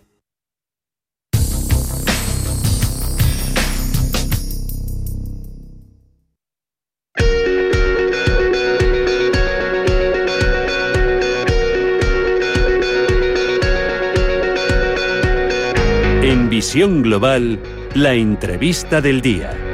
En 16.22 16.50
Visión 16.52 17.02
Global, 17.02 17.60
la 17.96 18.14
entrevista 18.14 19.02
del 19.02 19.22
día. 19.22 19.73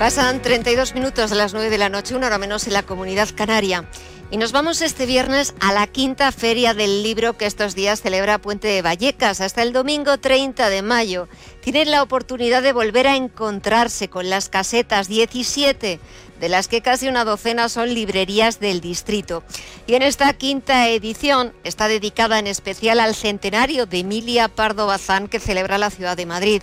Pasan 0.00 0.40
32 0.40 0.94
minutos 0.94 1.28
de 1.28 1.36
las 1.36 1.52
9 1.52 1.68
de 1.68 1.76
la 1.76 1.90
noche, 1.90 2.16
una 2.16 2.28
hora 2.28 2.38
menos 2.38 2.66
en 2.66 2.72
la 2.72 2.82
comunidad 2.82 3.28
canaria. 3.36 3.84
Y 4.30 4.38
nos 4.38 4.50
vamos 4.50 4.80
este 4.80 5.04
viernes 5.04 5.52
a 5.60 5.74
la 5.74 5.86
quinta 5.86 6.32
feria 6.32 6.72
del 6.72 7.02
libro 7.02 7.36
que 7.36 7.44
estos 7.44 7.74
días 7.74 8.00
celebra 8.00 8.38
Puente 8.38 8.66
de 8.66 8.80
Vallecas 8.80 9.42
hasta 9.42 9.60
el 9.60 9.74
domingo 9.74 10.16
30 10.16 10.70
de 10.70 10.80
mayo. 10.80 11.28
Tienen 11.60 11.90
la 11.90 12.02
oportunidad 12.02 12.62
de 12.62 12.72
volver 12.72 13.08
a 13.08 13.16
encontrarse 13.16 14.08
con 14.08 14.30
las 14.30 14.48
casetas 14.48 15.06
17 15.06 16.00
de 16.40 16.48
las 16.48 16.68
que 16.68 16.80
casi 16.80 17.06
una 17.06 17.26
docena 17.26 17.68
son 17.68 17.92
librerías 17.92 18.58
del 18.58 18.80
distrito. 18.80 19.42
Y 19.86 19.96
en 19.96 20.02
esta 20.02 20.32
quinta 20.32 20.88
edición 20.88 21.52
está 21.62 21.88
dedicada 21.88 22.38
en 22.38 22.46
especial 22.46 23.00
al 23.00 23.14
centenario 23.14 23.84
de 23.84 23.98
Emilia 23.98 24.48
Pardo 24.48 24.86
Bazán 24.86 25.28
que 25.28 25.40
celebra 25.40 25.76
la 25.76 25.90
ciudad 25.90 26.16
de 26.16 26.24
Madrid. 26.24 26.62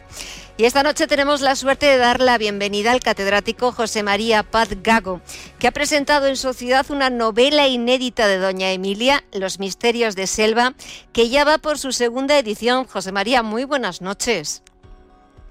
Y 0.60 0.66
esta 0.66 0.82
noche 0.82 1.06
tenemos 1.06 1.42
la 1.42 1.56
suerte 1.56 1.86
de 1.86 1.98
dar 1.98 2.20
la 2.20 2.40
bienvenida 2.40 2.92
al 2.92 3.00
catedrático 3.00 3.72
José 3.72 4.02
María 4.02 4.42
Paz 4.42 4.70
Gago, 4.82 5.22
que 5.60 5.68
ha 5.68 5.72
presentado 5.72 6.26
en 6.26 6.36
su 6.36 6.52
ciudad 6.56 6.84
una 6.90 7.12
novela 7.12 7.68
inédita 7.68 8.26
de 8.26 8.40
Doña 8.40 8.72
Emilia, 8.72 9.24
Los 9.32 9.60
Misterios 9.60 10.16
de 10.16 10.26
Selva, 10.26 10.74
que 11.14 11.30
ya 11.30 11.44
va 11.44 11.60
por 11.60 11.78
su 11.78 11.92
segunda 11.92 12.40
edición. 12.40 12.88
José 12.88 13.12
María, 13.12 13.44
muy 13.44 13.66
buenas 13.66 14.02
noches. 14.02 14.64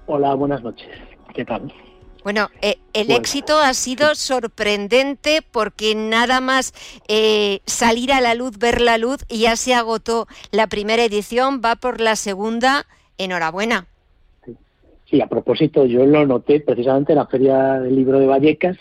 Hola, 0.07 0.33
buenas 0.33 0.61
noches. 0.61 0.89
¿Qué 1.33 1.45
tal? 1.45 1.73
Bueno, 2.25 2.49
eh, 2.61 2.77
el 2.91 3.09
éxito 3.11 3.59
ha 3.59 3.73
sido 3.73 4.13
sorprendente 4.13 5.41
porque 5.41 5.95
nada 5.95 6.41
más 6.41 6.73
eh, 7.07 7.61
salir 7.65 8.11
a 8.11 8.19
la 8.19 8.35
luz, 8.35 8.57
ver 8.57 8.81
la 8.81 8.97
luz, 8.97 9.19
y 9.29 9.39
ya 9.39 9.55
se 9.55 9.73
agotó 9.73 10.27
la 10.51 10.67
primera 10.67 11.05
edición, 11.05 11.61
va 11.63 11.77
por 11.77 12.01
la 12.01 12.17
segunda. 12.17 12.85
Enhorabuena. 13.17 13.87
Sí, 15.09 15.21
a 15.21 15.27
propósito, 15.27 15.85
yo 15.85 16.05
lo 16.05 16.25
noté 16.25 16.59
precisamente 16.59 17.13
en 17.13 17.19
la 17.19 17.27
Feria 17.27 17.79
del 17.79 17.95
Libro 17.95 18.19
de 18.19 18.27
Vallecas, 18.27 18.77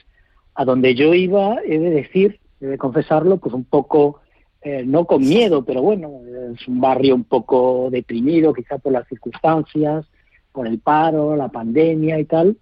a 0.54 0.64
donde 0.64 0.94
yo 0.96 1.14
iba, 1.14 1.58
he 1.64 1.78
de 1.78 1.90
decir, 1.90 2.40
he 2.60 2.66
de 2.66 2.78
confesarlo, 2.78 3.36
pues 3.36 3.54
un 3.54 3.64
poco, 3.64 4.20
eh, 4.60 4.82
no 4.84 5.04
con 5.04 5.20
miedo, 5.20 5.64
pero 5.64 5.82
bueno, 5.82 6.10
es 6.52 6.66
un 6.66 6.80
barrio 6.80 7.14
un 7.14 7.24
poco 7.24 7.88
deprimido, 7.90 8.52
quizá 8.52 8.78
por 8.78 8.92
las 8.92 9.06
circunstancias, 9.06 10.06
por 10.50 10.66
el 10.66 10.80
paro, 10.80 11.36
la 11.36 11.48
pandemia 11.48 12.18
y 12.18 12.24
tal. 12.24 12.56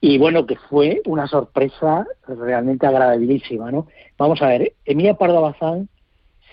Y 0.00 0.16
bueno, 0.16 0.46
que 0.46 0.56
fue 0.56 1.02
una 1.04 1.26
sorpresa 1.26 2.06
realmente 2.26 2.86
agradabilísima, 2.86 3.70
¿no? 3.70 3.88
Vamos 4.16 4.40
a 4.40 4.46
ver, 4.46 4.72
Emilia 4.86 5.14
Pardo 5.18 5.42
Bazán 5.42 5.90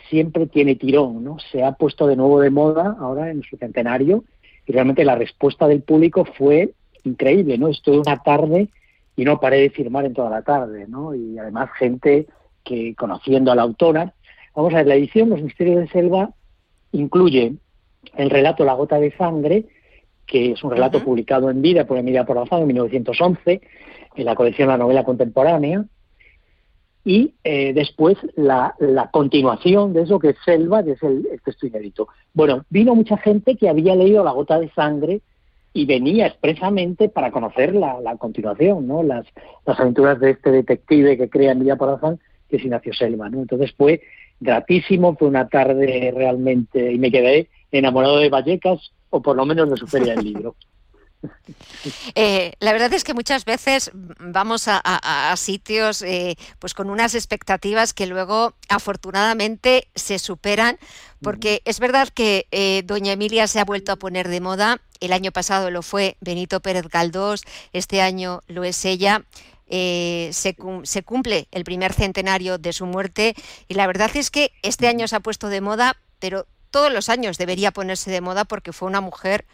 siempre 0.09 0.47
tiene 0.47 0.75
tirón, 0.75 1.23
¿no? 1.23 1.37
Se 1.51 1.63
ha 1.63 1.71
puesto 1.73 2.05
de 2.07 2.17
nuevo 2.17 2.41
de 2.41 2.49
moda 2.49 2.97
ahora 2.99 3.31
en 3.31 3.43
su 3.43 3.55
centenario 3.55 4.25
y 4.67 4.73
realmente 4.73 5.05
la 5.05 5.15
respuesta 5.15 5.67
del 5.67 5.81
público 5.81 6.25
fue 6.25 6.73
increíble, 7.03 7.57
¿no? 7.57 7.69
Estuve 7.69 7.99
una 7.99 8.17
tarde 8.17 8.67
y 9.15 9.23
no 9.23 9.39
paré 9.39 9.61
de 9.61 9.69
firmar 9.69 10.05
en 10.05 10.13
toda 10.13 10.29
la 10.29 10.41
tarde, 10.41 10.85
¿no? 10.87 11.15
Y 11.15 11.39
además 11.39 11.69
gente 11.79 12.27
que 12.63 12.93
conociendo 12.95 13.51
a 13.51 13.55
la 13.55 13.61
autora, 13.61 14.13
vamos 14.53 14.73
a 14.73 14.77
ver, 14.77 14.87
la 14.87 14.95
edición 14.95 15.29
Los 15.29 15.41
Misterios 15.41 15.79
de 15.79 15.87
Selva 15.87 16.31
incluye 16.91 17.55
el 18.15 18.29
relato 18.29 18.65
La 18.65 18.73
gota 18.73 18.99
de 18.99 19.15
sangre, 19.15 19.65
que 20.25 20.51
es 20.51 20.63
un 20.63 20.71
relato 20.71 21.01
publicado 21.01 21.49
en 21.49 21.61
vida 21.61 21.87
por 21.87 21.97
Emilia 21.97 22.25
Porrazán 22.25 22.61
en 22.61 22.67
1911, 22.67 23.61
en 24.15 24.25
la 24.25 24.35
colección 24.35 24.67
La 24.67 24.77
novela 24.77 25.05
contemporánea, 25.05 25.85
y 27.07 27.35
eh, 27.45 27.71
después 27.73 28.17
la, 28.35 28.75
continuación 29.13 29.93
de 29.93 30.01
eso 30.01 30.19
que 30.19 30.31
es 30.31 30.35
Selva, 30.43 30.83
que 30.83 30.91
es 30.91 31.03
el, 31.03 31.25
texto 31.45 31.65
inédito. 31.65 32.09
Bueno, 32.33 32.65
vino 32.69 32.95
mucha 32.95 33.15
gente 33.15 33.55
que 33.55 33.69
había 33.69 33.95
leído 33.95 34.25
La 34.25 34.31
gota 34.31 34.59
de 34.59 34.69
sangre 34.71 35.21
y 35.71 35.85
venía 35.85 36.27
expresamente 36.27 37.07
para 37.07 37.31
conocer 37.31 37.73
la, 37.73 38.17
continuación, 38.19 38.87
¿no? 38.87 39.03
Las, 39.03 39.25
las 39.65 39.79
aventuras 39.79 40.19
de 40.19 40.31
este 40.31 40.51
detective 40.51 41.17
que 41.17 41.29
crea 41.29 41.53
Emilia 41.53 41.77
Porazán, 41.77 42.19
que 42.49 42.57
es 42.57 42.65
Ignacio 42.65 42.93
Selva, 42.93 43.29
¿no? 43.29 43.39
Entonces 43.39 43.71
fue 43.77 44.01
gratísimo, 44.41 45.15
fue 45.15 45.29
una 45.29 45.47
tarde 45.47 46.11
realmente, 46.13 46.91
y 46.91 46.99
me 46.99 47.09
quedé 47.09 47.47
enamorado 47.71 48.17
de 48.17 48.29
Vallecas, 48.29 48.91
o 49.11 49.21
por 49.21 49.37
lo 49.37 49.45
menos 49.45 49.69
de 49.69 49.77
su 49.77 49.87
feria 49.87 50.13
del 50.13 50.25
libro. 50.25 50.55
Eh, 52.15 52.53
la 52.59 52.73
verdad 52.73 52.93
es 52.93 53.03
que 53.03 53.13
muchas 53.13 53.45
veces 53.45 53.91
vamos 53.93 54.67
a, 54.67 55.33
sitios 55.37 56.01
eh, 56.01 56.37
pues 56.59 56.73
con 56.73 56.89
unas 56.89 57.15
expectativas 57.15 57.93
que 57.93 58.05
luego 58.05 58.55
afortunadamente 58.69 59.87
se 59.95 60.19
superan, 60.19 60.77
porque 61.21 61.61
es 61.65 61.79
verdad 61.79 62.09
que 62.09 62.47
eh, 62.51 62.83
Doña 62.85 63.13
Emilia 63.13 63.47
se 63.47 63.59
ha 63.59 63.65
vuelto 63.65 63.91
a 63.91 63.95
poner 63.97 64.27
de 64.27 64.41
moda. 64.41 64.81
El 64.99 65.13
año 65.13 65.31
pasado 65.31 65.71
lo 65.71 65.81
fue 65.81 66.17
Benito 66.21 66.59
Pérez 66.59 66.87
Galdós, 66.87 67.43
este 67.73 68.01
año 68.01 68.41
lo 68.47 68.63
es 68.63 68.83
ella. 68.85 69.23
se, 69.69 70.31
se, 70.83 71.03
cumple 71.03 71.47
el 71.51 71.63
primer 71.63 71.93
centenario 71.93 72.57
de 72.57 72.73
su 72.73 72.85
muerte 72.85 73.35
y 73.67 73.73
la 73.75 73.87
verdad 73.87 74.11
es 74.15 74.31
que 74.31 74.51
este 74.63 74.87
año 74.87 75.07
se 75.07 75.15
ha 75.15 75.19
puesto 75.19 75.49
de 75.49 75.61
moda, 75.61 75.97
pero 76.19 76.47
todos 76.71 76.91
los 76.91 77.09
años 77.09 77.37
debería 77.37 77.71
ponerse 77.71 78.11
de 78.11 78.21
moda 78.21 78.45
porque 78.45 78.73
fue 78.73 78.87
una 78.87 79.01
mujer 79.01 79.45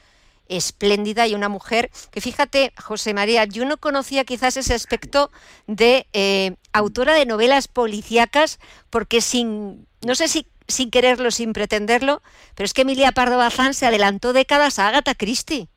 espléndida 0.58 1.28
y 1.28 1.36
una 1.36 1.50
mujer 1.50 1.90
que 2.12 2.22
fíjate, 2.22 2.72
José 2.82 3.14
María, 3.14 3.46
yo 3.46 3.66
no 3.66 3.78
conocía 3.78 4.24
quizás 4.24 4.58
ese 4.58 4.74
aspecto 4.74 5.32
de 5.68 6.08
eh, 6.14 6.56
autora 6.72 7.14
de 7.14 7.26
novelas 7.26 7.68
policíacas 7.68 8.60
porque 8.90 9.22
sin, 9.22 9.88
no 10.06 10.16
sé 10.16 10.28
si 10.28 10.48
sin 10.68 10.92
quererlo, 10.92 11.32
sin 11.32 11.54
pretenderlo, 11.54 12.22
pero 12.56 12.66
es 12.66 12.74
que 12.74 12.84
Emilia 12.84 13.12
Pardo 13.12 13.38
Bazán 13.38 13.74
se 13.74 13.86
adelantó 13.86 14.34
décadas 14.34 14.80
a 14.80 14.88
Agatha 14.88 15.14
Christie. 15.14 15.68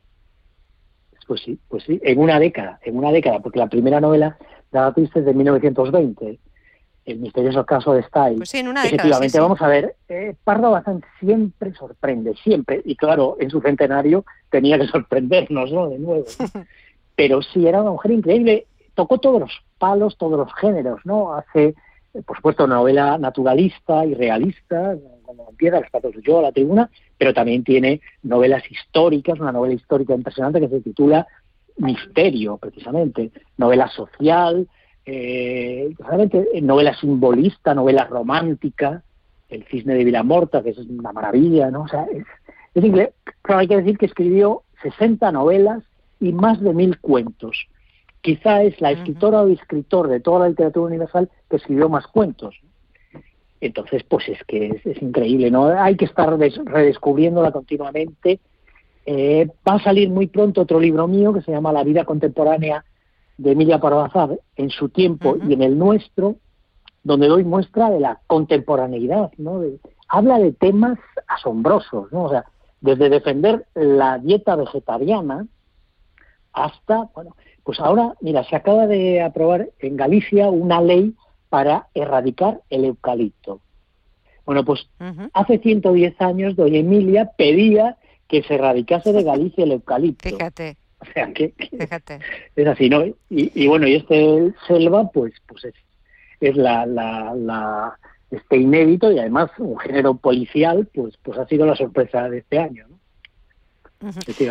Pues 1.26 1.42
sí, 1.42 1.58
pues 1.68 1.82
sí, 1.84 2.00
en 2.04 2.20
una 2.20 2.38
década, 2.38 2.78
en 2.84 2.96
una 2.96 3.10
década, 3.10 3.40
porque 3.40 3.58
la 3.58 3.68
primera 3.68 4.00
novela 4.00 4.38
de 4.70 4.78
Agatha 4.78 4.94
Christie 4.94 5.20
es 5.20 5.26
de 5.26 5.34
1920 5.34 6.38
el 7.06 7.20
misterioso 7.20 7.64
caso 7.64 7.94
de 7.94 8.02
Style. 8.02 8.36
Pues 8.36 8.50
sí, 8.50 8.58
en 8.58 8.68
una 8.68 8.84
Efectivamente, 8.84 9.38
vamos 9.38 9.62
a 9.62 9.68
ver, 9.68 9.94
eh, 10.08 10.34
Pardo 10.42 10.72
Bazán 10.72 11.02
siempre 11.20 11.72
sorprende, 11.74 12.34
siempre, 12.42 12.82
y 12.84 12.96
claro, 12.96 13.36
en 13.38 13.48
su 13.48 13.60
centenario 13.60 14.24
tenía 14.50 14.78
que 14.78 14.88
sorprendernos, 14.88 15.70
¿no? 15.72 15.88
De 15.88 15.98
nuevo. 15.98 16.24
Pero 17.16 17.40
sí, 17.42 17.66
era 17.66 17.80
una 17.80 17.92
mujer 17.92 18.10
increíble, 18.10 18.66
tocó 18.94 19.18
todos 19.18 19.40
los 19.40 19.52
palos, 19.78 20.18
todos 20.18 20.36
los 20.36 20.52
géneros, 20.54 21.00
¿no? 21.04 21.32
Hace, 21.34 21.74
eh, 22.12 22.22
por 22.26 22.36
supuesto, 22.36 22.64
una 22.64 22.74
novela 22.74 23.16
naturalista 23.18 24.04
y 24.04 24.14
realista, 24.14 24.96
como 25.24 25.48
empieza 25.48 25.80
Los 25.80 25.90
patos 25.90 26.14
yo, 26.24 26.42
La 26.42 26.52
Tribuna, 26.52 26.90
pero 27.16 27.32
también 27.32 27.62
tiene 27.62 28.00
novelas 28.24 28.64
históricas, 28.70 29.38
una 29.38 29.52
novela 29.52 29.74
histórica 29.74 30.12
impresionante 30.12 30.60
que 30.60 30.68
se 30.68 30.80
titula 30.80 31.26
Misterio, 31.76 32.56
precisamente, 32.56 33.30
novela 33.58 33.88
social, 33.88 34.66
eh, 35.06 35.94
realmente 36.00 36.48
eh, 36.52 36.60
novela 36.60 36.92
simbolista, 36.94 37.74
novela 37.74 38.04
romántica, 38.04 39.02
El 39.48 39.64
cisne 39.64 39.94
de 39.94 40.04
Vilamorta, 40.04 40.62
que 40.62 40.70
es 40.70 40.78
una 40.78 41.12
maravilla, 41.12 41.70
¿no? 41.70 41.82
O 41.82 41.88
sea, 41.88 42.06
es, 42.12 42.24
es 42.74 42.84
inglés, 42.84 43.10
pero 43.42 43.60
hay 43.60 43.68
que 43.68 43.76
decir 43.76 43.96
que 43.96 44.06
escribió 44.06 44.62
60 44.82 45.30
novelas 45.30 45.84
y 46.18 46.32
más 46.32 46.60
de 46.60 46.74
mil 46.74 46.98
cuentos. 46.98 47.68
Quizá 48.20 48.62
es 48.64 48.80
la 48.80 48.90
escritora 48.90 49.42
o 49.42 49.48
escritor 49.48 50.08
de 50.08 50.18
toda 50.18 50.40
la 50.40 50.48
literatura 50.48 50.86
universal 50.86 51.30
que 51.48 51.56
escribió 51.56 51.88
más 51.88 52.08
cuentos. 52.08 52.56
Entonces, 53.60 54.02
pues 54.02 54.28
es 54.28 54.42
que 54.44 54.80
es, 54.84 55.02
increíble, 55.02 55.50
¿no? 55.50 55.66
Hay 55.66 55.96
que 55.96 56.04
estar 56.04 56.36
redescubriéndola 56.36 57.52
continuamente. 57.52 58.40
Eh, 59.06 59.48
va 59.66 59.74
a 59.74 59.82
salir 59.82 60.10
muy 60.10 60.26
pronto 60.26 60.62
otro 60.62 60.80
libro 60.80 61.06
mío 61.06 61.32
que 61.32 61.42
se 61.42 61.52
llama 61.52 61.72
La 61.72 61.84
vida 61.84 62.04
contemporánea 62.04 62.84
de 63.38 63.52
Emilia 63.52 63.80
Parvazar 63.80 64.38
en 64.56 64.70
su 64.70 64.88
tiempo 64.88 65.36
y 65.48 65.52
en 65.52 65.62
el 65.62 65.78
nuestro, 65.78 66.36
donde 67.04 67.28
doy 67.28 67.44
muestra 67.44 67.90
de 67.90 68.00
la 68.00 68.20
contemporaneidad, 68.26 69.30
¿no? 69.36 69.62
habla 70.08 70.38
de 70.38 70.52
temas 70.52 70.98
asombrosos, 71.26 72.10
¿no? 72.12 72.24
O 72.24 72.30
sea, 72.30 72.44
desde 72.80 73.08
defender 73.08 73.66
la 73.74 74.18
dieta 74.18 74.56
vegetariana 74.56 75.46
hasta, 76.52 77.08
bueno, 77.14 77.36
pues 77.64 77.80
ahora, 77.80 78.14
mira, 78.20 78.44
se 78.44 78.56
acaba 78.56 78.86
de 78.86 79.22
aprobar 79.22 79.68
en 79.80 79.96
Galicia 79.96 80.48
una 80.48 80.80
ley 80.80 81.14
para 81.48 81.88
erradicar 81.94 82.60
el 82.70 82.84
eucalipto. 82.84 83.60
Bueno, 84.44 84.64
pues 84.64 84.88
hace 85.32 85.58
110 85.58 86.20
años 86.20 86.54
doña 86.54 86.78
Emilia 86.78 87.32
pedía 87.36 87.96
que 88.28 88.42
se 88.44 88.54
erradicase 88.54 89.12
de 89.12 89.22
Galicia 89.24 89.64
el 89.64 89.72
eucalipto. 89.72 90.28
Fíjate. 90.28 90.76
O 91.10 91.12
sea, 91.12 91.32
que, 91.32 91.52
es 92.56 92.66
así, 92.66 92.88
¿no? 92.88 93.04
Y, 93.30 93.66
bueno, 93.66 93.86
y 93.86 93.96
este 93.96 94.52
Selva, 94.66 95.10
pues, 95.10 95.32
pues 95.46 95.64
es, 95.64 95.74
es 96.40 96.56
la, 96.56 96.86
la, 96.86 97.34
la, 97.34 97.98
este 98.30 98.56
inédito 98.56 99.10
y 99.12 99.18
además 99.18 99.50
un 99.58 99.78
género 99.78 100.16
policial, 100.16 100.88
pues, 100.94 101.16
pues 101.22 101.38
ha 101.38 101.46
sido 101.46 101.66
la 101.66 101.76
sorpresa 101.76 102.28
de 102.28 102.38
este 102.38 102.58
año, 102.58 102.86
¿no? 102.88 102.96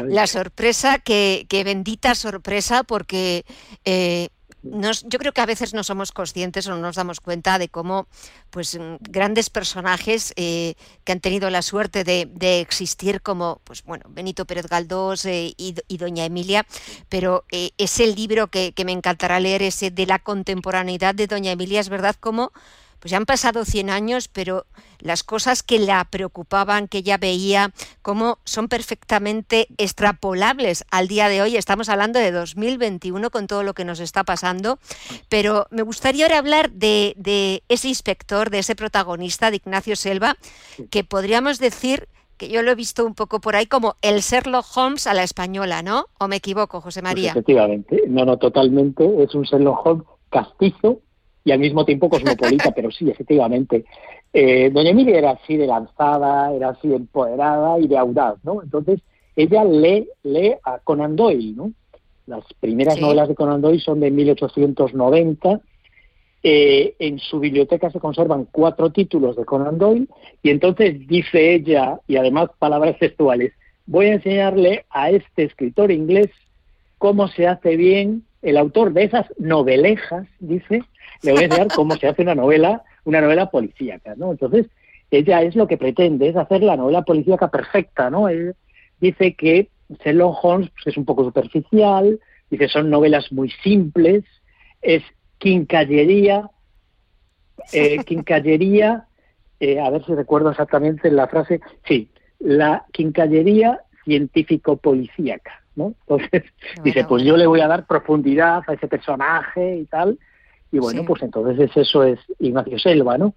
La 0.07 0.25
sorpresa, 0.25 0.97
que, 0.97 1.45
que 1.47 1.63
bendita 1.63 2.15
sorpresa, 2.15 2.83
porque 2.83 3.45
eh, 3.85 4.29
yo 5.07 5.19
creo 5.19 5.31
que 5.31 5.41
a 5.41 5.45
veces 5.45 5.73
no 5.73 5.83
somos 5.83 6.11
conscientes 6.11 6.67
o 6.67 6.71
no 6.71 6.77
nos 6.77 6.95
damos 6.95 7.19
cuenta 7.19 7.59
de 7.59 7.69
cómo 7.69 8.07
pues, 8.49 8.77
mm, 8.77 8.95
grandes 8.99 9.49
personajes 9.49 10.33
eh, 10.35 10.75
que 11.03 11.11
han 11.11 11.19
tenido 11.19 11.49
la 11.49 11.61
suerte 11.61 12.03
de, 12.03 12.61
existir 12.61 13.21
como 13.21 13.61
pues, 13.63 13.83
bueno, 13.83 14.05
Benito 14.09 14.45
Pérez 14.45 14.67
Galdós 14.67 15.25
eh, 15.25 15.53
y, 15.57 15.97
Doña 15.97 16.25
Emilia, 16.25 16.65
pero 17.09 17.45
eh, 17.51 17.71
ese 17.77 18.07
libro 18.07 18.47
que, 18.47 18.73
que, 18.73 18.85
me 18.85 18.91
encantará 18.91 19.39
leer, 19.39 19.61
ese 19.61 19.91
de 19.91 20.05
la 20.05 20.19
contemporaneidad 20.19 21.15
de 21.15 21.27
Doña 21.27 21.51
Emilia, 21.51 21.79
es 21.79 21.89
verdad 21.89 22.15
como 22.19 22.51
pues 23.05 23.11
ya 23.11 23.17
han 23.17 23.27
pasado 23.27 23.65
100 23.65 23.91
años, 23.91 24.27
pero 24.29 24.65
las 24.97 25.23
cosas 25.23 25.61
que 25.61 25.77
la 25.77 26.03
preocupaban, 26.05 26.87
que 26.87 26.97
ella 26.97 27.19
veía, 27.19 27.71
como 28.01 28.39
son 28.45 28.67
perfectamente 28.67 29.67
extrapolables 29.77 30.85
al 30.89 31.07
día 31.07 31.29
de 31.29 31.43
hoy. 31.43 31.55
Estamos 31.55 31.87
hablando 31.89 32.17
de 32.17 32.31
2021 32.31 33.29
con 33.29 33.45
todo 33.45 33.61
lo 33.61 33.75
que 33.75 33.85
nos 33.85 33.99
está 33.99 34.23
pasando, 34.23 34.79
pero 35.29 35.67
me 35.69 35.83
gustaría 35.83 36.25
ahora 36.25 36.39
hablar 36.39 36.71
de, 36.71 37.61
ese 37.69 37.89
inspector, 37.89 38.49
de 38.49 38.57
ese 38.57 38.75
protagonista, 38.75 39.51
de 39.51 39.57
Ignacio 39.57 39.95
Selva, 39.95 40.35
que 40.89 41.03
podríamos 41.03 41.59
decir 41.59 42.07
que 42.37 42.49
yo 42.49 42.63
lo 42.63 42.71
he 42.71 42.75
visto 42.75 43.05
un 43.05 43.13
poco 43.13 43.39
por 43.39 43.55
ahí 43.55 43.67
como 43.67 43.97
el 44.01 44.21
Sherlock 44.21 44.65
Holmes 44.75 45.05
a 45.05 45.13
la 45.13 45.21
española, 45.21 45.83
¿no? 45.83 46.07
¿O 46.17 46.27
me 46.27 46.37
equivoco, 46.37 46.81
José 46.81 47.01
pues 47.01 47.11
María? 47.11 47.29
efectivamente, 47.29 48.01
no, 48.07 48.25
no, 48.25 48.39
totalmente. 48.39 49.05
Es 49.21 49.35
un 49.35 49.43
Sherlock 49.43 49.85
Holmes 49.85 50.07
castizo, 50.31 51.01
y 51.45 51.51
al 51.51 51.59
mismo 51.59 51.85
tiempo 51.85 52.09
cosmopolita, 52.09 52.71
pero 52.71 52.91
sí, 52.91 53.09
efectivamente. 53.09 53.85
Eh, 54.33 54.71
Doña 54.71 54.89
Emilia 54.89 55.19
era 55.19 55.31
así 55.31 55.55
de 55.55 55.67
lanzada, 55.67 56.51
era 56.51 56.69
así 56.69 56.87
de 56.87 56.95
empoderada 56.95 57.79
y 57.79 57.87
de 57.87 57.97
audaz, 57.97 58.43
¿no? 58.43 58.63
Entonces, 58.63 58.99
ella 59.35 59.63
lee, 59.63 60.09
lee 60.23 60.55
a 60.63 60.79
Conan 60.79 61.15
Doyle, 61.15 61.55
¿no? 61.55 61.71
Las 62.25 62.43
primeras 62.59 62.99
novelas 62.99 63.27
de 63.27 63.35
Conan 63.35 63.61
Doyle 63.61 63.79
son 63.79 63.99
de 63.99 64.09
1890. 64.09 65.61
Eh, 66.41 66.95
en 66.99 67.19
su 67.19 67.39
biblioteca 67.39 67.91
se 67.91 67.99
conservan 67.99 68.47
cuatro 68.51 68.91
títulos 68.91 69.35
de 69.35 69.45
Conan 69.45 69.77
Doyle 69.77 70.07
y 70.43 70.49
entonces 70.49 71.07
dice 71.07 71.53
ella, 71.53 71.99
y 72.07 72.17
además 72.17 72.49
palabras 72.57 72.97
textuales, 72.99 73.53
voy 73.85 74.07
a 74.07 74.13
enseñarle 74.13 74.85
a 74.89 75.11
este 75.11 75.43
escritor 75.43 75.91
inglés 75.91 76.29
cómo 76.97 77.27
se 77.27 77.47
hace 77.47 77.75
bien 77.75 78.23
el 78.45 78.57
autor 78.57 78.93
de 78.93 79.05
esas 79.05 79.25
novelejas, 79.39 80.27
dice, 80.39 80.83
le 81.23 81.31
voy 81.31 81.41
a 81.41 81.45
enseñar 81.45 81.67
cómo 81.75 81.95
se 81.95 82.07
hace 82.07 82.21
una 82.21 82.35
novela, 82.35 82.83
una 83.03 83.19
novela 83.19 83.49
policíaca, 83.49 84.13
¿no? 84.15 84.31
Entonces, 84.31 84.67
ella 85.09 85.41
es 85.41 85.55
lo 85.55 85.67
que 85.67 85.77
pretende, 85.77 86.29
es 86.29 86.35
hacer 86.35 86.61
la 86.61 86.77
novela 86.77 87.01
policíaca 87.01 87.49
perfecta, 87.49 88.11
¿no? 88.11 88.29
Él 88.29 88.55
dice 89.01 89.33
que 89.33 89.69
Sherlock 89.89 90.37
Holmes 90.43 90.69
pues, 90.75 90.93
es 90.93 90.97
un 90.97 91.05
poco 91.05 91.23
superficial, 91.23 92.19
dice 92.51 92.67
son 92.67 92.91
novelas 92.91 93.31
muy 93.31 93.49
simples, 93.63 94.23
es 94.83 95.01
quincallería, 95.39 96.47
eh, 97.73 97.97
quincallería, 98.05 99.07
eh, 99.59 99.79
a 99.79 99.89
ver 99.89 100.05
si 100.05 100.13
recuerdo 100.13 100.51
exactamente 100.51 101.09
la 101.09 101.27
frase, 101.27 101.61
sí, 101.87 102.11
la 102.37 102.85
quincallería 102.93 103.81
científico-policíaca, 104.03 105.64
¿no? 105.75 105.93
Entonces, 106.07 106.43
dice, 106.83 107.05
pues 107.05 107.23
yo 107.23 107.37
le 107.37 107.47
voy 107.47 107.61
a 107.61 107.67
dar 107.67 107.85
profundidad 107.85 108.63
a 108.67 108.73
ese 108.73 108.87
personaje 108.87 109.77
y 109.77 109.85
tal, 109.85 110.17
y 110.71 110.79
bueno, 110.79 111.05
pues 111.05 111.23
entonces 111.23 111.71
eso 111.75 112.03
es 112.03 112.19
Ignacio 112.39 112.77
Selva, 112.79 113.17
¿no? 113.17 113.33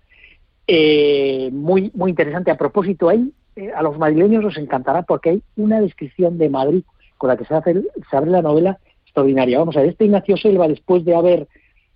Eh, 0.66 1.51
muy, 1.53 1.91
muy 1.95 2.11
interesante. 2.11 2.51
A 2.51 2.59
propósito, 2.59 3.09
ahí 3.09 3.32
eh, 3.57 3.70
a 3.74 3.82
los 3.82 3.97
madrileños 3.97 4.45
os 4.45 4.57
encantará 4.57 5.03
porque 5.03 5.30
hay 5.30 5.43
una 5.57 5.80
descripción 5.80 6.36
de 6.36 6.51
Madrid 6.51 6.82
con 7.16 7.28
la 7.28 7.36
que 7.36 7.45
se, 7.45 7.55
hace, 7.55 7.82
se 8.11 8.16
abre 8.16 8.30
la 8.30 8.43
novela 8.43 8.78
extraordinaria. 9.05 9.59
Vamos 9.59 9.76
a 9.76 9.80
ver, 9.80 9.91
este 9.91 10.05
Ignacio 10.05 10.36
Selva, 10.36 10.68
después 10.68 11.05
de 11.05 11.14
haber 11.14 11.49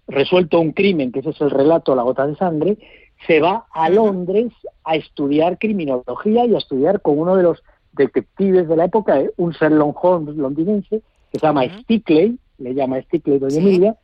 resuelto 0.08 0.60
un 0.60 0.72
crimen, 0.72 1.12
que 1.12 1.20
ese 1.20 1.30
es 1.30 1.40
el 1.40 1.50
relato 1.50 1.94
La 1.94 2.02
gota 2.02 2.26
de 2.26 2.36
sangre, 2.36 2.78
se 3.26 3.40
va 3.40 3.66
a 3.72 3.88
Londres 3.88 4.52
a 4.84 4.96
estudiar 4.96 5.58
criminología 5.58 6.44
y 6.46 6.54
a 6.54 6.58
estudiar 6.58 7.00
con 7.00 7.18
uno 7.18 7.36
de 7.36 7.44
los 7.44 7.62
detectives 7.92 8.68
de 8.68 8.76
la 8.76 8.86
época, 8.86 9.20
eh, 9.20 9.30
un 9.36 9.52
Sherlock 9.52 10.02
Holmes 10.04 10.36
londinense, 10.36 11.02
que 11.30 11.38
se 11.38 11.46
llama 11.46 11.64
Stickley, 11.80 12.38
le 12.58 12.74
llama 12.74 13.00
Stickley 13.02 13.38
Doña 13.38 13.56
Emilia, 13.56 13.96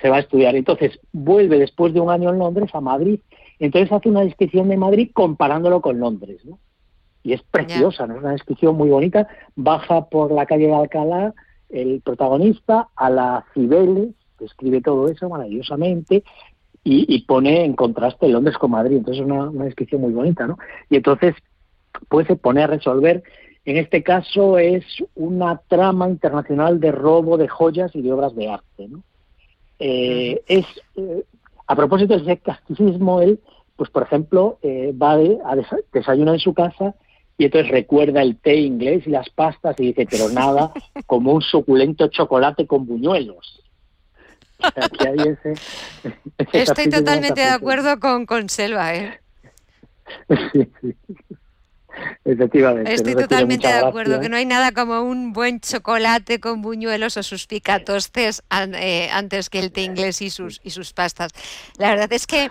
se 0.00 0.08
va 0.08 0.16
a 0.16 0.20
estudiar. 0.20 0.56
Entonces 0.56 0.98
vuelve 1.12 1.58
después 1.58 1.94
de 1.94 2.00
un 2.00 2.10
año 2.10 2.30
en 2.30 2.38
Londres 2.38 2.70
a 2.74 2.80
Madrid. 2.80 3.20
Entonces 3.58 3.90
hace 3.92 4.08
una 4.08 4.22
descripción 4.22 4.68
de 4.68 4.76
Madrid 4.76 5.10
comparándolo 5.12 5.80
con 5.80 5.98
Londres. 5.98 6.44
¿no? 6.44 6.58
Y 7.22 7.32
es 7.32 7.42
preciosa, 7.42 8.06
¿no? 8.06 8.14
es 8.14 8.20
una 8.20 8.32
descripción 8.32 8.76
muy 8.76 8.90
bonita. 8.90 9.28
Baja 9.54 10.06
por 10.06 10.32
la 10.32 10.46
calle 10.46 10.66
de 10.66 10.74
Alcalá 10.74 11.34
el 11.70 12.02
protagonista 12.02 12.88
a 12.94 13.10
la 13.10 13.44
Cibeles, 13.52 14.10
describe 14.38 14.80
todo 14.80 15.08
eso 15.08 15.28
maravillosamente 15.28 16.22
y, 16.86 17.22
pone 17.22 17.64
en 17.64 17.74
contraste 17.74 18.28
Londres 18.28 18.58
con 18.58 18.72
Madrid. 18.72 18.98
Entonces 18.98 19.22
es 19.22 19.26
una, 19.26 19.48
una 19.48 19.64
descripción 19.64 20.02
muy 20.02 20.12
bonita. 20.12 20.46
¿no? 20.46 20.58
Y 20.90 20.96
entonces 20.96 21.34
pues 22.08 22.26
se 22.26 22.36
pone 22.36 22.62
a 22.62 22.66
resolver 22.66 23.22
en 23.64 23.78
este 23.78 24.02
caso 24.02 24.58
es 24.58 24.84
una 25.14 25.58
trama 25.68 26.08
internacional 26.08 26.80
de 26.80 26.92
robo 26.92 27.38
de 27.38 27.48
joyas 27.48 27.90
y 27.94 28.02
de 28.02 28.12
obras 28.12 28.34
de 28.34 28.50
arte. 28.50 28.88
¿no? 28.88 29.02
Eh, 29.78 30.42
es 30.46 30.66
eh, 30.96 31.24
a 31.66 31.74
propósito 31.74 32.14
de 32.14 32.22
ese 32.22 32.36
casticismo, 32.38 33.22
él, 33.22 33.40
pues 33.76 33.88
por 33.90 34.02
ejemplo, 34.02 34.58
eh, 34.62 34.92
va 34.92 35.12
a 35.12 35.56
desayunar 35.92 36.34
en 36.34 36.40
su 36.40 36.52
casa 36.52 36.94
y 37.38 37.46
entonces 37.46 37.70
recuerda 37.70 38.20
el 38.20 38.36
té 38.36 38.56
inglés 38.56 39.06
y 39.06 39.10
las 39.10 39.30
pastas 39.30 39.74
y 39.80 39.86
dice, 39.86 40.06
pero 40.10 40.28
nada, 40.28 40.70
como 41.06 41.32
un 41.32 41.42
suculento 41.42 42.08
chocolate 42.08 42.66
con 42.66 42.86
buñuelos. 42.86 43.62
Estoy 46.52 46.88
totalmente 46.88 47.40
de 47.40 47.48
acuerdo 47.48 47.98
con, 47.98 48.26
con 48.26 48.48
Selva, 48.50 48.94
¿eh? 48.94 49.20
sí, 50.52 50.68
sí. 50.80 50.94
Efectivamente. 52.24 52.94
Estoy 52.94 53.14
totalmente 53.14 53.66
de 53.66 53.74
acuerdo, 53.74 54.20
que 54.20 54.28
no 54.28 54.36
hay 54.36 54.46
nada 54.46 54.72
como 54.72 55.02
un 55.02 55.32
buen 55.32 55.60
chocolate 55.60 56.40
con 56.40 56.62
buñuelos 56.62 57.16
o 57.16 57.22
sus 57.22 57.46
picatostes 57.46 58.42
eh, 58.74 59.08
antes 59.12 59.50
que 59.50 59.58
el 59.58 59.72
té 59.72 59.82
inglés 59.82 60.22
y 60.22 60.30
sus, 60.30 60.60
y 60.64 60.70
sus 60.70 60.92
pastas. 60.92 61.32
La 61.78 61.90
verdad 61.90 62.12
es 62.12 62.26
que 62.26 62.50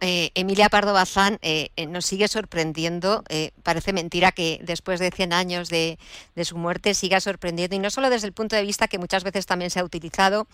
eh, 0.00 0.30
Emilia 0.34 0.68
Pardo 0.68 0.92
Bazán 0.92 1.38
eh, 1.42 1.70
nos 1.88 2.06
sigue 2.06 2.28
sorprendiendo. 2.28 3.24
parece 3.62 3.92
mentira 3.92 4.32
que 4.32 4.60
después 4.62 5.00
de 5.00 5.10
100 5.10 5.32
años 5.32 5.68
de, 5.68 5.98
de, 6.34 6.44
su 6.44 6.56
muerte 6.56 6.94
siga 6.94 7.20
sorprendiendo, 7.20 7.76
y 7.76 7.78
no 7.78 7.90
solo 7.90 8.10
desde 8.10 8.26
el 8.26 8.32
punto 8.32 8.56
de 8.56 8.62
vista 8.62 8.88
que 8.88 8.98
muchas 8.98 9.24
veces 9.24 9.46
también 9.46 9.70
se 9.70 9.80
ha 9.80 9.84
utilizado, 9.84 10.46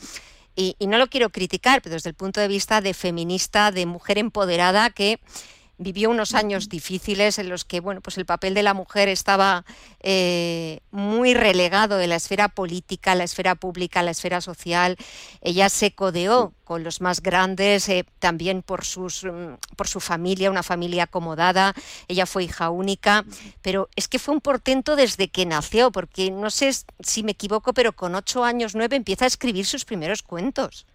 y, 0.56 0.74
y 0.78 0.88
no 0.88 0.98
lo 0.98 1.06
quiero 1.06 1.30
criticar, 1.30 1.80
pero 1.80 1.94
desde 1.94 2.10
el 2.10 2.16
punto 2.16 2.40
de 2.40 2.48
vista 2.48 2.80
de 2.80 2.92
feminista, 2.92 3.70
de 3.70 3.86
mujer 3.86 4.18
empoderada 4.18 4.90
que 4.90 5.20
vivió 5.80 6.10
unos 6.10 6.34
años 6.34 6.68
difíciles 6.68 7.38
en 7.38 7.48
los 7.48 7.64
que 7.64 7.80
bueno, 7.80 8.02
pues 8.02 8.18
el 8.18 8.26
papel 8.26 8.52
de 8.52 8.62
la 8.62 8.74
mujer 8.74 9.08
estaba 9.08 9.64
eh, 10.00 10.80
muy 10.90 11.32
relegado 11.32 11.96
de 11.96 12.06
la 12.06 12.16
esfera 12.16 12.48
política, 12.48 13.14
la 13.14 13.24
esfera 13.24 13.54
pública, 13.54 14.02
la 14.02 14.10
esfera 14.10 14.42
social. 14.42 14.98
Ella 15.40 15.70
se 15.70 15.94
codeó 15.94 16.52
con 16.64 16.84
los 16.84 17.00
más 17.00 17.22
grandes, 17.22 17.88
eh, 17.88 18.04
también 18.18 18.60
por, 18.62 18.84
sus, 18.84 19.24
mm, 19.24 19.54
por 19.74 19.88
su 19.88 20.00
familia, 20.00 20.50
una 20.50 20.62
familia 20.62 21.04
acomodada. 21.04 21.74
Ella 22.08 22.26
fue 22.26 22.44
hija 22.44 22.68
única, 22.68 23.24
pero 23.62 23.88
es 23.96 24.06
que 24.06 24.18
fue 24.18 24.34
un 24.34 24.42
portento 24.42 24.96
desde 24.96 25.28
que 25.28 25.46
nació, 25.46 25.90
porque 25.90 26.30
no 26.30 26.50
sé 26.50 26.70
si 27.00 27.22
me 27.22 27.32
equivoco, 27.32 27.72
pero 27.72 27.92
con 27.92 28.14
ocho 28.14 28.44
años, 28.44 28.74
nueve, 28.74 28.96
empieza 28.96 29.24
a 29.24 29.28
escribir 29.28 29.64
sus 29.64 29.86
primeros 29.86 30.22
cuentos. 30.22 30.86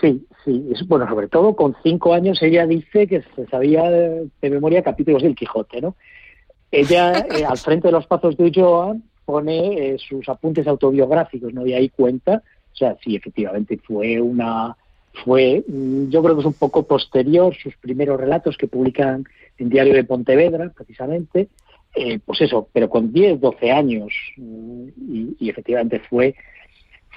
Sí, 0.00 0.26
sí. 0.44 0.68
Es, 0.72 0.86
bueno, 0.86 1.08
sobre 1.08 1.28
todo 1.28 1.54
con 1.54 1.76
cinco 1.82 2.14
años 2.14 2.42
ella 2.42 2.66
dice 2.66 3.06
que 3.06 3.22
se 3.34 3.46
sabía 3.46 3.90
de, 3.90 4.30
memoria 4.42 4.82
capítulos 4.82 5.22
del 5.22 5.34
Quijote, 5.34 5.80
¿no? 5.80 5.96
Ella, 6.70 7.12
eh, 7.36 7.44
al 7.44 7.58
frente 7.58 7.88
de 7.88 7.92
los 7.92 8.06
pasos 8.06 8.36
de 8.36 8.44
Ulloa, 8.44 8.96
pone 9.24 9.94
eh, 9.94 9.98
sus 9.98 10.28
apuntes 10.28 10.66
autobiográficos, 10.66 11.52
¿no? 11.52 11.66
Y 11.66 11.74
ahí 11.74 11.88
cuenta, 11.90 12.42
o 12.72 12.76
sea, 12.76 12.96
sí, 13.04 13.14
efectivamente 13.14 13.78
fue 13.78 14.20
una, 14.20 14.76
fue, 15.24 15.62
mm, 15.68 16.08
yo 16.08 16.22
creo 16.22 16.34
que 16.34 16.40
es 16.40 16.46
un 16.46 16.54
poco 16.54 16.84
posterior 16.84 17.54
sus 17.54 17.76
primeros 17.76 18.18
relatos 18.18 18.56
que 18.56 18.68
publican 18.68 19.24
en 19.58 19.68
Diario 19.68 19.94
de 19.94 20.04
Pontevedra, 20.04 20.72
precisamente, 20.74 21.48
eh, 21.94 22.18
pues 22.24 22.40
eso, 22.40 22.68
pero 22.72 22.88
con 22.88 23.12
10, 23.12 23.40
12 23.40 23.70
años, 23.70 24.12
mm, 24.36 24.88
y, 25.12 25.36
y 25.38 25.50
efectivamente 25.50 26.00
fue 26.00 26.34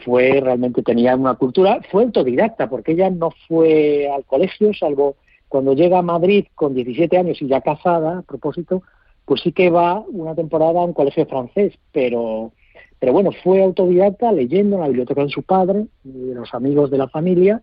fue 0.04 0.40
realmente 0.42 0.84
tenía 0.84 1.16
una 1.16 1.36
cultura, 1.36 1.80
fue 1.92 2.04
autodidacta, 2.04 2.70
porque 2.70 2.94
ella 2.94 3.10
no 3.10 3.32
fue 3.48 4.10
al 4.10 4.24
colegio, 4.26 4.74
salvo 4.74 5.16
cuando 5.48 5.74
llega 5.74 6.00
a 6.00 6.02
Madrid 6.02 6.46
con 6.56 6.74
17 6.74 7.16
años 7.18 7.42
y 7.42 7.48
ya 7.48 7.62
casada, 7.62 8.20
a 8.20 8.22
propósito, 8.24 8.82
pues 9.26 9.42
sí 9.42 9.52
que 9.52 9.70
va 9.70 10.00
una 10.00 10.34
temporada 10.34 10.82
a 10.82 10.86
un 10.86 10.94
colegio 10.94 11.26
francés, 11.28 11.74
pero, 11.92 12.52
pero 13.00 13.14
bueno, 13.14 13.32
fue 13.44 13.64
autodidacta 13.64 14.32
leyendo 14.32 14.78
en 14.78 14.82
la 14.82 14.88
biblioteca 14.88 15.24
de 15.24 15.30
su 15.30 15.44
padre, 15.44 15.86
de 16.04 16.34
los 16.34 16.54
amigos 16.54 16.90
de 16.90 16.98
la 16.98 17.08
familia, 17.08 17.62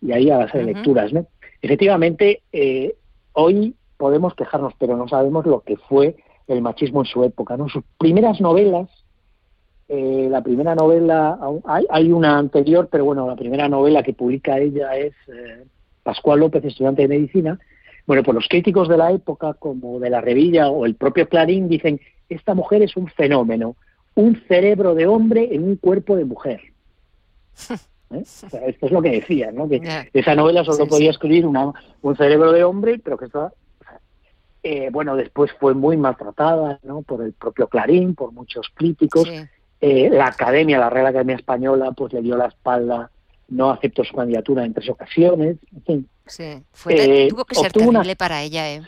y 0.00 0.12
ahí 0.12 0.30
a 0.30 0.38
base 0.38 0.58
de 0.58 0.64
lecturas, 0.64 1.12
¿no? 1.12 1.26
Efectivamente, 1.62 2.42
eh, 2.52 2.94
hoy 3.32 3.74
podemos 3.96 4.34
quejarnos, 4.34 4.74
pero 4.78 4.96
no 4.96 5.08
sabemos 5.08 5.46
lo 5.46 5.60
que 5.60 5.76
fue 5.76 6.16
el 6.48 6.62
machismo 6.62 7.00
en 7.00 7.06
su 7.06 7.24
época, 7.24 7.56
¿no? 7.56 7.68
Sus 7.68 7.84
primeras 7.98 8.40
novelas, 8.40 8.88
eh, 9.88 10.26
la 10.28 10.42
primera 10.42 10.74
novela, 10.74 11.38
hay, 11.64 12.10
una 12.10 12.38
anterior, 12.38 12.88
pero 12.90 13.04
bueno, 13.04 13.28
la 13.28 13.36
primera 13.36 13.68
novela 13.68 14.02
que 14.02 14.14
publica 14.14 14.58
ella 14.58 14.96
es 14.96 15.14
eh, 15.28 15.64
Pascual 16.02 16.40
López, 16.40 16.64
estudiante 16.64 17.02
de 17.02 17.08
medicina. 17.08 17.58
Bueno, 18.04 18.24
pues 18.24 18.34
los 18.34 18.48
críticos 18.48 18.88
de 18.88 18.96
la 18.96 19.12
época, 19.12 19.54
como 19.54 20.00
de 20.00 20.10
la 20.10 20.20
Revilla 20.20 20.70
o 20.70 20.86
el 20.86 20.96
propio 20.96 21.28
Clarín, 21.28 21.68
dicen, 21.68 22.00
esta 22.28 22.54
mujer 22.54 22.82
es 22.82 22.96
un 22.96 23.06
fenómeno, 23.08 23.76
un 24.16 24.42
cerebro 24.48 24.96
de 24.96 25.06
hombre 25.06 25.54
en 25.54 25.62
un 25.62 25.76
cuerpo 25.76 26.16
de 26.16 26.24
mujer. 26.24 26.60
¿Eh? 28.10 28.22
esto 28.22 28.86
es 28.86 28.92
lo 28.92 29.02
que 29.02 29.10
decían, 29.10 29.56
¿no? 29.56 29.68
Que 29.68 29.80
esa 30.12 30.36
novela 30.36 30.62
solo 30.64 30.86
podía 30.86 31.10
escribir 31.10 31.44
una, 31.44 31.72
un 32.02 32.16
cerebro 32.16 32.52
de 32.52 32.62
hombre, 32.62 33.00
pero 33.02 33.18
que 33.18 33.24
está 33.24 33.52
bueno, 34.90 35.14
después 35.14 35.52
fue 35.60 35.74
muy 35.74 35.96
maltratada 35.96 36.80
¿no? 36.82 37.02
por 37.02 37.22
el 37.22 37.32
propio 37.34 37.68
Clarín, 37.68 38.16
por 38.16 38.32
muchos 38.32 38.68
críticos. 38.74 39.28
Eh, 39.88 40.10
la 40.10 40.26
Academia, 40.26 40.80
la 40.80 40.90
Real 40.90 41.06
Academia 41.06 41.36
Española, 41.36 41.92
pues 41.92 42.12
le 42.12 42.20
dio 42.20 42.36
la 42.36 42.46
espalda, 42.46 43.08
no 43.46 43.70
aceptó 43.70 44.02
su 44.02 44.16
candidatura 44.16 44.64
en 44.64 44.74
tres 44.74 44.88
ocasiones, 44.88 45.58
en 45.72 45.82
fin. 45.84 46.08
Sí, 46.26 46.60
fue, 46.72 47.26
eh, 47.26 47.28
tuvo 47.28 47.44
que 47.44 47.54
ser 47.54 47.70
terrible 47.70 48.16
para 48.16 48.42
ella, 48.42 48.68
¿eh? 48.68 48.82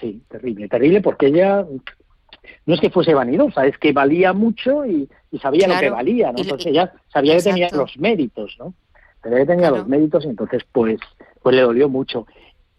Sí, 0.00 0.20
terrible, 0.28 0.68
terrible 0.68 1.02
porque 1.02 1.26
ella 1.26 1.64
no 2.66 2.74
es 2.74 2.80
que 2.80 2.90
fuese 2.90 3.14
vanidosa, 3.14 3.64
es 3.64 3.78
que 3.78 3.92
valía 3.92 4.32
mucho 4.32 4.84
y, 4.84 5.08
sabía 5.40 5.68
lo 5.68 5.78
que 5.78 5.90
valía, 5.90 6.32
¿no? 6.32 6.40
Entonces 6.40 6.66
ella 6.66 6.92
sabía 7.12 7.36
que 7.36 7.42
tenía 7.44 7.68
los 7.70 7.96
méritos, 7.96 8.56
¿no? 8.58 8.74
Pero 9.22 9.36
ella 9.36 9.46
tenía 9.46 9.70
los 9.70 9.86
méritos 9.86 10.24
y 10.24 10.30
entonces 10.30 10.64
pues, 10.72 10.98
pues 11.40 11.54
le 11.54 11.62
dolió 11.62 11.88
mucho. 11.88 12.26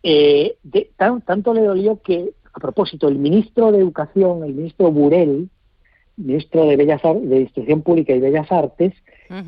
Eh, 0.01 0.57
tanto 0.97 1.53
le 1.53 1.61
dolió 1.61 2.01
que, 2.01 2.33
a 2.53 2.59
propósito, 2.59 3.07
el 3.07 3.17
ministro 3.17 3.71
de 3.71 3.77
Educación, 3.77 4.43
el 4.43 4.55
ministro 4.55 4.91
Burel, 4.91 5.47
ministro 6.17 6.65
de 6.65 6.75
Bellas 6.77 7.01
de 7.03 7.41
Instrucción 7.41 7.81
Pública 7.81 8.13
y 8.13 8.19
Bellas 8.19 8.51
Artes, 8.51 8.93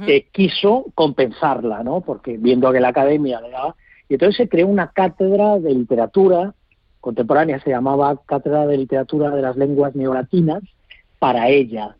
eh, 0.07 0.27
quiso 0.31 0.85
compensarla, 0.95 1.83
¿no? 1.83 2.01
Porque 2.01 2.37
viendo 2.37 2.71
que 2.71 2.79
la 2.79 2.89
academia 2.89 3.41
le 3.41 3.51
daba... 3.51 3.75
Y 4.07 4.15
entonces 4.15 4.37
se 4.37 4.49
creó 4.49 4.67
una 4.67 4.91
cátedra 4.91 5.59
de 5.59 5.73
literatura 5.73 6.53
contemporánea, 7.01 7.59
se 7.59 7.69
llamaba 7.69 8.19
Cátedra 8.25 8.65
de 8.65 8.77
Literatura 8.77 9.29
de 9.29 9.41
las 9.41 9.57
Lenguas 9.57 9.95
Neolatinas, 9.95 10.63
para 11.19 11.49
ella. 11.49 11.95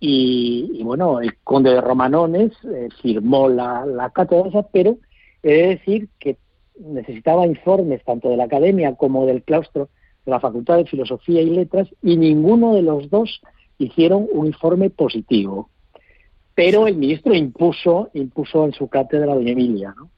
Y, 0.00 0.82
bueno, 0.82 1.20
el 1.20 1.36
conde 1.44 1.70
de 1.70 1.80
Romanones 1.80 2.52
eh, 2.64 2.88
firmó 3.00 3.48
la, 3.48 3.86
la 3.86 4.10
cátedra, 4.10 4.66
pero 4.72 4.96
he 5.42 5.52
de 5.52 5.66
decir 5.68 6.08
que 6.18 6.36
necesitaba 6.78 7.46
informes 7.46 8.02
tanto 8.04 8.28
de 8.28 8.36
la 8.36 8.44
academia 8.44 8.94
como 8.96 9.26
del 9.26 9.42
claustro 9.42 9.88
de 10.24 10.30
la 10.30 10.40
Facultad 10.40 10.78
de 10.78 10.86
Filosofía 10.86 11.40
y 11.42 11.50
Letras 11.50 11.88
y 12.02 12.16
ninguno 12.16 12.74
de 12.74 12.82
los 12.82 13.10
dos 13.10 13.40
hicieron 13.84 14.26
un 14.32 14.46
informe 14.46 14.90
positivo. 14.90 15.68
Pero 16.54 16.86
el 16.86 16.96
ministro 16.96 17.34
impuso, 17.34 18.10
impuso 18.14 18.64
en 18.64 18.72
su 18.72 18.88
cátedra 18.88 19.34
de 19.34 19.50
Emilia. 19.50 19.94
¿no? 19.96 20.10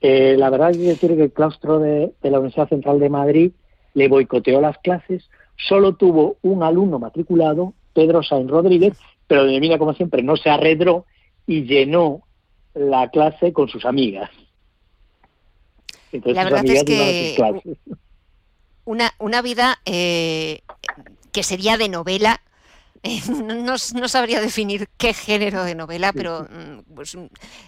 Eh, 0.00 0.36
la 0.36 0.50
verdad 0.50 0.70
es 0.70 0.78
decir 0.78 1.16
que 1.16 1.24
el 1.24 1.32
claustro 1.32 1.78
de, 1.78 2.12
la 2.22 2.38
Universidad 2.38 2.68
Central 2.68 2.98
de 2.98 3.08
Madrid 3.08 3.52
le 3.94 4.08
boicoteó 4.08 4.60
las 4.60 4.78
clases, 4.78 5.28
solo 5.56 5.94
tuvo 5.94 6.36
un 6.42 6.62
alumno 6.62 6.98
matriculado, 6.98 7.74
Pedro 7.92 8.22
Sainz 8.22 8.50
Rodríguez, 8.50 8.98
pero 9.28 9.44
de 9.44 9.56
Emilia, 9.56 9.78
como 9.78 9.94
siempre, 9.94 10.22
no 10.22 10.36
se 10.36 10.50
arredró 10.50 11.04
y 11.46 11.62
llenó 11.64 12.22
la 12.74 13.10
clase 13.10 13.52
con 13.52 13.68
sus 13.68 13.84
amigas. 13.84 14.30
la 16.10 16.44
verdad 16.44 16.64
es 16.66 16.84
que 16.84 17.36
una, 18.84 19.12
una 19.18 19.42
vida 19.42 19.78
eh, 19.84 20.62
que 21.32 21.42
sería 21.42 21.76
de 21.76 21.88
novela 21.88 22.40
no, 23.28 23.78
sabría 23.78 24.40
definir 24.40 24.88
qué 24.96 25.12
género 25.12 25.64
de 25.64 25.74
novela, 25.74 26.12
pero 26.12 26.46
mm, 26.48 26.94
pues, 26.94 27.16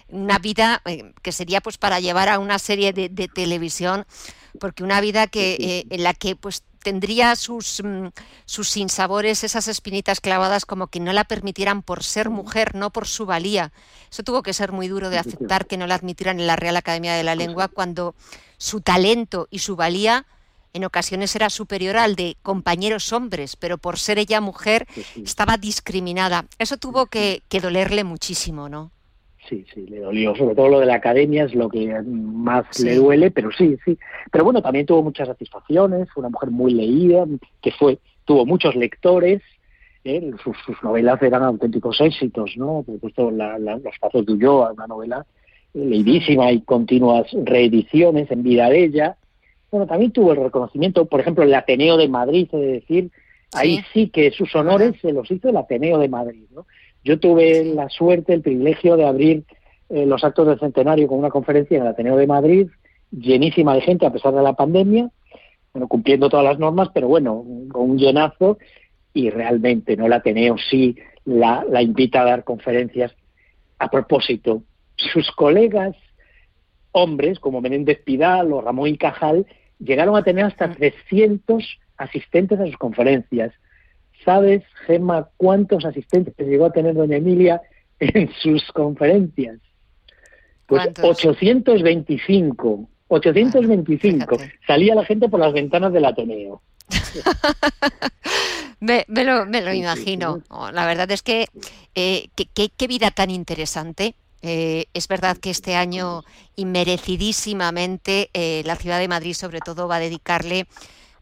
una 0.07 0.39
vida 0.39 0.81
eh, 0.85 1.13
que 1.21 1.31
sería 1.31 1.61
pues 1.61 1.77
para 1.77 1.99
llevar 1.99 2.29
a 2.29 2.39
una 2.39 2.57
serie 2.57 2.93
de, 2.93 3.09
televisión, 3.27 4.05
porque 4.59 4.83
una 4.83 5.01
vida 5.01 5.27
que 5.27 5.55
eh, 5.59 5.87
en 5.89 6.03
la 6.03 6.13
que 6.13 6.35
pues 6.35 6.63
tendría 6.81 7.35
sus, 7.35 7.81
mm, 7.83 8.07
sus 8.45 8.69
sinsabores, 8.69 9.43
esas 9.43 9.67
espinitas 9.67 10.21
clavadas 10.21 10.65
como 10.65 10.87
que 10.87 11.01
no 11.01 11.11
la 11.11 11.25
permitieran 11.25 11.81
por 11.81 12.03
ser 12.03 12.29
mujer, 12.29 12.75
no 12.75 12.91
por 12.91 13.07
su 13.07 13.25
valía. 13.25 13.73
Eso 14.09 14.23
tuvo 14.23 14.41
que 14.41 14.53
ser 14.53 14.71
muy 14.71 14.87
duro 14.87 15.09
de 15.09 15.17
aceptar 15.17 15.65
que 15.65 15.77
no 15.77 15.87
la 15.87 15.95
admitieran 15.95 16.39
en 16.39 16.47
la 16.47 16.55
Real 16.55 16.77
Academia 16.77 17.15
de 17.15 17.23
la 17.23 17.35
Lengua 17.35 17.67
cuando 17.67 18.15
su 18.57 18.79
talento 18.79 19.47
y 19.49 19.59
su 19.59 19.75
valía 19.75 20.25
en 20.75 20.83
ocasiones 20.83 21.35
era 21.35 21.49
superior 21.49 21.95
al 21.95 22.15
de 22.15 22.35
compañeros 22.43 23.13
hombres, 23.13 23.55
pero 23.55 23.77
por 23.77 23.97
ser 23.97 24.19
ella 24.19 24.41
mujer 24.41 24.85
estaba 25.15 25.55
discriminada. 25.57 26.45
Eso 26.59 26.77
tuvo 26.77 27.05
que, 27.05 27.41
dolerle 27.61 28.03
muchísimo, 28.03 28.67
¿no? 28.67 28.91
Sí, 29.47 29.65
sí, 29.73 29.85
le 29.87 29.99
dolió. 29.99 30.35
Sobre 30.35 30.55
todo 30.55 30.67
lo 30.67 30.79
de 30.81 30.87
la 30.87 30.95
academia 30.95 31.45
es 31.45 31.55
lo 31.55 31.69
que 31.69 32.01
más 32.03 32.65
le 32.79 32.95
duele, 32.95 33.31
pero 33.31 33.51
sí, 33.51 33.77
sí. 33.85 33.97
Pero 34.31 34.43
bueno, 34.43 34.61
también 34.61 34.85
tuvo 34.85 35.03
muchas 35.03 35.27
satisfacciones, 35.27 36.09
fue 36.11 36.21
una 36.21 36.29
mujer 36.29 36.51
muy 36.51 36.73
leída, 36.73 37.25
que 37.61 37.71
fue, 37.71 37.99
tuvo 38.25 38.45
muchos 38.45 38.75
lectores, 38.75 39.41
¿eh? 40.03 40.31
sus, 40.43 40.57
novelas 40.83 41.21
eran 41.21 41.43
auténticos 41.43 42.01
éxitos, 42.01 42.57
¿no? 42.57 42.83
Por 42.83 42.95
supuesto, 42.95 43.31
Los 43.31 43.99
Pasos 43.99 44.25
de 44.25 44.33
Ulloa, 44.33 44.73
una 44.73 44.87
novela 44.87 45.25
leidísima 45.73 46.51
y 46.51 46.61
continuas 46.61 47.27
reediciones 47.43 48.31
en 48.31 48.43
vida 48.43 48.69
de 48.69 48.83
ella. 48.85 49.17
Bueno, 49.75 49.87
también 49.87 50.13
tuvo 50.13 50.31
el 50.31 50.41
reconocimiento, 50.41 51.03
por 51.03 51.19
ejemplo, 51.19 51.43
el 51.43 51.53
Ateneo 51.53 51.97
de 51.97 52.07
Madrid, 52.07 52.47
es 52.53 52.61
decir, 52.61 53.11
ahí 53.51 53.81
sí 53.91 54.07
que 54.07 54.31
sus 54.31 54.55
honores 54.55 54.93
se 55.01 55.11
los 55.11 55.29
hizo 55.29 55.49
el 55.49 55.57
Ateneo 55.57 55.97
de 55.97 56.07
Madrid. 56.07 56.45
¿no? 56.55 56.65
Yo 57.03 57.19
tuve 57.19 57.61
la 57.65 57.89
suerte, 57.89 58.33
el 58.33 58.41
privilegio 58.41 58.95
de 58.95 59.05
abrir 59.05 59.43
eh, 59.89 60.05
los 60.05 60.23
actos 60.23 60.47
del 60.47 60.61
centenario 60.61 61.09
con 61.09 61.19
una 61.19 61.29
conferencia 61.29 61.75
en 61.75 61.83
el 61.83 61.89
Ateneo 61.89 62.15
de 62.15 62.25
Madrid, 62.25 62.67
llenísima 63.11 63.75
de 63.75 63.81
gente 63.81 64.05
a 64.05 64.13
pesar 64.13 64.33
de 64.33 64.43
la 64.43 64.53
pandemia, 64.53 65.09
bueno, 65.73 65.89
cumpliendo 65.89 66.29
todas 66.29 66.45
las 66.45 66.57
normas, 66.57 66.87
pero 66.93 67.09
bueno, 67.09 67.43
con 67.69 67.89
un 67.89 67.97
llenazo, 67.97 68.57
y 69.13 69.29
realmente, 69.29 69.97
¿no? 69.97 70.05
El 70.05 70.13
Ateneo 70.13 70.55
sí 70.69 70.95
la, 71.25 71.65
la 71.69 71.81
invita 71.81 72.21
a 72.21 72.25
dar 72.25 72.45
conferencias. 72.45 73.13
A 73.77 73.89
propósito, 73.89 74.63
sus 74.95 75.29
colegas 75.31 75.97
hombres, 76.93 77.41
como 77.41 77.59
Menéndez 77.59 78.01
Pidal 78.05 78.53
o 78.53 78.61
Ramón 78.61 78.87
y 78.87 78.97
Cajal, 78.97 79.45
llegaron 79.79 80.15
a 80.15 80.23
tener 80.23 80.45
hasta 80.45 80.71
300 80.71 81.79
asistentes 81.97 82.59
a 82.59 82.65
sus 82.65 82.77
conferencias. 82.77 83.53
¿Sabes, 84.23 84.63
Gemma, 84.85 85.29
cuántos 85.37 85.85
asistentes 85.85 86.35
llegó 86.37 86.65
a 86.65 86.71
tener 86.71 86.95
doña 86.95 87.17
Emilia 87.17 87.61
en 87.99 88.31
sus 88.41 88.71
conferencias? 88.71 89.59
Pues 90.65 90.89
825. 91.01 92.89
825. 93.07 94.37
Salía 94.65 94.95
la 94.95 95.05
gente 95.05 95.29
por 95.29 95.39
las 95.39 95.53
ventanas 95.53 95.93
del 95.93 96.05
Ateneo. 96.05 96.61
me, 98.79 99.05
lo, 99.07 99.45
me, 99.45 99.61
lo, 99.61 99.73
imagino. 99.73 100.41
Oh, 100.49 100.71
la 100.71 100.87
verdad 100.87 101.11
es 101.11 101.21
que 101.21 101.45
eh, 101.93 102.29
qué 102.35 102.87
vida 102.87 103.11
tan 103.11 103.29
interesante 103.29 104.15
eh, 104.45 104.87
es 104.93 105.07
verdad 105.07 105.37
que 105.37 105.49
este 105.49 105.75
año, 105.75 106.23
inmerecidísimamente, 106.55 108.29
eh, 108.33 108.61
la 108.65 108.75
ciudad 108.75 108.99
de 108.99 109.07
Madrid 109.07 109.33
sobre 109.33 109.59
todo 109.59 109.87
va 109.87 109.95
a 109.95 109.99
dedicarle 109.99 110.67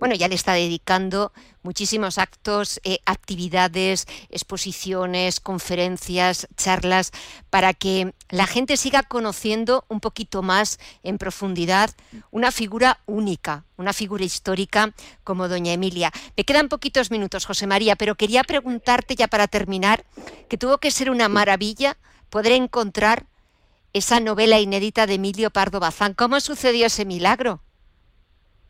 bueno, 0.03 0.15
ya 0.15 0.27
le 0.27 0.35
está 0.35 0.51
dedicando 0.51 1.31
muchísimos 1.61 2.17
actos, 2.17 2.81
eh, 2.83 2.99
actividades, 3.05 4.05
exposiciones, 4.29 5.39
conferencias, 5.39 6.49
charlas, 6.57 7.13
para 7.49 7.73
que 7.73 8.13
la 8.29 8.45
gente 8.45 8.75
siga 8.75 9.03
conociendo 9.03 9.85
un 9.87 10.01
poquito 10.01 10.41
más 10.41 10.77
en 11.03 11.17
profundidad 11.17 11.91
una 12.31 12.51
figura 12.51 12.99
única, 13.05 13.63
una 13.77 13.93
figura 13.93 14.25
histórica 14.25 14.93
como 15.23 15.47
doña 15.47 15.71
Emilia. 15.71 16.11
Me 16.35 16.43
quedan 16.43 16.67
poquitos 16.67 17.09
minutos, 17.09 17.45
José 17.45 17.65
María, 17.65 17.95
pero 17.95 18.15
quería 18.15 18.43
preguntarte 18.43 19.15
ya 19.15 19.29
para 19.29 19.47
terminar, 19.47 20.03
que 20.49 20.57
tuvo 20.57 20.79
que 20.79 20.91
ser 20.91 21.09
una 21.09 21.29
maravilla 21.29 21.95
podré 22.33 22.55
encontrar 22.55 23.27
esa 23.93 24.19
novela 24.19 24.59
inédita 24.59 25.05
de 25.05 25.13
Emilio 25.13 25.51
Pardo 25.51 25.79
Bazán. 25.79 26.15
¿Cómo 26.15 26.39
sucedió 26.39 26.87
ese 26.87 27.05
milagro? 27.05 27.59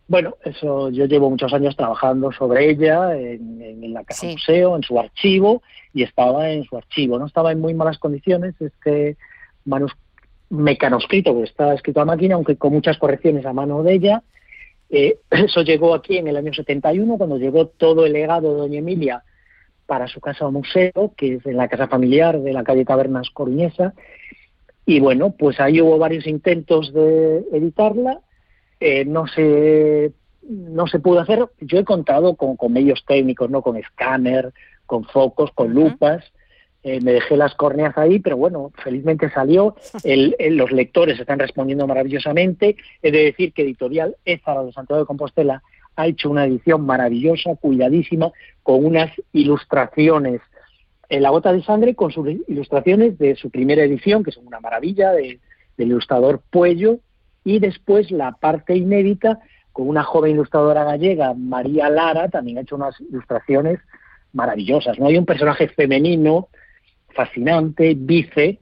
Bueno, 0.10 0.36
eso 0.44 0.90
yo 0.90 1.06
llevo 1.06 1.30
muchos 1.30 1.54
años 1.54 1.74
trabajando 1.78 2.34
sobre 2.34 2.70
ella 2.70 3.16
en, 3.16 3.94
la 3.94 4.04
casa 4.04 4.28
museo, 4.28 4.76
en 4.76 4.84
su 4.84 5.00
archivo, 5.00 5.64
y 5.94 6.04
estaba 6.04 6.50
en 6.50 6.66
su 6.66 6.76
archivo. 6.76 7.18
No 7.18 7.26
estaba 7.26 7.54
en 7.54 7.62
muy 7.62 7.74
malas 7.74 7.98
condiciones 8.00 8.54
este 8.60 9.16
mecanoscrito, 10.50 11.34
que 11.34 11.44
está 11.44 11.74
escrito 11.74 12.02
a 12.02 12.06
máquina, 12.06 12.36
aunque 12.36 12.58
con 12.58 12.74
muchas 12.74 12.98
correcciones 12.98 13.46
a 13.46 13.54
mano 13.54 13.82
de 13.82 13.94
ella. 13.94 14.24
Eh, 14.90 15.20
eso 15.32 15.62
llegó 15.62 15.94
aquí 15.94 16.18
en 16.18 16.28
el 16.28 16.36
año 16.36 16.54
71, 16.54 17.18
cuando 17.18 17.38
llegó 17.38 17.68
todo 17.68 18.06
el 18.06 18.12
legado 18.12 18.52
de 18.52 18.60
Doña 18.60 18.80
Emilia 18.80 19.24
para 19.86 20.08
su 20.08 20.20
casa 20.20 20.48
o 20.48 20.52
museo, 20.52 21.14
que 21.18 21.36
es 21.36 21.46
en 21.46 21.58
la 21.58 21.68
casa 21.68 21.88
familiar 21.88 22.40
de 22.40 22.54
la 22.54 22.64
calle 22.64 22.86
Tabernas 22.86 23.30
Coruñesa. 23.32 23.94
Y 24.86 25.00
bueno, 25.00 25.32
pues 25.38 25.60
ahí 25.60 25.82
hubo 25.82 25.98
varios 25.98 26.28
intentos 26.28 26.94
de 26.94 27.46
editarla, 27.52 28.20
eh, 28.80 29.06
no 29.06 29.28
se 29.28 30.12
no 30.48 30.88
se 30.88 31.00
pudo 31.00 31.22
hacer. 31.22 31.48
Yo 31.62 31.80
he 31.80 31.86
contado 31.86 32.36
con, 32.36 32.58
medios 32.72 33.04
técnicos, 33.06 33.50
no 33.50 33.62
con 33.62 33.78
escáner, 33.78 34.54
con 34.86 35.06
focos, 35.06 35.52
con 35.54 35.74
lupas. 35.74 36.24
Eh, 36.84 37.00
me 37.00 37.14
dejé 37.14 37.38
las 37.38 37.56
córneas 37.56 37.98
ahí, 37.98 38.20
pero 38.20 38.36
bueno, 38.36 38.72
felizmente 38.84 39.30
salió. 39.30 39.76
los 40.04 40.72
lectores 40.72 41.20
están 41.20 41.40
respondiendo 41.40 41.88
maravillosamente. 41.88 42.76
He 43.02 43.12
de 43.12 43.26
decir 43.26 43.54
que 43.54 43.64
Editorial 43.64 44.18
Ézara 44.26 44.64
de 44.64 44.74
Santiago 44.74 45.02
de 45.02 45.08
Compostela 45.08 45.64
ha 45.96 46.08
hecho 46.08 46.30
una 46.30 46.46
edición 46.46 46.86
maravillosa, 46.86 47.56
cuidadísima, 47.56 48.32
con 48.64 48.86
unas 48.86 49.12
ilustraciones 49.32 50.42
en 51.10 51.22
la 51.22 51.30
gota 51.30 51.54
de 51.54 51.64
sangre, 51.64 51.96
con 51.96 52.12
sus 52.12 52.28
ilustraciones 52.48 53.18
de 53.20 53.36
su 53.36 53.50
primera 53.50 53.84
edición, 53.84 54.24
que 54.24 54.32
son 54.32 54.48
una 54.48 54.60
maravilla, 54.60 55.12
de, 55.12 55.40
del 55.78 55.88
ilustrador 55.90 56.42
Puello, 56.50 57.00
y 57.44 57.60
después 57.60 58.10
la 58.12 58.32
parte 58.32 58.76
inédita 58.76 59.40
con 59.72 59.88
una 59.90 60.04
joven 60.04 60.32
ilustradora 60.32 60.84
gallega, 60.84 61.34
María 61.34 61.90
Lara, 61.90 62.30
también 62.30 62.58
ha 62.58 62.62
hecho 62.62 62.76
unas 62.76 63.00
ilustraciones 63.02 63.80
maravillosas. 64.32 64.98
¿no? 65.00 65.08
Hay 65.08 65.18
un 65.18 65.26
personaje 65.26 65.68
femenino 65.68 66.48
fascinante, 67.10 67.94
bice, 67.96 68.60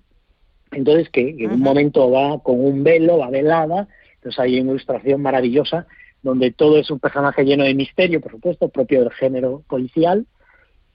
entonces 0.72 1.10
que, 1.10 1.36
en 1.38 1.52
un 1.52 1.60
momento 1.60 2.10
va 2.10 2.40
con 2.42 2.64
un 2.64 2.84
velo, 2.84 3.18
va 3.18 3.30
velada, 3.30 3.88
entonces 4.16 4.40
hay 4.40 4.60
una 4.60 4.72
ilustración 4.72 5.22
maravillosa 5.22 5.86
donde 6.22 6.52
todo 6.52 6.78
es 6.78 6.92
un 6.92 7.00
personaje 7.00 7.44
lleno 7.44 7.64
de 7.64 7.74
misterio, 7.74 8.22
por 8.22 8.32
supuesto, 8.32 8.70
propio 8.70 9.02
del 9.02 9.12
género 9.12 9.64
policial, 9.68 10.26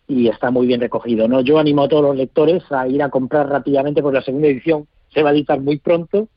y 0.08 0.28
está 0.28 0.50
muy 0.50 0.66
bien 0.66 0.80
recogido. 0.80 1.26
¿no? 1.26 1.40
Yo 1.40 1.58
animo 1.58 1.82
a 1.82 1.88
todos 1.88 2.02
los 2.02 2.16
lectores 2.16 2.62
a 2.70 2.86
ir 2.86 3.02
a 3.02 3.10
comprar 3.10 3.48
rápidamente, 3.48 4.02
porque 4.02 4.18
la 4.18 4.24
segunda 4.24 4.48
edición 4.48 4.86
se 5.12 5.22
va 5.22 5.30
a 5.30 5.32
editar 5.32 5.60
muy 5.60 5.78
pronto, 5.78 6.28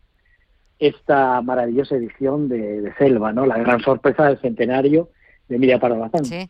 esta 0.80 1.42
maravillosa 1.42 1.96
edición 1.96 2.48
de, 2.48 2.94
Selva, 2.98 3.34
¿no? 3.34 3.46
la 3.46 3.58
gran 3.58 3.82
sorpresa 3.82 4.26
del 4.28 4.40
centenario 4.40 5.10
de 5.48 5.58
Emilia 5.58 5.80
Pardo 5.80 6.10
Sí 6.24 6.50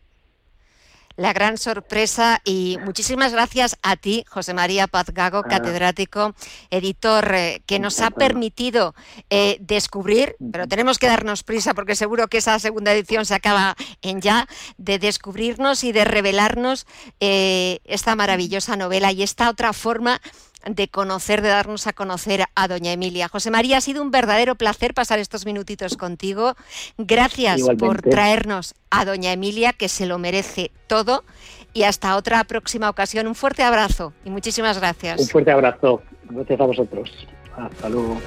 la 1.20 1.34
gran 1.34 1.57
sorpresa 1.57 2.39
y 2.45 2.78
muchísimas 2.86 3.34
gracias 3.34 3.76
a 3.84 3.97
ti, 3.97 4.24
José 4.30 4.53
María 4.53 4.88
Paz 4.88 5.07
Gago, 5.13 5.39
ah. 5.39 5.47
catedrático, 5.49 6.34
editor, 6.70 7.36
eh, 7.36 7.61
que 7.65 7.78
nos 7.78 7.99
ha 7.99 8.09
permitido 8.09 8.95
eh, 9.30 9.57
descubrir, 9.59 10.38
pero 10.51 10.65
tenemos 10.65 10.97
que 10.97 11.07
darnos 11.07 11.43
prisa 11.43 11.74
porque 11.74 11.97
seguro 11.97 12.30
que 12.30 12.38
esa 12.38 12.57
segunda 12.59 12.93
edición 12.93 13.26
se 13.26 13.36
acaba 13.36 13.76
en 14.01 14.22
ya, 14.22 14.47
de 14.78 14.97
descubrirnos 14.97 15.84
y 15.84 15.91
de 15.91 16.05
revelarnos 16.05 16.88
eh, 17.20 17.80
esta 17.84 18.15
maravillosa 18.15 18.78
novela 18.78 19.11
y 19.11 19.22
esta 19.22 19.49
otra 19.49 19.74
forma 19.74 20.22
de 20.66 20.88
conocer, 20.88 21.41
de 21.41 21.49
darnos 21.49 21.88
a 21.88 21.93
conocer 21.93 22.45
a 22.55 22.68
doña 22.68 22.91
Emilia. 22.91 23.28
José 23.28 23.51
María, 23.51 23.78
ha 23.78 23.82
sido 23.82 24.01
un 24.01 24.12
verdadero 24.12 24.55
placer 24.55 24.93
pasar 24.93 25.20
estos 25.20 25.45
minutitos 25.45 25.97
contigo. 25.97 26.55
Gracias 26.97 27.62
por 27.78 28.01
traernos 28.01 28.76
a 28.89 29.05
doña 29.05 29.32
Emilia, 29.32 29.74
que 29.74 29.89
se 29.89 30.05
lo 30.05 30.18
merece 30.18 30.72
todo. 30.88 31.24
Y 31.74 31.84
hasta 31.84 32.16
otra 32.16 32.43
próxima 32.45 32.89
ocasión. 32.89 33.28
Un 33.28 33.36
fuerte 33.36 33.64
abrazo 33.64 34.14
y 34.26 34.30
muchísimas 34.30 34.80
gracias. 34.80 35.20
Un 35.20 35.28
fuerte 35.28 35.51
abrazo. 35.51 36.01
Gracias 36.30 36.60
a 36.60 36.66
vosotros. 36.66 37.28
Hasta 37.55 37.89
luego. 37.89 38.20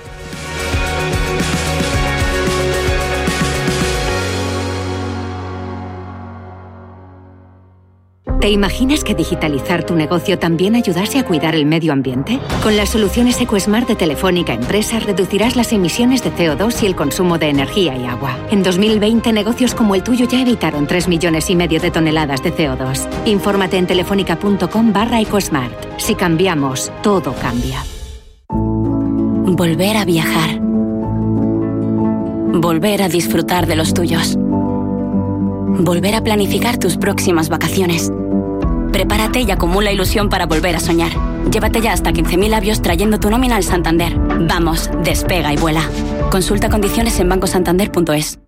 ¿Te 8.42 8.50
imaginas 8.50 9.04
que 9.04 9.14
digitalizar 9.14 9.86
tu 9.86 9.94
negocio 9.94 10.36
también 10.36 10.74
ayudase 10.74 11.20
a 11.20 11.24
cuidar 11.24 11.54
el 11.54 11.64
medio 11.64 11.92
ambiente? 11.92 12.40
Con 12.64 12.76
las 12.76 12.88
soluciones 12.88 13.40
EcoSmart 13.40 13.86
de 13.86 13.94
Telefónica 13.94 14.52
Empresa 14.52 14.98
reducirás 14.98 15.54
las 15.54 15.72
emisiones 15.72 16.24
de 16.24 16.32
CO2 16.32 16.82
y 16.82 16.86
el 16.86 16.96
consumo 16.96 17.38
de 17.38 17.50
energía 17.50 17.96
y 17.96 18.04
agua. 18.04 18.36
En 18.50 18.64
2020, 18.64 19.32
negocios 19.32 19.76
como 19.76 19.94
el 19.94 20.02
tuyo 20.02 20.26
ya 20.26 20.40
evitaron 20.40 20.88
3 20.88 21.06
millones 21.06 21.50
y 21.50 21.54
medio 21.54 21.78
de 21.78 21.92
toneladas 21.92 22.42
de 22.42 22.52
CO2. 22.52 23.08
Infórmate 23.26 23.78
en 23.78 23.86
telefónica.com 23.86 24.92
barra 24.92 25.20
EcoSmart. 25.20 26.00
Si 26.00 26.16
cambiamos, 26.16 26.90
todo 27.04 27.34
cambia. 27.34 27.84
Volver 28.48 29.98
a 29.98 30.04
viajar. 30.04 30.58
Volver 32.54 33.02
a 33.02 33.08
disfrutar 33.08 33.68
de 33.68 33.76
los 33.76 33.94
tuyos. 33.94 34.36
Volver 35.78 36.14
a 36.14 36.22
planificar 36.22 36.78
tus 36.78 36.96
próximas 36.96 37.48
vacaciones. 37.48 38.12
Prepárate 38.92 39.40
y 39.40 39.50
acumula 39.50 39.90
ilusión 39.90 40.28
para 40.28 40.46
volver 40.46 40.76
a 40.76 40.80
soñar. 40.80 41.12
Llévate 41.50 41.80
ya 41.80 41.92
hasta 41.92 42.12
15.000 42.12 42.48
labios 42.48 42.82
trayendo 42.82 43.18
tu 43.18 43.30
nómina 43.30 43.56
al 43.56 43.64
Santander. 43.64 44.16
Vamos, 44.16 44.90
despega 45.02 45.52
y 45.52 45.56
vuela. 45.56 45.82
Consulta 46.30 46.68
condiciones 46.68 47.18
en 47.20 47.28
bancosantander.es. 47.28 48.38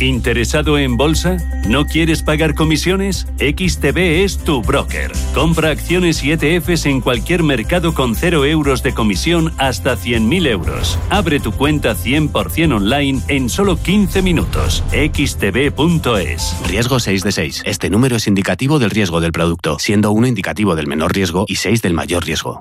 ¿Interesado 0.00 0.78
en 0.78 0.96
bolsa? 0.96 1.36
¿No 1.68 1.84
quieres 1.84 2.22
pagar 2.22 2.54
comisiones? 2.54 3.26
XTB 3.38 4.24
es 4.24 4.38
tu 4.38 4.62
broker. 4.62 5.12
Compra 5.34 5.70
acciones 5.70 6.24
y 6.24 6.32
ETFs 6.32 6.86
en 6.86 7.00
cualquier 7.00 7.42
mercado 7.42 7.92
con 7.92 8.14
0 8.14 8.46
euros 8.46 8.82
de 8.82 8.94
comisión 8.94 9.52
hasta 9.58 9.96
100.000 9.96 10.46
euros. 10.46 10.98
Abre 11.10 11.38
tu 11.38 11.52
cuenta 11.52 11.94
100% 11.94 12.76
online 12.76 13.20
en 13.28 13.50
solo 13.50 13.76
15 13.76 14.22
minutos. 14.22 14.82
xtb.es. 14.90 16.56
Riesgo 16.66 16.98
6 16.98 17.22
de 17.22 17.32
6. 17.32 17.62
Este 17.66 17.90
número 17.90 18.16
es 18.16 18.26
indicativo 18.26 18.78
del 18.78 18.90
riesgo 18.90 19.20
del 19.20 19.32
producto, 19.32 19.78
siendo 19.78 20.12
1 20.12 20.26
indicativo 20.26 20.76
del 20.76 20.86
menor 20.86 21.14
riesgo 21.14 21.44
y 21.46 21.56
6 21.56 21.82
del 21.82 21.92
mayor 21.92 22.24
riesgo. 22.24 22.60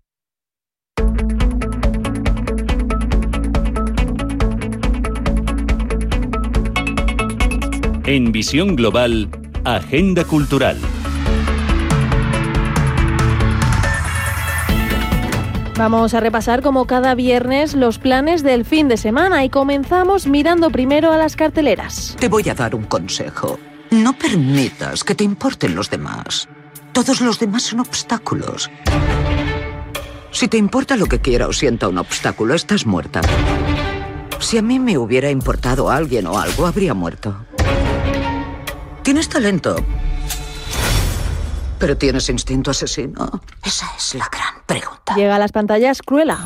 En 8.09 8.31
Visión 8.31 8.75
Global, 8.75 9.29
Agenda 9.65 10.23
Cultural. 10.25 10.79
Vamos 15.77 16.15
a 16.15 16.19
repasar 16.19 16.63
como 16.63 16.87
cada 16.87 17.13
viernes 17.13 17.75
los 17.75 17.99
planes 17.99 18.41
del 18.41 18.65
fin 18.65 18.87
de 18.87 18.97
semana 18.97 19.45
y 19.45 19.51
comenzamos 19.51 20.25
mirando 20.25 20.71
primero 20.71 21.11
a 21.11 21.17
las 21.17 21.35
carteleras. 21.35 22.17
Te 22.19 22.29
voy 22.29 22.49
a 22.49 22.55
dar 22.55 22.73
un 22.73 22.85
consejo. 22.85 23.59
No 23.91 24.17
permitas 24.17 25.03
que 25.03 25.13
te 25.13 25.23
importen 25.23 25.75
los 25.75 25.91
demás. 25.91 26.49
Todos 26.93 27.21
los 27.21 27.37
demás 27.37 27.61
son 27.61 27.81
obstáculos. 27.81 28.71
Si 30.31 30.47
te 30.47 30.57
importa 30.57 30.97
lo 30.97 31.05
que 31.05 31.19
quiera 31.19 31.47
o 31.47 31.53
sienta 31.53 31.87
un 31.87 31.99
obstáculo, 31.99 32.55
estás 32.55 32.87
muerta. 32.87 33.21
Si 34.39 34.57
a 34.57 34.63
mí 34.63 34.79
me 34.79 34.97
hubiera 34.97 35.29
importado 35.29 35.91
alguien 35.91 36.25
o 36.25 36.39
algo, 36.39 36.65
habría 36.65 36.95
muerto. 36.95 37.45
Tienes 39.03 39.29
talento. 39.29 39.75
Pero 41.79 41.97
tienes 41.97 42.29
instinto 42.29 42.71
asesino. 42.71 43.41
Esa 43.63 43.87
es 43.97 44.15
la 44.15 44.27
gran 44.31 44.63
pregunta. 44.65 45.15
Llega 45.15 45.35
a 45.35 45.39
las 45.39 45.51
pantallas 45.51 46.01
Cruella. 46.01 46.39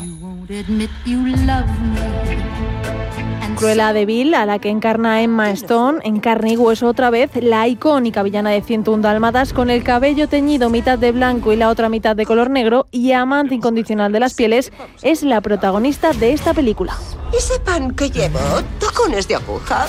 Cruella 3.56 3.92
de 3.92 4.06
Vil, 4.06 4.34
a 4.34 4.46
la 4.46 4.58
que 4.58 4.68
encarna 4.68 5.22
Emma 5.22 5.50
Stone, 5.50 6.00
en 6.04 6.20
carne 6.20 6.52
y 6.52 6.56
hueso 6.56 6.88
otra 6.88 7.10
vez, 7.10 7.30
la 7.34 7.66
icónica 7.68 8.22
villana 8.22 8.50
de 8.50 8.62
101 8.62 9.02
dálmatas 9.02 9.52
con 9.52 9.70
el 9.70 9.84
cabello 9.84 10.28
teñido 10.28 10.70
mitad 10.70 10.98
de 10.98 11.12
blanco 11.12 11.52
y 11.52 11.56
la 11.56 11.68
otra 11.68 11.88
mitad 11.88 12.16
de 12.16 12.26
color 12.26 12.50
negro 12.50 12.88
y 12.90 13.12
amante 13.12 13.54
incondicional 13.54 14.12
de 14.12 14.20
las 14.20 14.34
pieles, 14.34 14.72
es 15.02 15.22
la 15.22 15.40
protagonista 15.40 16.12
de 16.12 16.32
esta 16.32 16.52
película. 16.52 16.96
¿Ese 17.36 17.58
pan 17.60 17.92
que 17.92 18.10
llevo? 18.10 18.40
¿Tacones 18.80 19.28
de 19.28 19.36
aguja? 19.36 19.86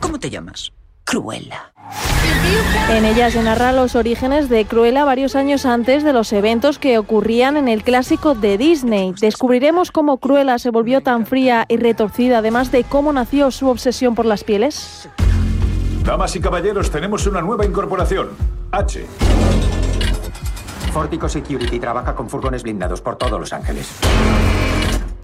¿Cómo 0.00 0.18
te 0.18 0.28
llamas? 0.30 0.72
Cruella. 1.04 1.72
En 2.90 3.04
ella 3.04 3.30
se 3.30 3.42
narra 3.42 3.72
los 3.72 3.96
orígenes 3.96 4.48
de 4.48 4.64
Cruella 4.64 5.04
varios 5.04 5.36
años 5.36 5.66
antes 5.66 6.04
de 6.04 6.12
los 6.12 6.32
eventos 6.32 6.78
que 6.78 6.98
ocurrían 6.98 7.56
en 7.56 7.68
el 7.68 7.82
clásico 7.82 8.34
de 8.34 8.58
Disney. 8.58 9.14
Descubriremos 9.20 9.90
cómo 9.90 10.18
Cruella 10.18 10.58
se 10.58 10.70
volvió 10.70 11.00
tan 11.00 11.26
fría 11.26 11.64
y 11.68 11.76
retorcida, 11.76 12.38
además 12.38 12.70
de 12.72 12.84
cómo 12.84 13.12
nació 13.12 13.50
su 13.50 13.68
obsesión 13.68 14.14
por 14.14 14.26
las 14.26 14.44
pieles. 14.44 15.08
Damas 16.04 16.34
y 16.36 16.40
caballeros, 16.40 16.90
tenemos 16.90 17.26
una 17.26 17.40
nueva 17.40 17.64
incorporación. 17.64 18.30
H. 18.72 19.06
Fortico 20.92 21.28
Security 21.28 21.78
trabaja 21.78 22.14
con 22.14 22.28
furgones 22.28 22.62
blindados 22.62 23.00
por 23.00 23.16
todos 23.16 23.40
Los 23.40 23.52
Ángeles. 23.52 23.88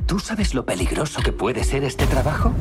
¿Tú 0.06 0.18
sabes 0.18 0.54
lo 0.54 0.64
peligroso 0.64 1.20
que 1.22 1.32
puede 1.32 1.64
ser 1.64 1.84
este 1.84 2.06
trabajo? 2.06 2.52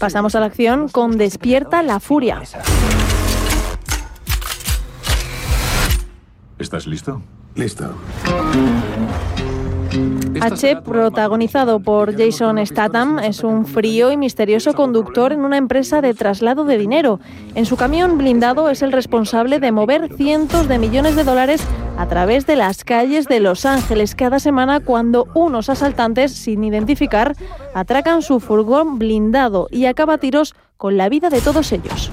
Pasamos 0.00 0.34
a 0.34 0.40
la 0.40 0.46
acción 0.46 0.88
con 0.88 1.18
Despierta 1.18 1.82
la 1.82 2.00
Furia. 2.00 2.40
¿Estás 6.58 6.86
listo? 6.86 7.20
Listo. 7.54 7.94
H, 10.40 10.76
protagonizado 10.82 11.80
por 11.80 12.16
Jason 12.16 12.64
Statham, 12.64 13.18
es 13.18 13.42
un 13.42 13.66
frío 13.66 14.12
y 14.12 14.16
misterioso 14.16 14.74
conductor 14.74 15.32
en 15.32 15.40
una 15.40 15.56
empresa 15.56 16.00
de 16.00 16.14
traslado 16.14 16.64
de 16.64 16.78
dinero. 16.78 17.20
En 17.54 17.66
su 17.66 17.76
camión 17.76 18.18
blindado 18.18 18.70
es 18.70 18.82
el 18.82 18.92
responsable 18.92 19.58
de 19.58 19.72
mover 19.72 20.14
cientos 20.16 20.68
de 20.68 20.78
millones 20.78 21.16
de 21.16 21.24
dólares 21.24 21.62
a 21.98 22.06
través 22.06 22.46
de 22.46 22.56
las 22.56 22.84
calles 22.84 23.26
de 23.26 23.40
Los 23.40 23.66
Ángeles. 23.66 24.14
Cada 24.14 24.38
semana 24.38 24.80
cuando 24.80 25.26
unos 25.34 25.68
asaltantes 25.68 26.32
sin 26.32 26.64
identificar 26.64 27.34
atracan 27.74 28.22
su 28.22 28.40
furgón 28.40 28.98
blindado 28.98 29.68
y 29.70 29.86
acaba 29.86 30.18
tiros 30.18 30.54
con 30.76 30.96
la 30.96 31.08
vida 31.08 31.28
de 31.28 31.40
todos 31.40 31.72
ellos. 31.72 32.10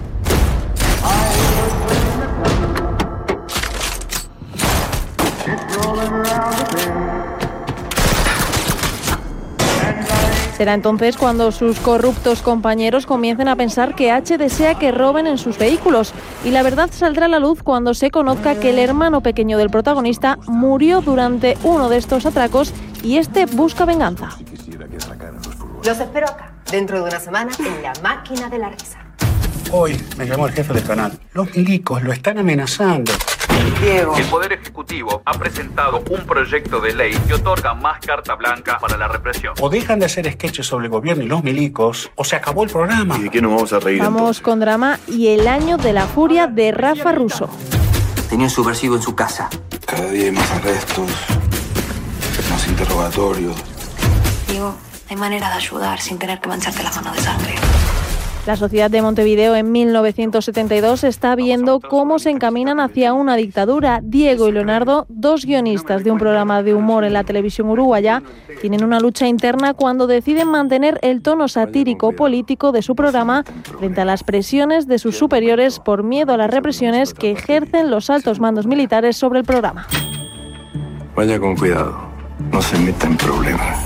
Será 10.57 10.73
entonces 10.73 11.17
cuando 11.17 11.51
sus 11.51 11.79
corruptos 11.79 12.41
compañeros 12.41 13.05
comiencen 13.05 13.47
a 13.47 13.55
pensar 13.55 13.93
que 13.93 14.11
H 14.11 14.39
desea 14.39 14.73
que 14.73 14.91
roben 14.91 15.27
en 15.27 15.37
sus 15.37 15.59
vehículos. 15.59 16.13
Y 16.43 16.49
la 16.49 16.63
verdad 16.63 16.89
saldrá 16.91 17.27
a 17.27 17.29
la 17.29 17.37
luz 17.37 17.61
cuando 17.61 17.93
se 17.93 18.09
conozca 18.09 18.59
que 18.59 18.71
el 18.71 18.79
hermano 18.79 19.21
pequeño 19.21 19.59
del 19.59 19.69
protagonista 19.69 20.39
murió 20.47 21.01
durante 21.01 21.55
uno 21.61 21.89
de 21.89 21.97
estos 21.97 22.25
atracos 22.25 22.73
y 23.03 23.17
este 23.17 23.45
busca 23.45 23.85
venganza. 23.85 24.29
Los 25.85 25.99
espero 25.99 26.25
acá, 26.25 26.51
dentro 26.71 27.03
de 27.03 27.03
una 27.03 27.19
semana, 27.19 27.51
en 27.59 27.83
la 27.83 27.93
máquina 28.01 28.49
de 28.49 28.57
la 28.57 28.69
risa. 28.69 28.97
Hoy 29.71 30.03
me 30.17 30.25
llamó 30.25 30.47
el 30.47 30.53
jefe 30.53 30.73
del 30.73 30.83
canal. 30.83 31.11
Los 31.33 31.55
milicos 31.55 32.01
lo 32.01 32.11
están 32.11 32.39
amenazando. 32.39 33.11
Diego. 33.81 34.17
El 34.17 34.25
Poder 34.25 34.53
Ejecutivo 34.53 35.21
ha 35.25 35.33
presentado 35.33 36.03
un 36.09 36.25
proyecto 36.25 36.79
de 36.79 36.93
ley 36.93 37.13
que 37.27 37.35
otorga 37.35 37.73
más 37.73 37.99
carta 38.05 38.35
blanca 38.35 38.79
para 38.79 38.97
la 38.97 39.07
represión. 39.07 39.53
O 39.59 39.69
dejan 39.69 39.99
de 39.99 40.05
hacer 40.05 40.31
sketches 40.31 40.65
sobre 40.65 40.85
el 40.85 40.91
gobierno 40.91 41.23
y 41.23 41.27
los 41.27 41.43
milicos, 41.43 42.11
o 42.15 42.23
se 42.23 42.35
acabó 42.35 42.63
el 42.63 42.69
programa. 42.69 43.17
¿Y 43.17 43.23
de 43.23 43.29
qué 43.29 43.41
nos 43.41 43.53
vamos 43.53 43.73
a 43.73 43.79
reír 43.79 44.01
Vamos 44.01 44.41
con 44.41 44.59
drama 44.59 44.99
y 45.07 45.27
el 45.27 45.47
año 45.47 45.77
de 45.77 45.93
la 45.93 46.07
furia 46.07 46.47
de 46.47 46.71
Rafa 46.71 47.11
Russo. 47.11 47.49
Tenía 48.29 48.45
un 48.45 48.49
subversivo 48.51 48.95
en 48.95 49.01
su 49.01 49.15
casa. 49.15 49.49
Cada 49.85 50.09
día 50.09 50.25
hay 50.25 50.31
más 50.31 50.51
arrestos, 50.51 51.09
más 52.49 52.67
interrogatorios. 52.67 53.55
Diego, 54.47 54.75
hay 55.09 55.15
manera 55.15 55.49
de 55.49 55.55
ayudar 55.55 55.99
sin 56.01 56.17
tener 56.17 56.39
que 56.39 56.49
mancharte 56.49 56.83
las 56.83 56.95
manos 56.95 57.15
de 57.15 57.21
sangre. 57.21 57.55
La 58.47 58.55
sociedad 58.55 58.89
de 58.89 59.01
Montevideo 59.01 59.57
en 59.57 59.73
1972 59.73 61.03
está 61.03 61.35
viendo 61.35 61.81
cómo 61.81 62.17
se 62.17 62.29
encaminan 62.29 62.79
hacia 62.79 63.11
una 63.11 63.35
dictadura. 63.35 63.99
Diego 64.01 64.47
y 64.47 64.53
Leonardo, 64.53 65.05
dos 65.09 65.45
guionistas 65.45 66.05
de 66.05 66.11
un 66.11 66.17
programa 66.17 66.63
de 66.63 66.73
humor 66.73 67.03
en 67.03 67.11
la 67.11 67.25
televisión 67.25 67.67
uruguaya, 67.67 68.23
tienen 68.61 68.85
una 68.85 69.01
lucha 69.01 69.27
interna 69.27 69.73
cuando 69.73 70.07
deciden 70.07 70.47
mantener 70.47 70.97
el 71.01 71.21
tono 71.21 71.49
satírico 71.49 72.13
político 72.13 72.71
de 72.71 72.81
su 72.81 72.95
programa 72.95 73.43
frente 73.79 73.99
a 73.99 74.05
las 74.05 74.23
presiones 74.23 74.87
de 74.87 74.97
sus 74.97 75.17
superiores 75.17 75.79
por 75.79 76.03
miedo 76.03 76.31
a 76.31 76.37
las 76.37 76.49
represiones 76.49 77.13
que 77.13 77.31
ejercen 77.31 77.91
los 77.91 78.09
altos 78.09 78.39
mandos 78.39 78.65
militares 78.65 79.17
sobre 79.17 79.39
el 79.39 79.45
programa. 79.45 79.87
Vaya 81.17 81.37
con 81.37 81.57
cuidado, 81.57 81.99
no 82.49 82.61
se 82.61 82.79
meta 82.79 83.07
en 83.07 83.17
problemas. 83.17 83.85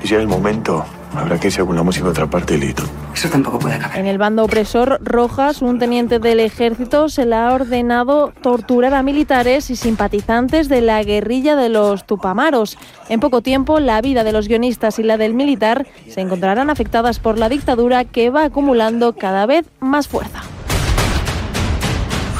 Si 0.00 0.08
llega 0.08 0.22
el 0.22 0.28
momento, 0.28 0.82
habrá 1.16 1.38
que 1.38 1.48
irse 1.48 1.62
la 1.64 1.82
música 1.82 2.06
a 2.06 2.10
otra 2.10 2.26
parte 2.26 2.56
listo. 2.56 2.84
Eso 3.14 3.28
tampoco 3.28 3.58
puede 3.58 3.78
cambiar. 3.78 4.00
En 4.00 4.06
el 4.06 4.18
bando 4.18 4.44
opresor, 4.44 4.98
Rojas, 5.02 5.62
un 5.62 5.78
teniente 5.78 6.18
del 6.18 6.40
ejército, 6.40 7.08
se 7.08 7.26
le 7.26 7.36
ha 7.36 7.52
ordenado 7.52 8.32
torturar 8.42 8.94
a 8.94 9.02
militares 9.02 9.70
y 9.70 9.76
simpatizantes 9.76 10.68
de 10.68 10.80
la 10.80 11.02
guerrilla 11.02 11.56
de 11.56 11.68
los 11.68 12.06
Tupamaros. 12.06 12.78
En 13.08 13.20
poco 13.20 13.42
tiempo, 13.42 13.80
la 13.80 14.00
vida 14.00 14.24
de 14.24 14.32
los 14.32 14.48
guionistas 14.48 14.98
y 14.98 15.02
la 15.02 15.16
del 15.16 15.34
militar 15.34 15.86
se 16.08 16.20
encontrarán 16.20 16.70
afectadas 16.70 17.18
por 17.18 17.38
la 17.38 17.48
dictadura 17.48 18.04
que 18.04 18.30
va 18.30 18.44
acumulando 18.44 19.14
cada 19.14 19.46
vez 19.46 19.66
más 19.80 20.08
fuerza. 20.08 20.42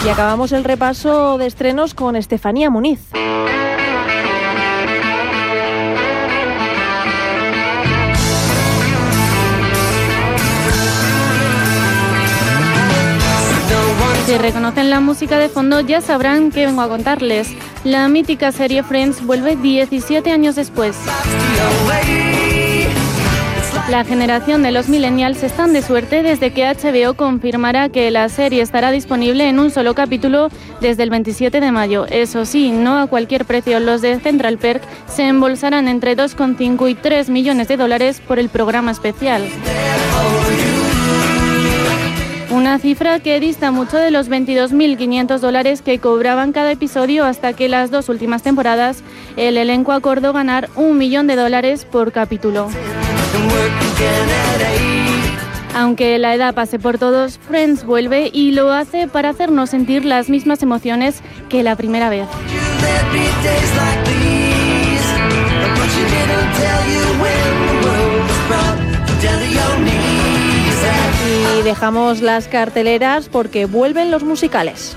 Y 0.04 0.08
acabamos 0.08 0.50
el 0.50 0.64
repaso 0.64 1.38
de 1.38 1.46
estrenos 1.46 1.94
con 1.94 2.16
Estefanía 2.16 2.70
Muniz. 2.70 3.00
Reconocen 14.42 14.90
la 14.90 14.98
música 14.98 15.38
de 15.38 15.48
fondo 15.48 15.80
ya 15.80 16.00
sabrán 16.00 16.50
que 16.50 16.66
vengo 16.66 16.82
a 16.82 16.88
contarles. 16.88 17.48
La 17.84 18.08
mítica 18.08 18.50
serie 18.50 18.82
Friends 18.82 19.24
vuelve 19.24 19.54
17 19.54 20.32
años 20.32 20.56
después. 20.56 20.96
La 23.88 24.04
generación 24.04 24.62
de 24.64 24.72
los 24.72 24.88
millennials 24.88 25.42
están 25.44 25.72
de 25.72 25.82
suerte 25.82 26.24
desde 26.24 26.52
que 26.52 26.64
HBO 26.64 27.14
confirmará 27.14 27.88
que 27.88 28.10
la 28.10 28.28
serie 28.28 28.62
estará 28.62 28.90
disponible 28.90 29.48
en 29.48 29.60
un 29.60 29.70
solo 29.70 29.94
capítulo 29.94 30.48
desde 30.80 31.04
el 31.04 31.10
27 31.10 31.60
de 31.60 31.70
mayo. 31.70 32.06
Eso 32.10 32.44
sí, 32.44 32.72
no 32.72 32.98
a 32.98 33.06
cualquier 33.06 33.44
precio. 33.44 33.78
Los 33.78 34.02
de 34.02 34.18
Central 34.18 34.58
Perk 34.58 34.82
se 35.06 35.28
embolsarán 35.28 35.86
entre 35.86 36.16
2,5 36.16 36.90
y 36.90 36.94
3 36.94 37.30
millones 37.30 37.68
de 37.68 37.76
dólares 37.76 38.20
por 38.26 38.40
el 38.40 38.48
programa 38.48 38.90
especial. 38.90 39.42
Una 42.62 42.78
cifra 42.78 43.18
que 43.18 43.40
dista 43.40 43.72
mucho 43.72 43.96
de 43.96 44.12
los 44.12 44.30
22.500 44.30 45.40
dólares 45.40 45.82
que 45.82 45.98
cobraban 45.98 46.52
cada 46.52 46.70
episodio 46.70 47.24
hasta 47.24 47.54
que 47.54 47.68
las 47.68 47.90
dos 47.90 48.08
últimas 48.08 48.44
temporadas 48.44 49.02
el 49.36 49.56
elenco 49.56 49.90
acordó 49.90 50.32
ganar 50.32 50.70
un 50.76 50.96
millón 50.96 51.26
de 51.26 51.34
dólares 51.34 51.84
por 51.84 52.12
capítulo. 52.12 52.68
Aunque 55.74 56.20
la 56.20 56.36
edad 56.36 56.54
pase 56.54 56.78
por 56.78 56.98
todos, 56.98 57.36
Friends 57.38 57.84
vuelve 57.84 58.30
y 58.32 58.52
lo 58.52 58.70
hace 58.70 59.08
para 59.08 59.30
hacernos 59.30 59.70
sentir 59.70 60.04
las 60.04 60.28
mismas 60.28 60.62
emociones 60.62 61.20
que 61.48 61.64
la 61.64 61.74
primera 61.74 62.10
vez. 62.10 62.28
Dejamos 71.62 72.20
las 72.20 72.48
carteleras 72.48 73.28
porque 73.28 73.66
vuelven 73.66 74.10
los 74.10 74.24
musicales. 74.24 74.96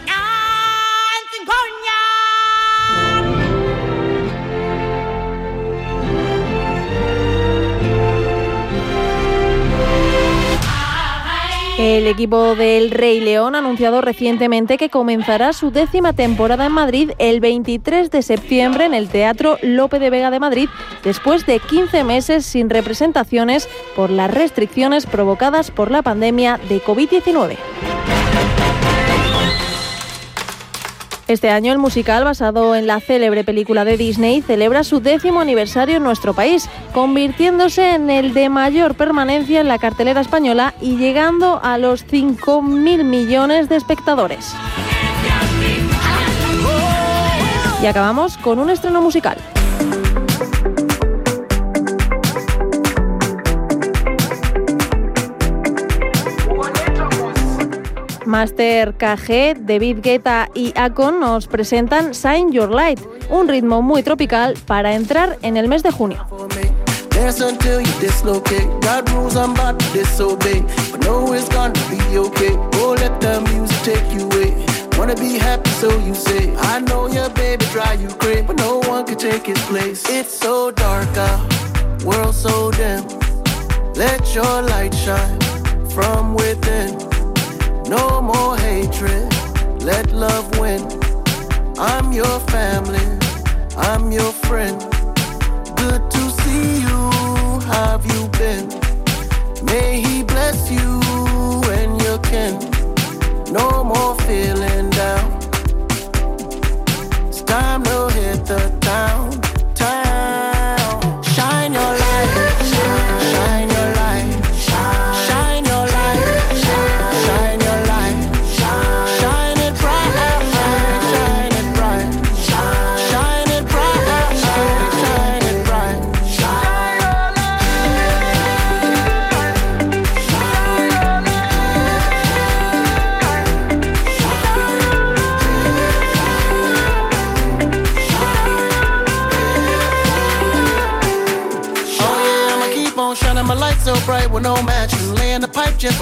El 11.77 12.07
equipo 12.07 12.55
del 12.55 12.89
Rey 12.89 13.19
León 13.19 13.53
ha 13.53 13.57
anunciado 13.57 13.99
recientemente 13.99 14.77
que 14.77 14.89
comenzará 14.89 15.51
su 15.51 15.71
décima 15.71 16.13
temporada 16.13 16.67
en 16.67 16.71
Madrid 16.71 17.11
el 17.19 17.41
23 17.41 18.09
de 18.11 18.21
septiembre 18.21 18.85
en 18.85 18.93
el 18.93 19.09
Teatro 19.09 19.57
Lope 19.61 19.99
de 19.99 20.09
Vega 20.09 20.31
de 20.31 20.39
Madrid, 20.39 20.69
después 21.03 21.45
de 21.45 21.59
15 21.59 22.05
meses 22.05 22.45
sin 22.45 22.69
representaciones 22.69 23.67
por 23.93 24.09
las 24.09 24.33
restricciones 24.33 25.05
provocadas 25.05 25.69
por 25.69 25.91
la 25.91 26.01
pandemia 26.01 26.61
de 26.69 26.81
COVID-19. 26.81 27.57
Este 31.27 31.49
año 31.49 31.71
el 31.71 31.79
musical, 31.79 32.23
basado 32.23 32.75
en 32.75 32.85
la 32.85 32.99
célebre 32.99 33.43
película 33.43 33.83
de 33.83 33.97
Disney, 33.97 34.43
celebra 34.43 34.83
su 34.83 34.99
décimo 34.99 35.39
aniversario 35.41 35.97
en 35.97 36.03
nuestro 36.03 36.35
país, 36.35 36.69
convirtiéndose 36.93 37.95
en 37.95 38.11
el 38.11 38.35
de 38.35 38.49
mayor 38.49 38.93
permanencia 38.93 39.59
en 39.59 39.67
la 39.67 39.79
cartelera 39.79 40.21
española 40.21 40.75
y 40.81 40.97
llegando 40.97 41.59
a 41.63 41.79
los 41.79 42.05
5.000 42.05 43.03
millones 43.03 43.69
de 43.69 43.75
espectadores. 43.75 44.53
Y 47.81 47.87
acabamos 47.87 48.37
con 48.37 48.59
un 48.59 48.69
estreno 48.69 49.01
musical. 49.01 49.37
Master 58.25 58.93
KG, 58.95 59.57
David 59.59 59.99
Guetta 60.01 60.49
y 60.53 60.73
Akon 60.75 61.19
nos 61.19 61.47
presentan 61.47 62.13
Sign 62.13 62.51
Your 62.51 62.69
Light, 62.69 62.99
un 63.29 63.47
ritmo 63.47 63.81
muy 63.81 64.03
tropical 64.03 64.55
para 64.65 64.93
entrar 64.93 65.37
en 65.41 65.57
el 65.57 65.67
mes 65.67 65.83
de 65.83 65.91
junio. 65.91 66.25
Dance 67.15 67.41
until 67.41 67.79
you 67.79 67.93
dislocate. 68.01 68.67
God 68.81 69.09
rules 69.11 69.37
I'm 69.37 69.51
about 69.51 69.79
to 69.79 69.93
disobey. 69.93 70.61
But 70.91 71.05
know 71.05 71.33
it's 71.33 71.47
gonna 71.47 71.73
be 71.89 72.17
okay. 72.17 72.51
Oh, 72.73 72.95
the 72.95 73.41
music 73.49 73.77
take 73.83 74.13
you 74.13 74.25
away. 74.25 74.53
Wanna 74.97 75.15
be 75.15 75.37
happy, 75.37 75.69
so 75.79 75.89
you 75.99 76.13
say. 76.13 76.53
I 76.57 76.81
know 76.81 77.07
your 77.07 77.29
baby 77.29 77.65
drive 77.71 78.01
you 78.01 78.09
crazy, 78.19 78.41
but 78.41 78.57
no 78.57 78.79
one 78.79 79.05
can 79.05 79.17
take 79.17 79.45
his 79.45 79.59
place. 79.67 80.03
It's 80.09 80.37
so 80.37 80.71
dark 80.71 81.17
out, 81.17 82.03
world 82.03 82.35
so 82.35 82.71
dim. 82.71 83.05
Let 83.95 84.35
your 84.35 84.61
light 84.63 84.93
shine 84.93 85.39
from 85.89 86.35
within. 86.35 87.14
No 87.87 88.19
more 88.19 88.57
hatred, 88.57 89.31
let 89.83 90.11
love 90.11 90.57
win. 90.57 90.81
I'm 91.77 92.11
your 92.11 92.39
family, 92.49 93.05
I'm 93.77 94.11
your 94.11 94.31
friend. 94.47 94.79
Good 95.77 96.09
to 96.09 96.29
see 96.41 96.81
you, 96.81 97.01
have 97.67 98.03
you 98.11 98.27
been? 98.39 98.67
May 99.63 100.01
he 100.01 100.23
bless 100.23 100.71
you 100.71 100.99
and 101.77 102.01
your 102.01 102.17
kin. 102.19 102.57
No 103.53 103.83
more 103.83 104.15
feeling 104.21 104.89
down. 104.89 105.37
It's 107.27 107.43
time 107.43 107.83
to 107.83 108.09
hit 108.09 108.45
the 108.47 108.75
town. 108.81 109.14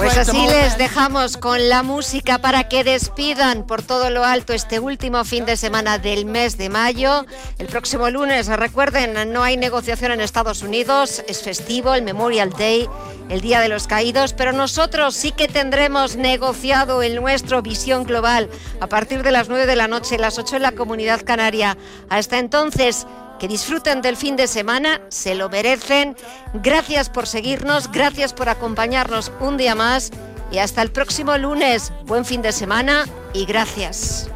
Pues 0.03 0.17
así 0.17 0.47
les 0.47 0.77
dejamos 0.77 1.37
con 1.37 1.69
la 1.69 1.81
música 1.81 2.39
para 2.39 2.67
que 2.67 2.83
despidan 2.83 3.63
por 3.63 3.81
todo 3.81 4.09
lo 4.09 4.25
alto 4.25 4.51
este 4.51 4.79
último 4.79 5.23
fin 5.23 5.45
de 5.45 5.55
semana 5.55 5.97
del 5.97 6.25
mes 6.25 6.57
de 6.57 6.67
mayo. 6.67 7.25
El 7.57 7.67
próximo 7.67 8.09
lunes, 8.09 8.47
recuerden, 8.47 9.31
no 9.31 9.43
hay 9.43 9.55
negociación 9.55 10.11
en 10.11 10.19
Estados 10.19 10.61
Unidos, 10.61 11.23
es 11.29 11.41
festivo, 11.41 11.95
el 11.95 12.01
Memorial 12.01 12.49
Day, 12.49 12.89
el 13.29 13.39
Día 13.39 13.61
de 13.61 13.69
los 13.69 13.87
Caídos, 13.87 14.33
pero 14.33 14.51
nosotros 14.51 15.15
sí 15.15 15.31
que 15.31 15.47
tendremos 15.47 16.17
negociado 16.17 17.01
el 17.01 17.15
nuestro 17.15 17.61
Visión 17.61 18.03
Global 18.03 18.49
a 18.81 18.87
partir 18.87 19.23
de 19.23 19.31
las 19.31 19.47
9 19.47 19.65
de 19.65 19.77
la 19.77 19.87
noche, 19.87 20.17
las 20.17 20.37
8 20.37 20.57
en 20.57 20.63
la 20.63 20.73
Comunidad 20.73 21.21
Canaria. 21.23 21.77
Hasta 22.09 22.39
entonces, 22.39 23.07
que 23.43 23.49
disfruten 23.49 24.01
del 24.01 24.15
fin 24.15 24.37
de 24.37 24.47
semana, 24.47 25.01
se 25.09 25.35
lo 25.35 25.49
merecen. 25.49 26.15
Gracias 26.53 27.09
por 27.09 27.27
seguirnos, 27.27 27.91
gracias 27.91 28.31
por 28.31 28.47
acompañarnos 28.47 29.33
un 29.41 29.57
día 29.57 29.75
más 29.75 30.11
y 30.49 30.59
hasta 30.59 30.81
el 30.81 30.93
próximo 30.93 31.37
lunes. 31.37 31.91
Buen 32.05 32.23
fin 32.23 32.41
de 32.41 32.53
semana 32.53 33.03
y 33.33 33.43
gracias. 33.43 34.29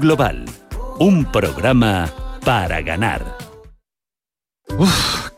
Global, 0.00 0.46
un 0.98 1.24
programa 1.30 2.10
para 2.44 2.82
ganar. 2.82 3.22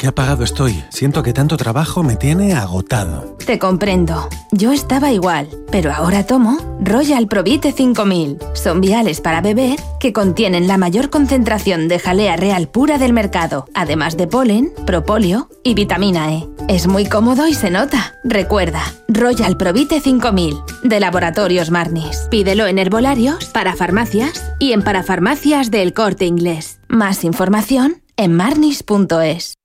Qué 0.02 0.08
apagado 0.08 0.42
estoy. 0.42 0.82
Siento 0.88 1.22
que 1.22 1.32
tanto 1.32 1.56
trabajo 1.56 2.02
me 2.02 2.16
tiene 2.16 2.54
agotado. 2.54 3.36
Te 3.46 3.60
comprendo. 3.60 4.28
Yo 4.50 4.72
estaba 4.72 5.12
igual, 5.12 5.48
pero 5.70 5.92
ahora 5.92 6.26
tomo 6.26 6.58
Royal 6.80 7.28
Provite 7.28 7.70
5000. 7.70 8.38
Son 8.52 8.80
viales 8.80 9.20
para 9.20 9.40
beber 9.40 9.78
que 10.00 10.12
contienen 10.12 10.66
la 10.66 10.76
mayor 10.76 11.08
concentración 11.08 11.86
de 11.86 12.00
jalea 12.00 12.34
real 12.34 12.66
pura 12.66 12.98
del 12.98 13.12
mercado, 13.12 13.66
además 13.74 14.16
de 14.16 14.26
polen, 14.26 14.72
propóleo 14.86 15.48
y 15.62 15.74
vitamina 15.74 16.32
E. 16.32 16.48
Es 16.66 16.88
muy 16.88 17.08
cómodo 17.08 17.46
y 17.46 17.54
se 17.54 17.70
nota. 17.70 18.16
Recuerda, 18.24 18.82
Royal 19.06 19.56
Provite 19.56 20.00
5000, 20.00 20.56
de 20.82 20.98
Laboratorios 20.98 21.70
Marnis. 21.70 22.26
Pídelo 22.28 22.66
en 22.66 22.80
herbolarios, 22.80 23.44
para 23.50 23.76
farmacias 23.76 24.52
y 24.58 24.72
en 24.72 24.82
parafarmacias 24.82 25.70
del 25.70 25.94
Corte 25.94 26.26
Inglés. 26.26 26.80
Más 26.88 27.22
información 27.22 28.02
en 28.16 28.34
marnis.es. 28.34 29.61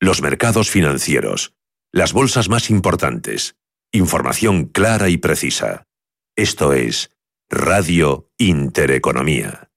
Los 0.00 0.22
mercados 0.22 0.70
financieros. 0.70 1.54
Las 1.92 2.12
bolsas 2.12 2.48
más 2.48 2.70
importantes. 2.70 3.56
Información 3.90 4.66
clara 4.66 5.08
y 5.08 5.16
precisa. 5.16 5.88
Esto 6.36 6.72
es 6.72 7.10
Radio 7.50 8.30
Intereconomía. 8.38 9.67